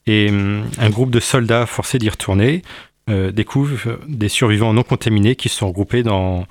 et 0.07 0.28
un 0.28 0.91
groupe 0.91 1.12
de 1.12 1.20
soldats 1.20 1.66
forcés 1.66 2.01
d'y 2.01 2.09
retourner. 2.09 2.62
Euh, 3.12 3.30
découvrent 3.30 3.98
des 4.08 4.28
survivants 4.28 4.72
non 4.72 4.82
contaminés 4.82 5.36
qui 5.36 5.48
se 5.48 5.56
sont 5.56 5.68
regroupés 5.68 6.02
dans, 6.02 6.46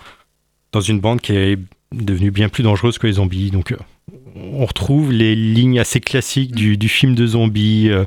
dans 0.71 0.81
une 0.81 0.99
bande 0.99 1.19
qui 1.19 1.33
est 1.33 1.57
devenue 1.91 2.29
bien 2.29 2.49
plus 2.49 2.61
dangereuse 2.61 2.97
que 2.97 3.07
les 3.07 3.13
zombies. 3.13 3.49
Donc, 3.51 3.71
euh, 3.71 3.77
on 4.35 4.65
retrouve 4.65 5.11
les 5.11 5.35
lignes 5.35 5.79
assez 5.79 5.99
classiques 5.99 6.53
du, 6.53 6.89
film 6.89 7.15
de 7.15 7.25
zombies, 7.25 7.89
euh, 7.89 8.05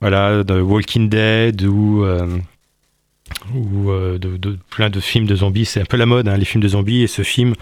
voilà, 0.00 0.42
de 0.42 0.60
Walking 0.60 1.08
Dead 1.08 1.62
ou, 1.64 2.04
ou 3.54 3.90
de, 4.18 4.58
plein 4.70 4.88
de 4.88 5.00
films 5.00 5.26
de 5.26 5.36
zombies. 5.36 5.66
C'est 5.66 5.80
un 5.80 5.86
peu 5.86 5.96
la 5.96 6.06
mode, 6.06 6.28
hein, 6.28 6.36
les 6.36 6.44
films 6.44 6.62
de 6.62 6.68
zombies, 6.68 7.02
et 7.02 7.06
ce 7.06 7.22
film 7.22 7.54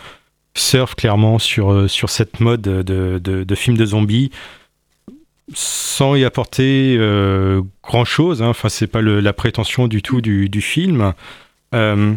surfe 0.57 0.95
clairement 0.95 1.39
sur, 1.39 1.91
sur 1.91 2.11
cette 2.11 2.41
mode 2.41 2.63
de, 2.63 2.83
de, 3.19 3.45
de 3.45 3.55
films 3.55 3.77
de 3.77 3.87
zombies 3.87 4.31
sans 5.53 6.15
y 6.15 6.25
apporter 6.25 6.97
euh, 6.99 7.63
grand 7.83 8.05
chose. 8.05 8.43
Hein. 8.43 8.49
Enfin, 8.49 8.69
c'est 8.69 8.87
pas 8.87 9.03
la 9.03 9.33
prétention 9.33 9.89
du 9.89 10.03
tout 10.03 10.21
du, 10.21 10.61
film. 10.61 11.13
Euh, 11.75 12.15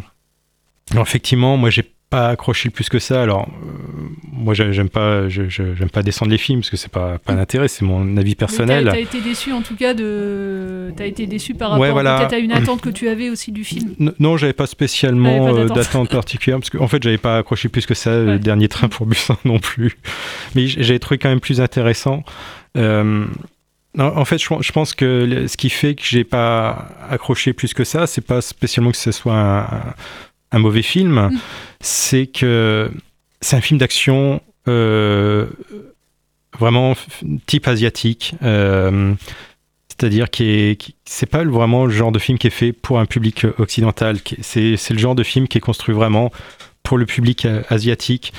effectivement, 0.95 1.57
moi, 1.57 1.69
j'ai 1.69 1.91
pas 2.09 2.29
accroché 2.29 2.69
plus 2.69 2.87
que 2.89 2.99
ça. 2.99 3.21
Alors, 3.21 3.47
euh, 3.47 4.09
moi, 4.31 4.53
j'aime 4.53 4.89
pas, 4.89 5.27
j'aime 5.27 5.89
pas 5.91 6.03
descendre 6.03 6.31
les 6.31 6.37
films 6.37 6.61
parce 6.61 6.69
que 6.69 6.77
c'est 6.77 6.91
pas 6.91 7.17
pas 7.17 7.33
d'intérêt. 7.33 7.67
C'est 7.67 7.83
mon 7.83 8.15
avis 8.17 8.35
personnel. 8.35 8.85
T'as 8.85 8.93
as 8.93 8.99
été 8.99 9.21
déçu 9.21 9.51
en 9.51 9.61
tout 9.61 9.75
cas 9.75 9.93
de, 9.93 10.93
t'as 10.95 11.05
été 11.05 11.27
déçu 11.27 11.53
par 11.53 11.71
rapport 11.71 12.01
peut-être 12.01 12.33
à 12.33 12.37
une 12.37 12.51
attente 12.53 12.81
que 12.81 12.89
tu 12.89 13.09
avais 13.09 13.29
aussi 13.29 13.51
du 13.51 13.63
film. 13.63 13.95
non, 14.19 14.37
j'avais 14.37 14.53
pas 14.53 14.67
spécialement 14.67 15.65
d'attente 15.65 16.09
particulière 16.09 16.59
parce 16.59 16.69
qu'en 16.69 16.83
en 16.83 16.87
fait, 16.87 17.03
j'avais 17.03 17.17
pas 17.17 17.37
accroché 17.37 17.69
plus 17.69 17.85
que 17.85 17.93
ça. 17.93 18.17
Le 18.17 18.39
dernier 18.39 18.67
train 18.67 18.87
pour 18.87 19.05
Busan 19.05 19.37
non 19.45 19.59
plus. 19.59 19.97
Mais 20.55 20.67
j'ai 20.67 20.99
trouvé 20.99 21.17
quand 21.17 21.29
même 21.29 21.39
plus 21.39 21.61
intéressant. 21.61 22.23
Euh, 22.77 23.25
en 23.99 24.25
fait, 24.25 24.37
je, 24.37 24.71
pense 24.71 24.93
que 24.93 25.47
ce 25.47 25.57
qui 25.57 25.69
fait 25.69 25.95
que 25.95 26.03
j'ai 26.03 26.23
pas 26.23 26.89
accroché 27.09 27.53
plus 27.53 27.73
que 27.73 27.83
ça, 27.83 28.05
c'est 28.05 28.21
pas 28.21 28.41
spécialement 28.41 28.91
que 28.91 28.97
ce 28.97 29.11
soit 29.11 29.35
un, 29.35 29.93
mauvais 30.53 30.81
film, 30.81 31.29
mm. 31.29 31.39
c'est 31.81 32.27
que 32.27 32.91
c'est 33.41 33.55
un 33.55 33.61
film 33.61 33.79
d'action 33.79 34.41
euh, 34.67 35.47
vraiment 36.57 36.95
type 37.45 37.67
asiatique. 37.67 38.35
Euh, 38.43 39.13
c'est-à-dire 39.89 40.29
que 40.29 40.75
c'est 41.05 41.25
pas 41.25 41.43
vraiment 41.43 41.85
le 41.85 41.91
genre 41.91 42.11
de 42.11 42.19
film 42.19 42.37
qui 42.37 42.47
est 42.47 42.51
fait 42.51 42.71
pour 42.71 42.99
un 42.99 43.05
public 43.05 43.45
occidental. 43.57 44.17
C'est 44.41 44.89
le 44.89 44.97
genre 44.97 45.15
de 45.15 45.23
film 45.23 45.47
qui 45.47 45.57
est 45.57 45.61
construit 45.61 45.95
vraiment 45.95 46.31
pour 46.83 46.97
le 46.97 47.05
public 47.05 47.47
asiatique 47.69 48.33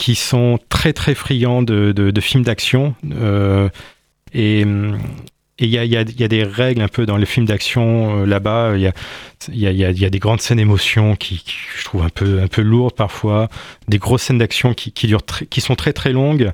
qui 0.00 0.14
sont 0.14 0.58
très 0.70 0.94
très 0.94 1.14
friands 1.14 1.62
de, 1.62 1.92
de, 1.92 2.20
films 2.20 2.42
d'action. 2.42 2.94
Euh, 3.12 3.68
et, 4.32 4.64
Et 5.60 5.66
il 5.66 5.70
y 5.70 5.76
a, 5.76 6.04
des 6.04 6.42
règles 6.42 6.80
un 6.80 6.88
peu 6.88 7.04
dans 7.04 7.18
les 7.18 7.26
films 7.26 7.44
d'action 7.44 8.24
là-bas. 8.24 8.72
Il 8.76 8.92
y 9.52 9.84
a, 9.84 10.10
des 10.10 10.18
grandes 10.18 10.40
scènes 10.40 10.58
émotions 10.58 11.16
qui, 11.16 11.44
je 11.78 11.84
trouve 11.84 12.02
un 12.02 12.08
peu, 12.08 12.62
lourdes 12.62 12.94
parfois. 12.94 13.50
Des 13.86 13.98
grosses 13.98 14.22
scènes 14.22 14.38
d'action 14.38 14.72
qui, 14.72 15.60
sont 15.60 15.74
très 15.74 15.92
très 15.92 16.12
longues. 16.12 16.52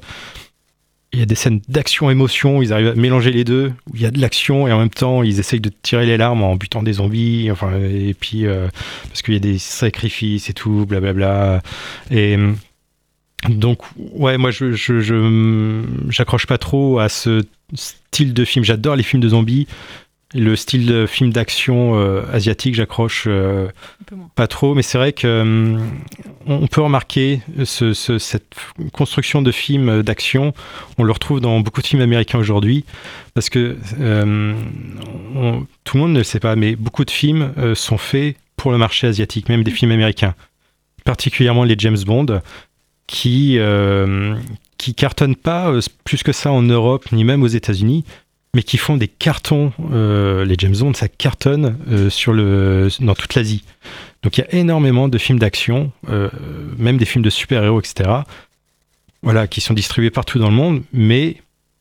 Il 1.13 1.21
y 1.21 1.23
a 1.23 1.27
des 1.27 1.37
scènes 1.37 1.61
d'action-émotion, 1.69 2.63
ils 2.63 2.73
arrivent 2.73 2.89
à 2.89 2.95
mélanger 2.97 3.31
les 3.31 3.45
deux, 3.45 3.73
où 3.89 3.95
il 3.95 4.03
y 4.03 4.07
a 4.07 4.11
de 4.11 4.21
l'action 4.21 4.67
et 4.67 4.73
en 4.73 4.79
même 4.79 4.91
temps 4.91 5.23
ils 5.23 5.39
essayent 5.39 5.61
de 5.61 5.71
tirer 5.83 6.05
les 6.05 6.17
larmes 6.17 6.43
en 6.43 6.57
butant 6.57 6.83
des 6.83 6.95
zombies, 6.95 7.49
enfin, 7.51 7.79
et 7.79 8.13
puis 8.13 8.45
euh, 8.45 8.67
parce 9.09 9.23
qu'il 9.23 9.33
y 9.33 9.37
a 9.37 9.41
des 9.41 9.57
sacrifices 9.57 10.51
et 10.51 10.53
tout, 10.53 10.85
blablabla. 10.85 11.63
Et 12.11 12.37
donc, 13.49 13.81
ouais, 13.97 14.39
moi 14.39 14.51
je, 14.51 14.73
je, 14.73 15.01
je 15.01 15.83
j'accroche 16.09 16.47
pas 16.47 16.59
trop 16.59 16.99
à 16.99 17.09
ce 17.09 17.43
style 17.75 18.35
de 18.35 18.45
film. 18.45 18.65
J'adore 18.65 18.97
les 18.97 19.03
films 19.03 19.23
de 19.23 19.29
zombies, 19.29 19.67
le 20.35 20.57
style 20.57 20.87
de 20.87 21.07
film 21.07 21.33
d'action 21.33 21.99
euh, 21.99 22.23
asiatique, 22.33 22.75
j'accroche 22.75 23.25
euh, 23.27 23.69
pas 24.35 24.47
trop, 24.47 24.75
mais 24.75 24.83
c'est 24.83 24.99
vrai 24.99 25.13
que 25.13 25.27
euh, 25.27 25.79
on 26.47 26.67
peut 26.67 26.81
remarquer 26.81 27.41
ce, 27.65 27.95
ce, 27.95 28.19
cette 28.19 28.55
construction 28.93 29.41
de 29.41 29.53
films 29.53 30.03
d'action. 30.03 30.53
On 30.99 31.05
le 31.05 31.13
retrouve 31.13 31.41
dans 31.41 31.61
beaucoup 31.61 31.81
de 31.81 31.87
films 31.87 32.03
américains 32.03 32.39
aujourd'hui, 32.39 32.85
parce 33.35 33.49
que 33.51 33.77
on, 33.99 35.67
tout 35.85 35.97
le 35.97 36.03
monde 36.03 36.13
ne 36.13 36.19
le 36.19 36.25
sait 36.25 36.41
pas, 36.41 36.57
mais 36.57 36.77
beaucoup 36.77 37.05
de 37.05 37.11
films 37.11 37.53
sont 37.75 37.99
faits 37.99 38.37
pour 38.57 38.73
le 38.73 38.79
marché 38.79 39.07
asiatique, 39.07 39.49
même 39.49 39.63
des 39.63 39.71
films 39.71 39.93
américains, 39.93 40.35
particulièrement 41.05 41.65
les 41.65 41.77
James 41.79 41.99
Bond, 42.05 42.41
qui 43.07 43.59
qui 44.79 44.95
cartonnent 44.95 45.37
pas 45.37 45.73
plus 46.05 46.23
que 46.23 46.33
ça 46.33 46.53
en 46.53 46.63
Europe 46.63 47.11
ni 47.13 47.25
même 47.25 47.43
aux 47.43 47.49
États-Unis 47.49 48.05
mais 48.57 48.63
qui 48.63 48.79
font 48.79 48.97
des 48.97 49.07
cartons. 49.07 49.71
Euh, 49.93 50.47
les 50.47 50.55
James 50.57 50.75
Bond, 50.81 50.95
ça 50.95 51.09
cartonne 51.09 51.77
euh, 51.91 52.09
sur 52.09 52.33
le, 52.33 52.89
dans 53.01 53.15
toute 53.15 53.35
l'Asie. 53.35 53.63
Donc 54.23 54.39
il 54.39 54.41
y 54.41 54.45
a 54.45 54.55
énormément 54.55 55.09
de 55.09 55.19
films 55.19 55.39
d'action, 55.39 55.93
euh, 56.09 56.31
même 56.79 56.97
des 56.97 57.05
films 57.05 57.23
de 57.23 57.29
super-héros, 57.29 57.81
etc. 57.81 58.11
Voilà, 59.23 59.47
qui 59.47 59.61
sont 59.61 59.75
distribués 59.75 60.11
partout 60.11 60.39
dans 60.39 60.49
le 60.49 60.55
monde, 60.55 60.83
mais 60.95 61.37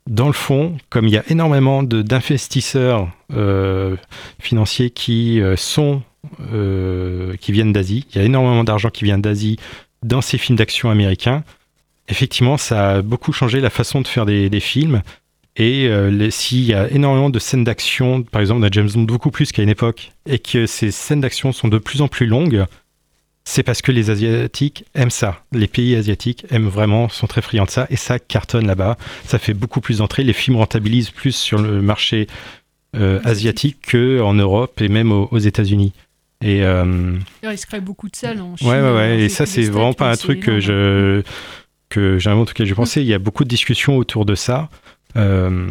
dans 0.05 0.27
le 0.27 0.33
fond, 0.33 0.77
comme 0.89 1.07
il 1.07 1.13
y 1.13 1.17
a 1.17 1.23
énormément 1.29 1.81
d'investisseurs 1.81 3.09
financiers 4.39 4.89
qui 4.89 5.41
sont 5.55 6.01
qui 7.39 7.51
viennent 7.51 7.73
d'Asie, 7.73 8.05
il 8.11 8.17
y 8.17 8.21
a 8.21 8.23
énormément 8.25 8.63
d'argent 8.63 8.89
qui 8.89 9.03
vient 9.05 9.17
d'Asie 9.17 9.57
dans 10.05 10.21
ces 10.21 10.37
films 10.37 10.57
d'action 10.57 10.89
américains. 10.89 11.43
Effectivement, 12.07 12.57
ça 12.57 12.91
a 12.91 13.01
beaucoup 13.01 13.33
changé 13.33 13.59
la 13.59 13.69
façon 13.69 14.01
de 14.01 14.07
faire 14.07 14.25
des, 14.25 14.49
des 14.49 14.59
films. 14.59 15.01
Et 15.57 15.87
euh, 15.87 16.29
s'il 16.29 16.63
y 16.63 16.73
a 16.73 16.89
énormément 16.91 17.29
de 17.29 17.39
scènes 17.39 17.63
d'action, 17.63 18.23
par 18.23 18.41
exemple 18.41 18.61
dans 18.61 18.71
James 18.71 18.89
Bond 18.93 19.03
beaucoup 19.03 19.31
plus 19.31 19.51
qu'à 19.51 19.63
une 19.63 19.69
époque, 19.69 20.11
et 20.29 20.39
que 20.39 20.65
ces 20.65 20.91
scènes 20.91 21.21
d'action 21.21 21.53
sont 21.53 21.69
de 21.69 21.77
plus 21.77 22.01
en 22.01 22.07
plus 22.07 22.27
longues, 22.27 22.65
c'est 23.45 23.63
parce 23.63 23.81
que 23.81 23.91
les 23.91 24.09
Asiatiques 24.09 24.85
aiment 24.95 25.11
ça. 25.11 25.43
Les 25.51 25.67
pays 25.67 25.95
asiatiques 25.95 26.45
aiment 26.49 26.67
vraiment, 26.67 27.09
sont 27.09 27.27
très 27.27 27.41
friands 27.41 27.65
de 27.65 27.69
ça, 27.69 27.87
et 27.89 27.95
ça 27.95 28.19
cartonne 28.19 28.67
là-bas. 28.67 28.97
Ça 29.25 29.39
fait 29.39 29.53
beaucoup 29.53 29.81
plus 29.81 29.99
d'entrées. 29.99 30.23
Les 30.23 30.33
films 30.33 30.57
rentabilisent 30.57 31.11
plus 31.11 31.35
sur 31.35 31.59
le 31.59 31.81
marché 31.81 32.27
euh, 32.95 33.21
asiatique 33.23 33.77
qu'en 33.91 34.33
Europe 34.33 34.81
et 34.81 34.89
même 34.89 35.11
aux, 35.11 35.27
aux 35.31 35.37
États-Unis. 35.37 35.93
Et 36.45 36.63
euh, 36.63 37.17
il 37.41 37.57
se 37.57 37.65
crée 37.65 37.81
beaucoup 37.81 38.07
de 38.07 38.15
salles 38.15 38.39
en 38.39 38.55
Chine. 38.55 38.69
Ouais, 38.69 38.79
ouais, 38.79 38.93
ouais. 38.93 39.19
Et 39.21 39.29
ça, 39.29 39.47
c'est 39.47 39.63
vraiment 39.63 39.93
pas 39.93 40.11
un 40.11 40.15
truc 40.15 40.41
que 40.41 40.59
je 40.59 41.23
que 41.89 42.19
j'ai 42.19 42.29
en 42.29 42.45
tout 42.45 42.53
cas 42.53 42.65
j'ai 42.65 42.75
pensé. 42.75 43.01
Il 43.01 43.07
y 43.07 43.15
a 43.15 43.19
beaucoup 43.19 43.43
de 43.43 43.49
discussions 43.49 43.97
autour 43.97 44.25
de 44.25 44.35
ça. 44.35 44.69
Euh, 45.17 45.67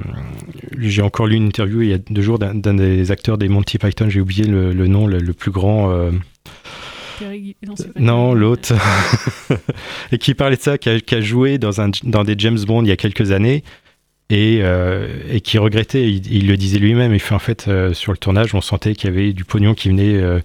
j'ai 0.79 1.03
encore 1.03 1.27
lu 1.27 1.37
une 1.37 1.47
interview 1.47 1.83
il 1.83 1.91
y 1.91 1.93
a 1.93 1.99
deux 1.99 2.23
jours 2.23 2.41
d'un 2.41 2.55
des 2.75 3.11
acteurs 3.13 3.39
des 3.39 3.49
Monty 3.49 3.79
Python, 3.79 4.09
j'ai 4.09 4.21
oublié 4.21 4.45
le, 4.45 4.73
le, 4.73 4.87
nom, 4.89 5.07
le, 5.07 5.19
le 5.19 5.33
plus 5.33 5.53
grand. 5.53 5.93
Euh... 5.93 6.11
Non, 7.63 7.75
non 8.01 8.35
l'autre. 8.35 8.73
et 10.13 10.19
qui 10.19 10.35
parlait 10.35 10.57
de 10.57 10.63
ça, 10.63 10.77
qui 10.77 10.89
a, 10.89 10.99
qui 10.99 11.15
a, 11.15 11.21
joué 11.21 11.59
dans, 11.59 11.81
un, 11.81 11.91
dans 12.03 12.25
des 12.25 12.35
James 12.39 12.59
Bond 12.67 12.83
il 12.83 12.89
y 12.89 12.93
a 12.93 12.97
quelques 12.97 13.31
années 13.31 13.63
et, 14.31 14.61
euh, 14.63 15.09
et 15.29 15.41
qui 15.41 15.59
regrettait, 15.59 16.11
il, 16.11 16.33
il 16.33 16.47
le 16.49 16.57
disait 16.57 16.79
lui-même, 16.79 17.13
il 17.13 17.21
fait 17.21 17.35
en 17.35 17.39
fait 17.39 17.67
euh, 17.69 17.93
sur 17.93 18.11
le 18.11 18.19
tournage, 18.19 18.55
on 18.55 18.61
sentait 18.61 18.95
qu'il 18.95 19.11
y 19.11 19.13
avait 19.13 19.33
du 19.33 19.45
pognon 19.45 19.75
qui 19.75 19.89
venait 19.89 20.15
euh, 20.15 20.41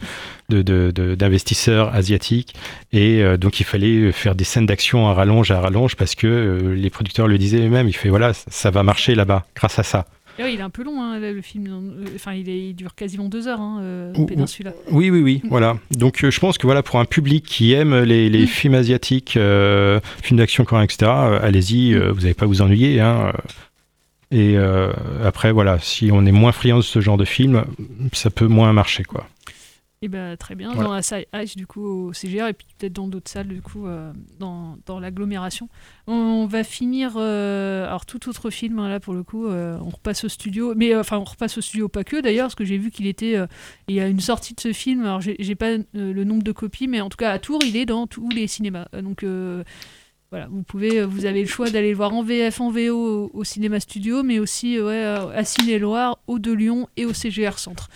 d'investisseurs 0.50 1.88
de, 1.88 1.92
de, 1.92 1.98
asiatiques 1.98 2.56
et 2.92 3.24
donc 3.38 3.60
il 3.60 3.66
fallait 3.66 4.12
faire 4.12 4.34
des 4.34 4.44
scènes 4.44 4.66
d'action 4.66 5.08
à 5.08 5.14
rallonge 5.14 5.52
à 5.52 5.62
rallonge 5.62 5.96
parce 5.96 6.16
que 6.16 6.74
les 6.76 6.90
producteurs 6.90 7.28
le 7.28 7.38
disaient 7.38 7.60
eux-mêmes, 7.60 7.88
il 7.88 7.96
fait 7.96 8.10
voilà, 8.10 8.34
ça 8.34 8.72
va 8.72 8.82
marcher 8.82 9.14
là-bas 9.14 9.46
grâce 9.56 9.78
à 9.78 9.84
ça. 9.84 10.08
il 10.40 10.60
est 10.60 10.62
un 10.62 10.72
peu 10.72 10.84
long, 10.84 11.04
hein, 11.04 11.20
le 11.20 11.42
film. 11.44 12.04
Enfin, 12.16 12.34
il, 12.34 12.50
est, 12.50 12.70
il, 12.70 12.74
dure 12.74 12.96
quasiment 12.96 13.30
deux 13.30 13.48
heures, 13.48 13.62
hein, 13.62 13.80
euh, 13.84 14.26
Péninsula. 14.26 14.74
Oui, 14.90 15.12
oui, 15.12 15.22
oui, 15.22 15.42
voilà. 15.50 15.78
Donc, 15.92 16.24
euh, 16.24 16.32
je 16.32 16.40
pense 16.40 16.58
que 16.58 16.66
voilà, 16.66 16.82
pour 16.82 17.00
un 17.00 17.06
public 17.06 17.46
qui 17.46 17.74
aime 17.74 17.96
les, 18.02 18.28
les 18.32 18.44
mm. 18.44 18.48
films 18.48 18.74
asiatiques, 18.74 19.38
euh, 19.38 20.00
films 20.24 20.40
d'action 20.40 20.66
coréens, 20.66 20.86
etc., 20.86 21.12
allez-y, 21.12 21.94
vous 21.94 22.22
n'allez 22.22 22.34
pas 22.34 22.48
vous 22.48 22.64
ennuyer. 22.64 23.00
Hein, 23.00 23.34
et 24.32 24.58
après, 25.24 25.52
voilà, 25.52 25.80
si 25.80 26.10
on 26.12 26.26
est 26.26 26.32
moins 26.32 26.52
friand 26.52 26.78
de 26.78 26.84
ce 26.84 27.02
genre 27.02 27.18
de 27.18 27.26
film, 27.26 27.66
ça 28.14 28.30
peut 28.30 28.48
moins 28.48 28.74
marcher, 28.74 29.04
quoi. 29.04 29.28
Et 30.02 30.08
bah, 30.08 30.38
très 30.38 30.56
bien, 30.56 30.70
voilà. 30.72 30.88
dans 30.88 30.94
la 30.94 31.02
salle 31.02 31.26
H 31.34 31.58
du 31.58 31.68
coup 31.68 31.84
au 31.84 32.14
CGR 32.14 32.48
et 32.48 32.54
puis 32.54 32.66
peut-être 32.78 32.94
dans 32.94 33.10
d'autres 33.10 33.30
salles 33.30 33.50
du 33.50 33.62
coup 33.62 33.86
euh, 33.86 34.14
dans, 34.40 34.78
dans 34.86 34.98
l'agglomération. 34.98 35.68
On 36.08 36.46
va 36.46 36.64
finir 36.64 37.16
euh, 37.18 37.86
alors 37.86 38.06
tout 38.06 38.30
autre 38.30 38.50
film 38.50 38.80
hein, 38.80 38.88
là 38.88 39.02
pour 39.02 39.14
le 39.14 39.24
coup 39.24 39.48
euh, 39.48 39.78
on 39.82 39.90
repasse 39.90 40.24
au 40.24 40.30
studio 40.30 40.74
mais 40.74 40.96
enfin 40.96 41.18
on 41.18 41.26
repasse 41.26 41.58
au 41.58 41.62
studio 41.62 41.90
pas 41.90 42.06
que 42.06 42.22
d'ailleurs 42.22 42.46
parce 42.46 42.56
que 42.56 42.64
j'ai 42.64 42.78
vu 42.78 42.92
qu'il 42.92 43.08
était 43.08 43.36
il 43.90 43.96
y 43.96 44.00
a 44.00 44.08
une 44.08 44.22
sortie 44.22 44.54
de 44.54 44.62
ce 44.62 44.72
film 44.72 45.02
alors 45.04 45.20
j'ai 45.20 45.56
pas 45.56 45.76
le 45.94 46.24
nombre 46.24 46.44
de 46.44 46.54
copies 46.54 46.88
mais 46.88 47.02
en 47.02 47.10
tout 47.10 47.18
cas 47.18 47.32
à 47.32 47.40
Tours 47.40 47.60
il 47.66 47.76
est 47.76 47.86
dans 47.86 48.08
tous 48.08 48.30
les 48.30 48.48
cinémas 48.48 48.88
donc 49.04 49.26
voilà, 50.32 50.48
vous 50.48 50.62
pouvez, 50.62 51.04
vous 51.04 51.26
avez 51.26 51.42
le 51.42 51.48
choix 51.48 51.70
d'aller 51.72 51.90
le 51.90 51.96
voir 51.96 52.14
en 52.14 52.22
VF, 52.22 52.62
en 52.62 52.70
VO 52.70 53.32
au, 53.34 53.44
cinéma 53.44 53.80
studio, 53.80 54.22
mais 54.22 54.38
aussi 54.38 54.80
ouais, 54.80 55.04
à 55.04 55.44
Ciné-Loire, 55.44 56.20
au 56.28 56.38
de 56.38 56.52
Lyon 56.52 56.88
et 56.98 57.06
au 57.06 57.14
CGR 57.14 57.58
Centre. 57.58 57.90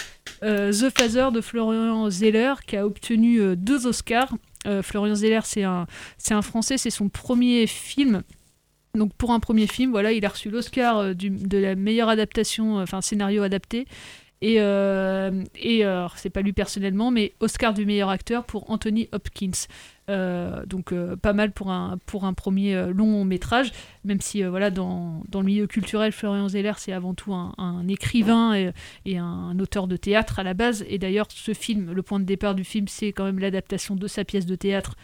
Euh, 0.43 0.71
The 0.71 0.89
Phaser 0.89 1.29
de 1.31 1.41
Florian 1.41 2.09
Zeller 2.09 2.55
qui 2.65 2.75
a 2.75 2.85
obtenu 2.85 3.39
euh, 3.39 3.55
deux 3.55 3.87
Oscars. 3.87 4.33
Euh, 4.67 4.81
Florian 4.81 5.15
Zeller, 5.15 5.41
c'est 5.43 5.63
un, 5.63 5.87
c'est 6.17 6.33
un 6.33 6.41
Français, 6.41 6.77
c'est 6.77 6.89
son 6.89 7.07
premier 7.07 7.67
film. 7.67 8.23
Donc 8.95 9.13
pour 9.13 9.31
un 9.31 9.39
premier 9.39 9.67
film, 9.67 9.91
voilà, 9.91 10.11
il 10.11 10.25
a 10.25 10.29
reçu 10.29 10.49
l'Oscar 10.49 11.15
de 11.15 11.57
la 11.57 11.75
meilleure 11.75 12.09
adaptation, 12.09 12.77
enfin 12.77 13.01
scénario 13.01 13.41
adapté. 13.41 13.87
Et, 14.41 14.57
euh, 14.59 15.43
et 15.55 15.83
c'est 16.17 16.29
pas 16.29 16.41
lui 16.41 16.53
personnellement, 16.53 17.09
mais 17.09 17.33
Oscar 17.39 17.73
du 17.73 17.85
meilleur 17.85 18.09
acteur 18.09 18.43
pour 18.43 18.69
Anthony 18.69 19.07
Hopkins. 19.11 19.67
Euh, 20.09 20.65
donc 20.65 20.91
euh, 20.91 21.15
pas 21.15 21.31
mal 21.31 21.51
pour 21.51 21.71
un, 21.71 21.97
pour 22.05 22.25
un 22.25 22.33
premier 22.33 22.75
euh, 22.75 22.91
long 22.91 23.23
métrage, 23.23 23.71
même 24.03 24.19
si 24.19 24.43
voilà, 24.43 24.69
dans, 24.69 25.23
dans, 25.29 25.39
le 25.39 25.45
milieu 25.45 25.65
culturel, 25.65 26.11
Florian 26.11 26.49
Zeller, 26.49 26.73
c'est 26.77 26.91
avant 26.91 27.13
tout 27.13 27.33
un, 27.33 27.87
écrivain 27.87 28.53
et, 28.53 28.71
et, 29.05 29.17
un 29.17 29.57
auteur 29.59 29.87
de 29.87 29.95
théâtre 29.95 30.39
à 30.39 30.43
la 30.43 30.53
base. 30.53 30.83
Et 30.89 30.97
d'ailleurs, 30.97 31.27
ce 31.29 31.53
film, 31.53 31.93
le 31.93 32.01
point 32.01 32.19
de 32.19 32.25
départ 32.25 32.53
du 32.55 32.65
film, 32.65 32.87
c'est 32.87 33.13
quand 33.13 33.23
même 33.23 33.39
l'adaptation 33.39 33.95
de 33.95 34.07
sa 34.07 34.25
pièce 34.25 34.45
de 34.45 34.55
théâtre 34.55 34.95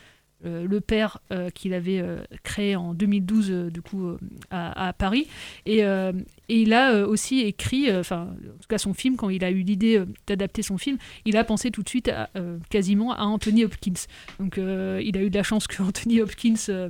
euh, 0.46 0.66
le 0.66 0.80
père 0.80 1.20
euh, 1.32 1.50
qu'il 1.50 1.74
avait 1.74 2.00
euh, 2.00 2.24
créé 2.44 2.78
en 2.78 2.94
2012 2.94 3.72
du 3.72 3.82
coup 3.82 4.18
à, 4.50 4.94
Paris. 4.98 5.28
Et, 5.66 5.80
et, 5.80 6.62
il 6.62 6.74
a 6.74 7.06
aussi 7.08 7.42
écrit 7.42 7.96
enfin 7.96 8.30
en 8.34 8.58
tout 8.62 8.68
cas 8.68 8.78
son 8.78 8.94
film 8.94 9.16
quand 9.16 9.30
il 9.30 9.44
a 9.44 9.52
eu 9.52 9.62
l'idée 9.62 10.04
d'adapter 10.28 10.62
son 10.62 10.78
film 10.78 10.98
il 11.26 11.38
a 11.38 11.44
pensé 11.44 11.72
tout 11.72 11.84
de 11.84 11.90
suite 11.90 12.10
à, 12.10 12.30
quasiment 12.70 13.14
à 13.14 13.24
Anthony 13.24 13.66
Hopkins. 13.66 14.06
Donc 14.40 14.58
il 14.58 15.18
a 15.18 15.22
eu 15.22 15.30
de 15.30 15.36
la 15.36 15.44
chance 15.44 15.68
que 15.68 15.82
Anthony 15.90 16.22
Hopkins 16.22 16.90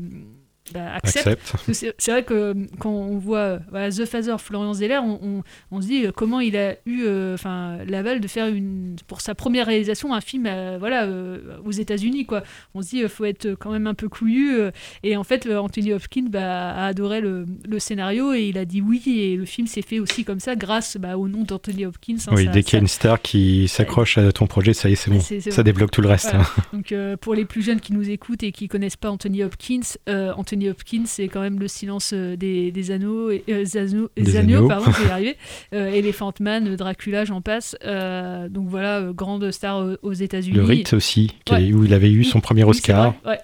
bah, 0.73 0.93
accepte. 0.93 1.53
C'est 1.71 2.11
vrai 2.11 2.23
que 2.23 2.53
quand 2.79 2.91
on 2.91 3.17
voit 3.17 3.59
voilà, 3.69 3.89
The 3.89 4.05
Phaser, 4.05 4.37
Florian 4.39 4.73
Zeller, 4.73 4.99
on, 4.99 5.19
on, 5.21 5.43
on, 5.71 5.81
se 5.81 5.87
dit 5.87 6.05
comment 6.15 6.39
il 6.39 6.57
a 6.57 6.75
eu 6.85 7.07
enfin 7.33 7.59
euh, 7.69 7.85
l'aval 7.87 8.19
de 8.19 8.27
faire 8.27 8.47
une, 8.47 8.95
pour 9.07 9.21
sa 9.21 9.35
première 9.35 9.67
réalisation 9.67 10.13
un 10.13 10.21
film 10.21 10.45
euh, 10.47 10.77
voilà, 10.79 11.05
euh, 11.05 11.57
aux 11.65 11.71
États-Unis. 11.71 12.25
quoi. 12.25 12.43
On 12.73 12.81
se 12.81 12.89
dit 12.89 12.97
il 12.99 13.09
faut 13.09 13.25
être 13.25 13.55
quand 13.55 13.71
même 13.71 13.87
un 13.87 13.93
peu 13.93 14.09
couillu. 14.09 14.57
et 15.03 15.15
en 15.17 15.23
fait, 15.23 15.47
Anthony 15.47 15.93
Hopkins 15.93 16.27
bah, 16.29 16.71
a 16.71 16.87
adoré 16.87 17.21
le, 17.21 17.45
le, 17.67 17.79
scénario 17.79 18.33
et 18.33 18.47
il 18.47 18.57
a 18.57 18.65
dit 18.65 18.81
oui. 18.81 19.01
Et 19.07 19.35
le 19.35 19.45
film 19.45 19.67
s'est 19.67 19.81
fait 19.81 19.99
aussi 19.99 20.23
comme 20.23 20.39
ça 20.39 20.55
grâce 20.55 20.97
bah, 20.97 21.17
au 21.17 21.27
nom 21.27 21.43
d'Anthony 21.43 21.85
Hopkins. 21.85 22.17
Hein, 22.27 22.33
oui, 22.35 22.45
ça, 22.45 22.51
dès 22.51 22.63
qu'il 22.63 22.73
y 22.73 22.77
a 22.77 22.81
une 22.81 22.87
star 22.87 23.21
qui 23.21 23.67
s'accroche 23.67 24.17
à 24.17 24.31
ton 24.31 24.47
projet, 24.47 24.73
ça 24.73 24.89
y 24.89 24.93
est, 24.93 24.95
c'est 24.95 25.11
bon. 25.11 25.19
C 25.19 25.37
est, 25.37 25.39
c 25.39 25.49
est 25.49 25.51
ça 25.51 25.61
bon. 25.61 25.65
débloque 25.65 25.91
tout 25.91 26.01
le 26.01 26.09
reste. 26.09 26.29
Voilà. 26.29 26.45
Hein. 26.45 26.63
Donc 26.73 26.93
pour 27.21 27.33
les 27.33 27.45
plus 27.45 27.61
jeunes 27.61 27.79
qui 27.79 27.93
nous 27.93 28.09
écoutent 28.09 28.43
et 28.43 28.51
qui 28.51 28.67
connaissent 28.67 28.97
pas 28.97 29.09
Anthony 29.09 29.43
Hopkins, 29.43 29.81
Anthony 30.07 30.58
Hopkins, 30.67 31.03
c'est 31.05 31.27
quand 31.27 31.41
même 31.41 31.59
le 31.59 31.67
silence 31.67 32.13
des, 32.13 32.71
des 32.71 32.91
anneaux, 32.91 33.31
et, 33.31 33.43
euh, 33.49 33.65
Zano, 33.65 34.09
des 34.17 34.35
anneaux, 34.35 34.57
anneaux. 34.57 34.67
pardon, 34.67 34.91
je 34.91 35.01
vais 35.01 35.07
y 35.07 35.11
arriver. 35.11 35.37
Euh, 35.73 35.91
Elephant 35.91 36.33
Man, 36.39 36.75
Dracula, 36.75 37.25
j'en 37.25 37.41
passe. 37.41 37.75
Euh, 37.85 38.49
donc 38.49 38.67
voilà, 38.67 39.11
grande 39.13 39.51
star 39.51 39.97
aux 40.01 40.13
États-Unis. 40.13 40.57
Le 40.57 40.63
Rite 40.63 40.93
aussi, 40.93 41.35
ouais. 41.51 41.71
où 41.71 41.85
il 41.85 41.93
avait 41.93 42.11
eu 42.11 42.23
son 42.23 42.41
premier 42.41 42.63
oui, 42.63 42.71
Oscar. 42.71 43.13
Ouais. 43.25 43.39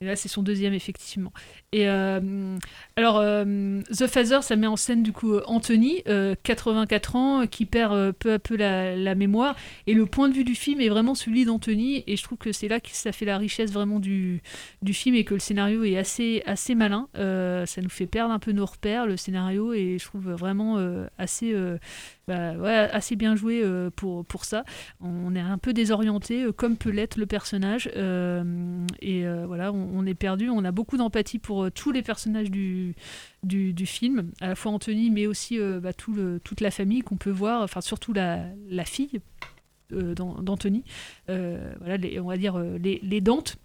Et 0.00 0.04
là, 0.04 0.14
c'est 0.14 0.28
son 0.28 0.42
deuxième, 0.42 0.74
effectivement. 0.74 1.32
Et 1.72 1.86
euh, 1.86 2.56
alors, 2.96 3.18
euh, 3.18 3.82
The 3.90 4.06
Phaser, 4.06 4.40
ça 4.40 4.56
met 4.56 4.66
en 4.66 4.76
scène 4.76 5.02
du 5.02 5.12
coup 5.12 5.36
Anthony, 5.44 6.02
euh, 6.08 6.34
84 6.42 7.16
ans, 7.16 7.46
qui 7.46 7.66
perd 7.66 8.12
peu 8.12 8.32
à 8.32 8.38
peu 8.38 8.56
la, 8.56 9.14
mémoire. 9.14 9.54
Et 9.86 9.92
le 9.92 10.06
point 10.06 10.30
de 10.30 10.34
vue 10.34 10.44
du 10.44 10.54
film 10.54 10.80
est 10.80 10.88
vraiment 10.88 11.14
celui 11.14 11.44
d'Anthony. 11.44 12.04
Et 12.06 12.16
je 12.16 12.22
trouve 12.22 12.38
que 12.38 12.52
c'est 12.52 12.68
là 12.68 12.80
que 12.80 12.88
ça 12.90 13.12
fait 13.12 13.26
la 13.26 13.36
richesse 13.36 13.70
vraiment 13.70 14.00
du, 14.00 14.40
du 14.80 14.94
film 14.94 15.14
et 15.14 15.24
que 15.24 15.34
le 15.34 15.40
scénario 15.40 15.84
est 15.84 15.98
assez, 15.98 16.42
assez 16.46 16.74
malin. 16.74 17.08
Ça 17.14 17.82
nous 17.82 17.90
fait 17.90 18.06
perdre 18.06 18.32
un 18.32 18.38
peu 18.38 18.52
nos 18.52 18.64
repères, 18.64 19.06
le 19.06 19.18
scénario, 19.18 19.74
et 19.74 19.98
je 20.00 20.04
trouve 20.06 20.30
vraiment 20.30 20.78
assez, 21.18 21.54
bah, 22.26 22.54
assez 22.92 23.14
bien 23.14 23.36
joué 23.36 23.62
pour, 23.94 24.24
pour 24.24 24.46
ça. 24.46 24.64
On 25.02 25.34
est 25.34 25.40
un 25.40 25.58
peu 25.58 25.74
désorienté, 25.74 26.46
comme 26.56 26.78
peut 26.78 26.90
l'être 26.90 27.18
le 27.18 27.26
personnage. 27.26 27.88
et 27.88 29.26
voilà, 29.46 29.70
on 29.70 30.06
est 30.06 30.14
perdu. 30.14 30.48
On 30.48 30.64
a 30.64 30.72
beaucoup 30.72 30.96
d'empathie 30.96 31.38
pour 31.38 31.57
euh, 31.64 31.70
tous 31.70 31.92
les 31.92 32.02
personnages 32.02 32.50
du, 32.50 32.94
du, 33.42 33.86
film, 33.86 34.30
à 34.40 34.48
la 34.48 34.54
fois 34.54 34.72
Anthony, 34.72 35.10
mais 35.10 35.26
aussi 35.26 35.58
euh, 35.58 35.80
bah, 35.80 35.92
toute 35.92 36.60
la 36.60 36.70
famille 36.70 37.00
qu'on 37.02 37.16
peut 37.16 37.30
voir, 37.30 37.62
enfin 37.62 37.80
surtout 37.80 38.12
la, 38.12 38.44
la 38.68 38.84
fille 38.84 39.20
euh, 39.92 40.14
d'An- 40.14 40.42
d'Anthony. 40.42 40.84
Voilà, 41.26 41.96
on 42.20 42.28
va 42.28 42.36
dire 42.36 42.58
les, 42.58 43.00
les 43.02 43.20
Dantes. 43.20 43.56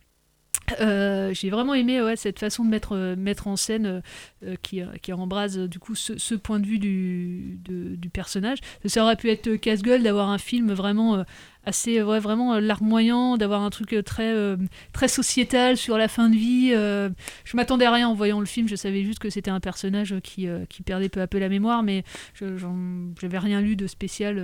J'ai 0.80 1.50
vraiment 1.50 1.74
aimé 1.74 2.02
ouais, 2.02 2.16
cette 2.16 2.40
façon 2.40 2.64
de 2.64 2.70
mettre, 2.70 3.16
mettre 3.16 3.48
en 3.48 3.56
scène 3.56 4.02
qui, 4.62 4.82
qui 5.02 5.14
embrase 5.14 5.58
du 5.60 5.78
coup 5.78 5.94
ce, 5.94 6.18
ce 6.18 6.36
point 6.36 6.60
de 6.60 6.66
vue 6.66 6.80
du, 6.80 7.60
du 7.64 8.10
personnage. 8.10 8.60
Ça 8.86 9.04
aurait 9.04 9.18
pu 9.18 9.30
être 9.30 9.56
casse-gueule 9.56 10.04
d'avoir 10.04 10.30
un 10.30 10.38
film 10.38 10.72
vraiment 10.72 11.26
assez 11.66 12.02
ouais, 12.02 12.20
vraiment 12.20 12.56
euh, 12.56 12.60
larmoyant, 12.60 13.38
d'avoir 13.38 13.62
un 13.62 13.70
truc 13.70 13.94
euh, 13.94 14.02
très, 14.02 14.34
euh, 14.34 14.58
très 14.92 15.08
sociétal 15.08 15.78
sur 15.78 15.98
la 15.98 16.08
fin 16.08 16.30
de 16.30 16.36
vie. 16.36 16.72
euh, 16.74 17.10
je 17.46 17.58
m'attendais 17.58 17.86
à 17.86 17.92
rien 17.92 18.10
en 18.10 18.14
voyant 18.14 18.40
le 18.40 18.46
film, 18.46 18.68
je 18.68 18.76
savais 18.76 19.04
juste 19.04 19.20
que 19.20 19.30
c'était 19.30 19.52
un 19.52 19.60
personnage 19.60 20.16
qui, 20.24 20.48
euh, 20.48 20.66
qui 20.70 20.84
perdait 20.84 21.10
peu 21.10 21.22
à 21.22 21.28
peu 21.28 21.40
la 21.40 21.50
mémoire, 21.50 21.84
mais 21.84 22.04
je 22.34 22.46
j'avais 23.22 23.40
rien 23.40 23.62
lu 23.62 23.76
de 23.76 23.88
spécial. 23.88 24.38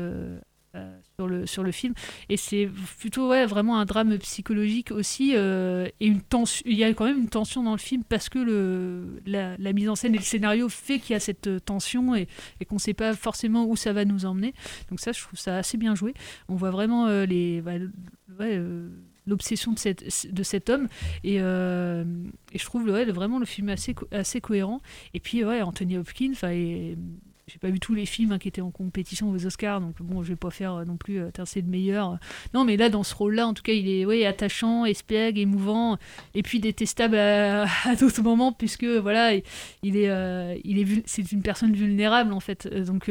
Euh, 0.76 1.00
sur 1.16 1.26
le 1.26 1.48
sur 1.48 1.64
le 1.64 1.72
film. 1.72 1.96
Et 2.30 2.38
c'est 2.38 2.70
plutôt 3.00 3.28
ouais 3.30 3.48
vraiment 3.48 3.80
un 3.80 3.86
drame 3.86 4.16
psychologique 4.20 4.92
aussi 4.92 5.32
euh, 5.34 5.88
et 6.00 6.06
une 6.06 6.22
tension 6.22 6.62
il 6.68 6.78
y 6.78 6.84
a 6.84 6.94
quand 6.94 7.06
même 7.06 7.18
une 7.18 7.28
tension 7.28 7.64
dans 7.64 7.72
le 7.72 7.80
film 7.80 8.04
parce 8.08 8.30
que 8.30 8.38
le 8.38 9.20
la, 9.26 9.74
mise 9.74 9.90
en 9.90 9.96
scène 9.96 10.14
et 10.14 10.20
le 10.20 10.24
scénario 10.24 10.70
fait 10.70 11.00
qu'il 11.00 11.14
y 11.14 11.16
a 11.16 11.20
cette 11.20 11.48
euh, 11.48 11.60
tension 11.60 12.16
et, 12.16 12.28
et 12.60 12.66
qu'on 12.66 12.78
sait 12.78 12.94
pas 12.94 13.16
forcément 13.16 13.66
où 13.66 13.76
ça 13.76 13.94
va 13.94 14.06
nous 14.06 14.26
emmener. 14.26 14.54
Donc 14.92 15.00
ça 15.00 15.12
je 15.12 15.20
trouve 15.20 15.40
ça 15.40 15.58
assez 15.58 15.78
bien 15.78 15.96
joué. 15.96 16.14
On 16.50 16.56
voit 16.56 16.70
vraiment 16.70 17.08
les 17.08 17.64
euh, 18.40 18.90
l'obsession 19.26 19.74
de, 19.74 19.80
cette, 19.80 20.32
de 20.32 20.44
cet 20.44 20.70
homme 20.70 20.88
et, 21.24 21.38
et 21.38 21.40
je 21.40 22.66
trouve 22.66 22.84
ouais, 22.90 23.06
vraiment 23.06 23.40
le 23.40 23.46
film 23.46 23.70
assez, 23.70 23.96
assez 24.12 24.40
cohérent. 24.40 24.82
Et 25.16 25.20
puis 25.20 25.44
ouais 25.44 25.64
Anthony 25.64 25.98
Hopkins 25.98 26.34
j'ai 27.50 27.60
pas 27.60 27.70
vu 27.70 27.80
tous 27.80 27.94
les 27.94 28.06
films 28.06 28.32
hein, 28.32 28.40
qui 28.40 28.48
étaient 28.48 28.62
en 28.62 28.72
compétition 28.72 29.30
aux 29.30 29.46
Oscars, 29.46 29.82
donc 29.82 29.96
bon, 30.02 30.24
je 30.24 30.30
vais 30.30 30.36
pas 30.36 30.52
faire 30.52 30.76
euh, 30.76 30.86
non 30.86 30.98
plus 30.98 31.20
euh, 31.20 31.30
le 31.38 31.62
meilleur. 31.64 32.18
Non, 32.54 32.64
mais 32.64 32.78
là, 32.78 32.90
dans 32.90 33.04
ce 33.04 33.16
rôle-là, 33.16 33.48
en 33.48 33.54
tout 33.54 33.64
cas, 33.64 33.74
il 33.74 33.90
est 33.90 34.06
ouais, 34.06 34.26
attachant, 34.26 34.86
espiègle, 34.86 35.40
émouvant, 35.40 35.98
et 36.36 36.44
puis 36.44 36.60
détestable 36.60 37.18
à, 37.18 37.64
à 37.86 37.96
d'autres 37.96 38.22
moments, 38.22 38.52
puisque 38.52 38.86
voilà, 38.86 39.34
il, 39.84 39.98
est, 39.98 40.10
euh, 40.10 40.56
il 40.64 40.80
est, 40.80 41.04
c'est 41.06 41.32
une 41.32 41.42
personne 41.42 41.74
vulnérable 41.74 42.34
en 42.34 42.40
fait. 42.40 42.68
Euh, 42.72 42.86
Donc 42.86 43.10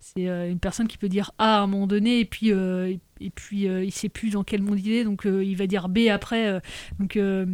c'est 0.00 0.22
une 0.24 0.58
personne 0.58 0.88
qui 0.88 0.98
peut 0.98 1.08
dire 1.08 1.32
A 1.38 1.58
à 1.58 1.60
un 1.60 1.66
moment 1.66 1.86
donné, 1.86 2.20
et 2.20 2.24
puis 2.24 2.52
euh, 2.52 2.94
et 3.20 3.30
puis 3.30 3.68
euh, 3.68 3.84
il 3.84 3.92
sait 3.92 4.08
plus 4.08 4.30
dans 4.30 4.44
quel 4.44 4.62
monde 4.62 4.78
il 4.78 4.92
est, 4.92 5.04
donc 5.04 5.26
euh, 5.26 5.44
il 5.44 5.56
va 5.56 5.66
dire 5.66 5.88
B 5.88 6.08
après. 6.10 6.46
euh, 6.48 6.60
donc 6.98 7.16
euh, 7.16 7.44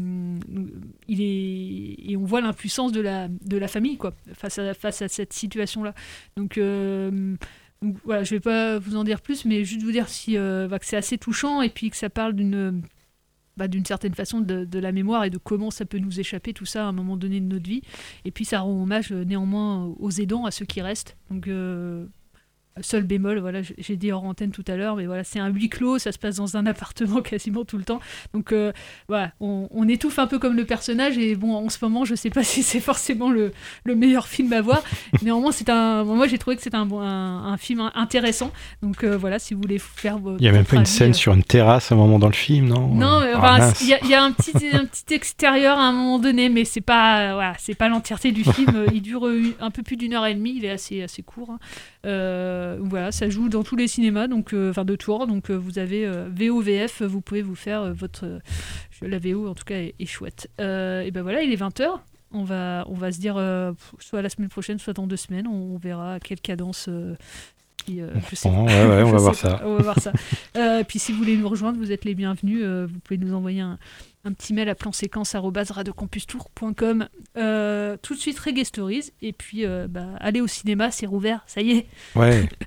il 1.09 1.21
est 1.21 2.11
et 2.11 2.17
on 2.17 2.25
voit 2.25 2.41
l'impuissance 2.41 2.93
de 2.93 3.01
la 3.01 3.29
de 3.29 3.57
la 3.57 3.69
famille 3.69 3.97
quoi 3.97 4.15
face 4.35 4.59
à 4.59 4.75
face 4.75 5.03
à 5.03 5.09
cette 5.09 5.33
situation 5.33 5.83
là. 5.85 5.95
Donc 6.37 6.59
donc, 7.83 7.97
voilà, 8.05 8.23
je 8.23 8.31
vais 8.31 8.41
pas 8.41 8.79
vous 8.79 8.95
en 8.95 9.03
dire 9.03 9.21
plus, 9.21 9.45
mais 9.45 9.65
juste 9.65 9.83
vous 9.83 9.91
dire 9.91 10.09
si, 10.09 10.37
bah, 10.37 10.79
que 10.79 10.87
c'est 10.87 10.97
assez 10.97 11.19
touchant 11.19 11.63
et 11.63 11.69
puis 11.69 11.91
que 11.91 11.97
ça 11.97 12.11
parle 12.11 12.33
d'une 12.35 12.83
bah, 13.57 13.67
d'une 13.69 13.85
certaine 13.85 14.15
façon 14.15 14.41
de, 14.41 14.65
de 14.65 14.79
la 14.79 14.93
mémoire 14.93 15.25
et 15.25 15.31
de 15.31 15.39
comment 15.39 15.71
ça 15.71 15.85
peut 15.85 15.99
nous 15.99 16.21
échapper 16.21 16.53
tout 16.53 16.65
ça 16.65 16.85
à 16.85 16.89
un 16.89 16.93
moment 16.93 17.17
donné 17.17 17.41
de 17.41 17.47
notre 17.47 17.69
vie. 17.69 17.83
Et 18.25 18.31
puis 18.31 18.45
ça 18.45 18.61
rend 18.61 18.83
hommage 18.83 19.11
néanmoins 19.13 19.93
aux 19.99 20.11
aidants, 20.11 20.47
à 20.47 20.51
ceux 20.53 20.65
qui 20.65 20.81
restent. 20.81 21.17
Donc 21.31 21.49
seul 22.81 23.03
bémol, 23.03 23.39
voilà, 23.39 23.61
j'ai 23.79 23.97
dit 23.97 24.11
hors 24.13 24.25
antenne 24.25 24.51
tout 24.51 24.65
à 24.67 24.77
l'heure, 24.77 24.97
mais 24.97 25.07
voilà, 25.07 25.25
c'est 25.25 25.39
un 25.39 25.49
huis 25.49 25.69
clos, 25.69 25.99
ça 25.99 26.11
se 26.13 26.19
passe 26.19 26.37
dans 26.37 26.57
un 26.57 26.65
appartement 26.73 27.21
quasiment 27.21 27.65
tout 27.65 27.77
le 27.79 27.85
temps. 27.85 28.01
Donc 28.33 28.53
euh, 28.53 28.73
voilà, 29.09 29.33
on, 29.41 29.69
on 29.71 29.89
étouffe 29.89 30.19
un 30.19 30.27
peu 30.27 30.39
comme 30.39 30.57
le 30.57 30.65
personnage 30.65 31.19
et 31.19 31.35
bon, 31.37 31.55
en 31.55 31.69
ce 31.69 31.79
moment, 31.83 32.05
je 32.05 32.15
sais 32.15 32.31
pas 32.31 32.43
si 32.45 32.63
c'est 32.63 32.81
forcément 32.81 33.31
le, 33.31 33.53
le 33.85 33.95
meilleur 33.95 34.27
film 34.27 34.53
à 34.53 34.61
voir. 34.63 34.83
Néanmoins, 35.23 35.53
c'est 35.53 35.69
un, 35.69 36.05
moi 36.05 36.27
j'ai 36.27 36.39
trouvé 36.39 36.57
que 36.57 36.63
c'était 36.63 36.77
un, 36.77 36.87
bon- 36.87 37.01
un, 37.01 37.53
un 37.53 37.57
film 37.57 37.91
intéressant. 37.95 38.51
Donc 38.83 39.05
euh, 39.05 39.17
voilà, 39.17 39.39
si 39.39 39.55
vous 39.55 39.61
voulez 39.61 39.79
faire 39.79 40.19
Il 40.39 40.45
y 40.45 40.49
a 40.49 40.53
même 40.53 40.65
pas 40.65 40.77
une 40.77 40.87
scène 40.87 41.11
euh, 41.11 41.15
sur 41.15 41.33
une 41.35 41.43
terrasse 41.45 41.93
à 41.93 41.95
un 41.95 41.99
moment 41.99 42.19
dans 42.19 42.29
le 42.29 42.33
film, 42.33 42.69
non? 42.69 42.89
Non, 42.89 43.21
Ah, 43.35 43.39
enfin, 43.59 43.73
il 43.83 43.89
y, 43.89 43.95
a- 43.95 44.01
il 44.03 44.09
y 44.09 44.15
a 44.15 44.23
un 44.23 44.33
petit, 44.33 44.53
un 44.73 44.87
petit 44.87 45.13
extérieur 45.15 45.79
à 45.79 45.83
un 45.83 45.93
moment 45.93 46.19
donné, 46.19 46.49
mais 46.49 46.65
c'est 46.65 46.81
pas, 46.81 47.35
voilà, 47.35 47.55
c'est 47.59 47.75
pas 47.75 47.89
l'entièreté 47.89 48.33
du 48.33 48.45
film. 48.45 48.87
Il 48.95 49.03
dure 49.03 49.29
un 49.61 49.71
peu 49.71 49.83
plus 49.83 49.97
d'une 49.97 50.15
heure 50.15 50.27
et 50.27 50.35
demie, 50.35 50.55
il 50.57 50.65
est 50.65 50.71
assez, 50.71 51.03
assez 51.03 51.23
court. 51.23 51.51
hein. 51.51 51.59
Euh, 52.63 52.79
voilà, 52.81 53.13
ça 53.13 53.29
joue 53.29 53.49
dans 53.49 53.63
tous 53.63 53.77
les 53.77 53.89
cinémas, 53.89 54.29
donc, 54.29 54.55
euh, 54.55 54.71
enfin 54.71 54.85
de 54.85 54.97
tours. 54.97 55.27
Donc 55.27 55.51
euh, 55.51 55.55
vous 55.55 55.79
avez 55.79 56.07
euh, 56.07 56.29
VO, 56.35 56.61
VF, 56.61 57.03
vous 57.03 57.21
pouvez 57.21 57.43
vous 57.43 57.55
faire 57.55 57.93
votre, 57.93 58.41
la 59.03 59.19
VO 59.19 59.49
en 59.49 59.55
tout 59.55 59.65
cas 59.65 59.77
est, 59.77 59.95
est 59.99 60.07
chouette. 60.07 60.49
Et 60.59 61.11
ben 61.11 61.23
voilà, 61.23 61.43
il 61.43 61.53
est 61.53 61.57
20 61.57 61.81
h 61.81 61.89
On 62.33 62.45
va, 62.45 62.85
on 62.89 62.95
va 62.95 63.13
se 63.13 63.19
dire 63.19 63.35
soit 63.99 64.23
la 64.23 64.29
semaine 64.29 64.49
prochaine, 64.49 64.79
soit 64.79 64.93
dans 64.93 65.07
deux 65.07 65.17
semaines. 65.17 65.47
On, 65.47 65.77
verra 65.77 66.15
à 66.15 66.21
quelle 66.21 66.41
cadence. 66.41 66.89
qui, 67.85 68.01
euh, 68.01 68.09
je 68.31 68.37
sais 68.37 68.49
Bon, 68.49 68.65
pas. 68.67 68.73
ouais, 68.73 68.87
ouais, 68.87 69.03
on 69.03 69.07
Je 69.07 69.13
va 69.13 69.19
sais 69.19 69.23
voir 69.23 69.35
ça. 69.35 69.63
On 69.65 69.75
va 69.77 69.83
voir 69.83 69.99
ça. 69.99 70.13
Euh, 70.57 70.85
puis 70.85 70.99
si 70.99 71.13
vous 71.13 71.19
voulez 71.19 71.37
nous 71.37 71.49
rejoindre, 71.49 71.79
vous 71.79 71.93
êtes 71.93 72.05
les 72.05 72.15
bienvenus. 72.15 72.61
Euh, 72.63 72.87
vous 72.91 72.99
pouvez 73.01 73.19
nous 73.19 73.35
envoyer 73.35 73.61
un, 73.61 73.79
un 74.25 74.33
petit 74.33 74.55
mail 74.55 74.69
à 74.69 74.75
planséquence.com. 74.75 77.09
Euh, 77.37 77.97
tout 78.01 78.15
de 78.15 78.21
suite, 78.21 78.39
Reggae 78.39 78.65
Stories. 78.65 79.13
Et 79.21 79.33
puis, 79.33 79.65
euh, 79.65 79.87
bah, 79.89 80.07
allez 80.21 80.41
au 80.41 80.47
cinéma, 80.47 80.91
c'est 80.91 81.07
rouvert, 81.07 81.43
ça 81.47 81.61
y 81.61 81.73
est. 81.73 81.87
Ouais. 82.15 82.49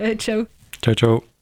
Euh, 0.00 0.14
ciao. 0.14 0.44
Ciao, 0.82 0.94
ciao. 0.94 1.37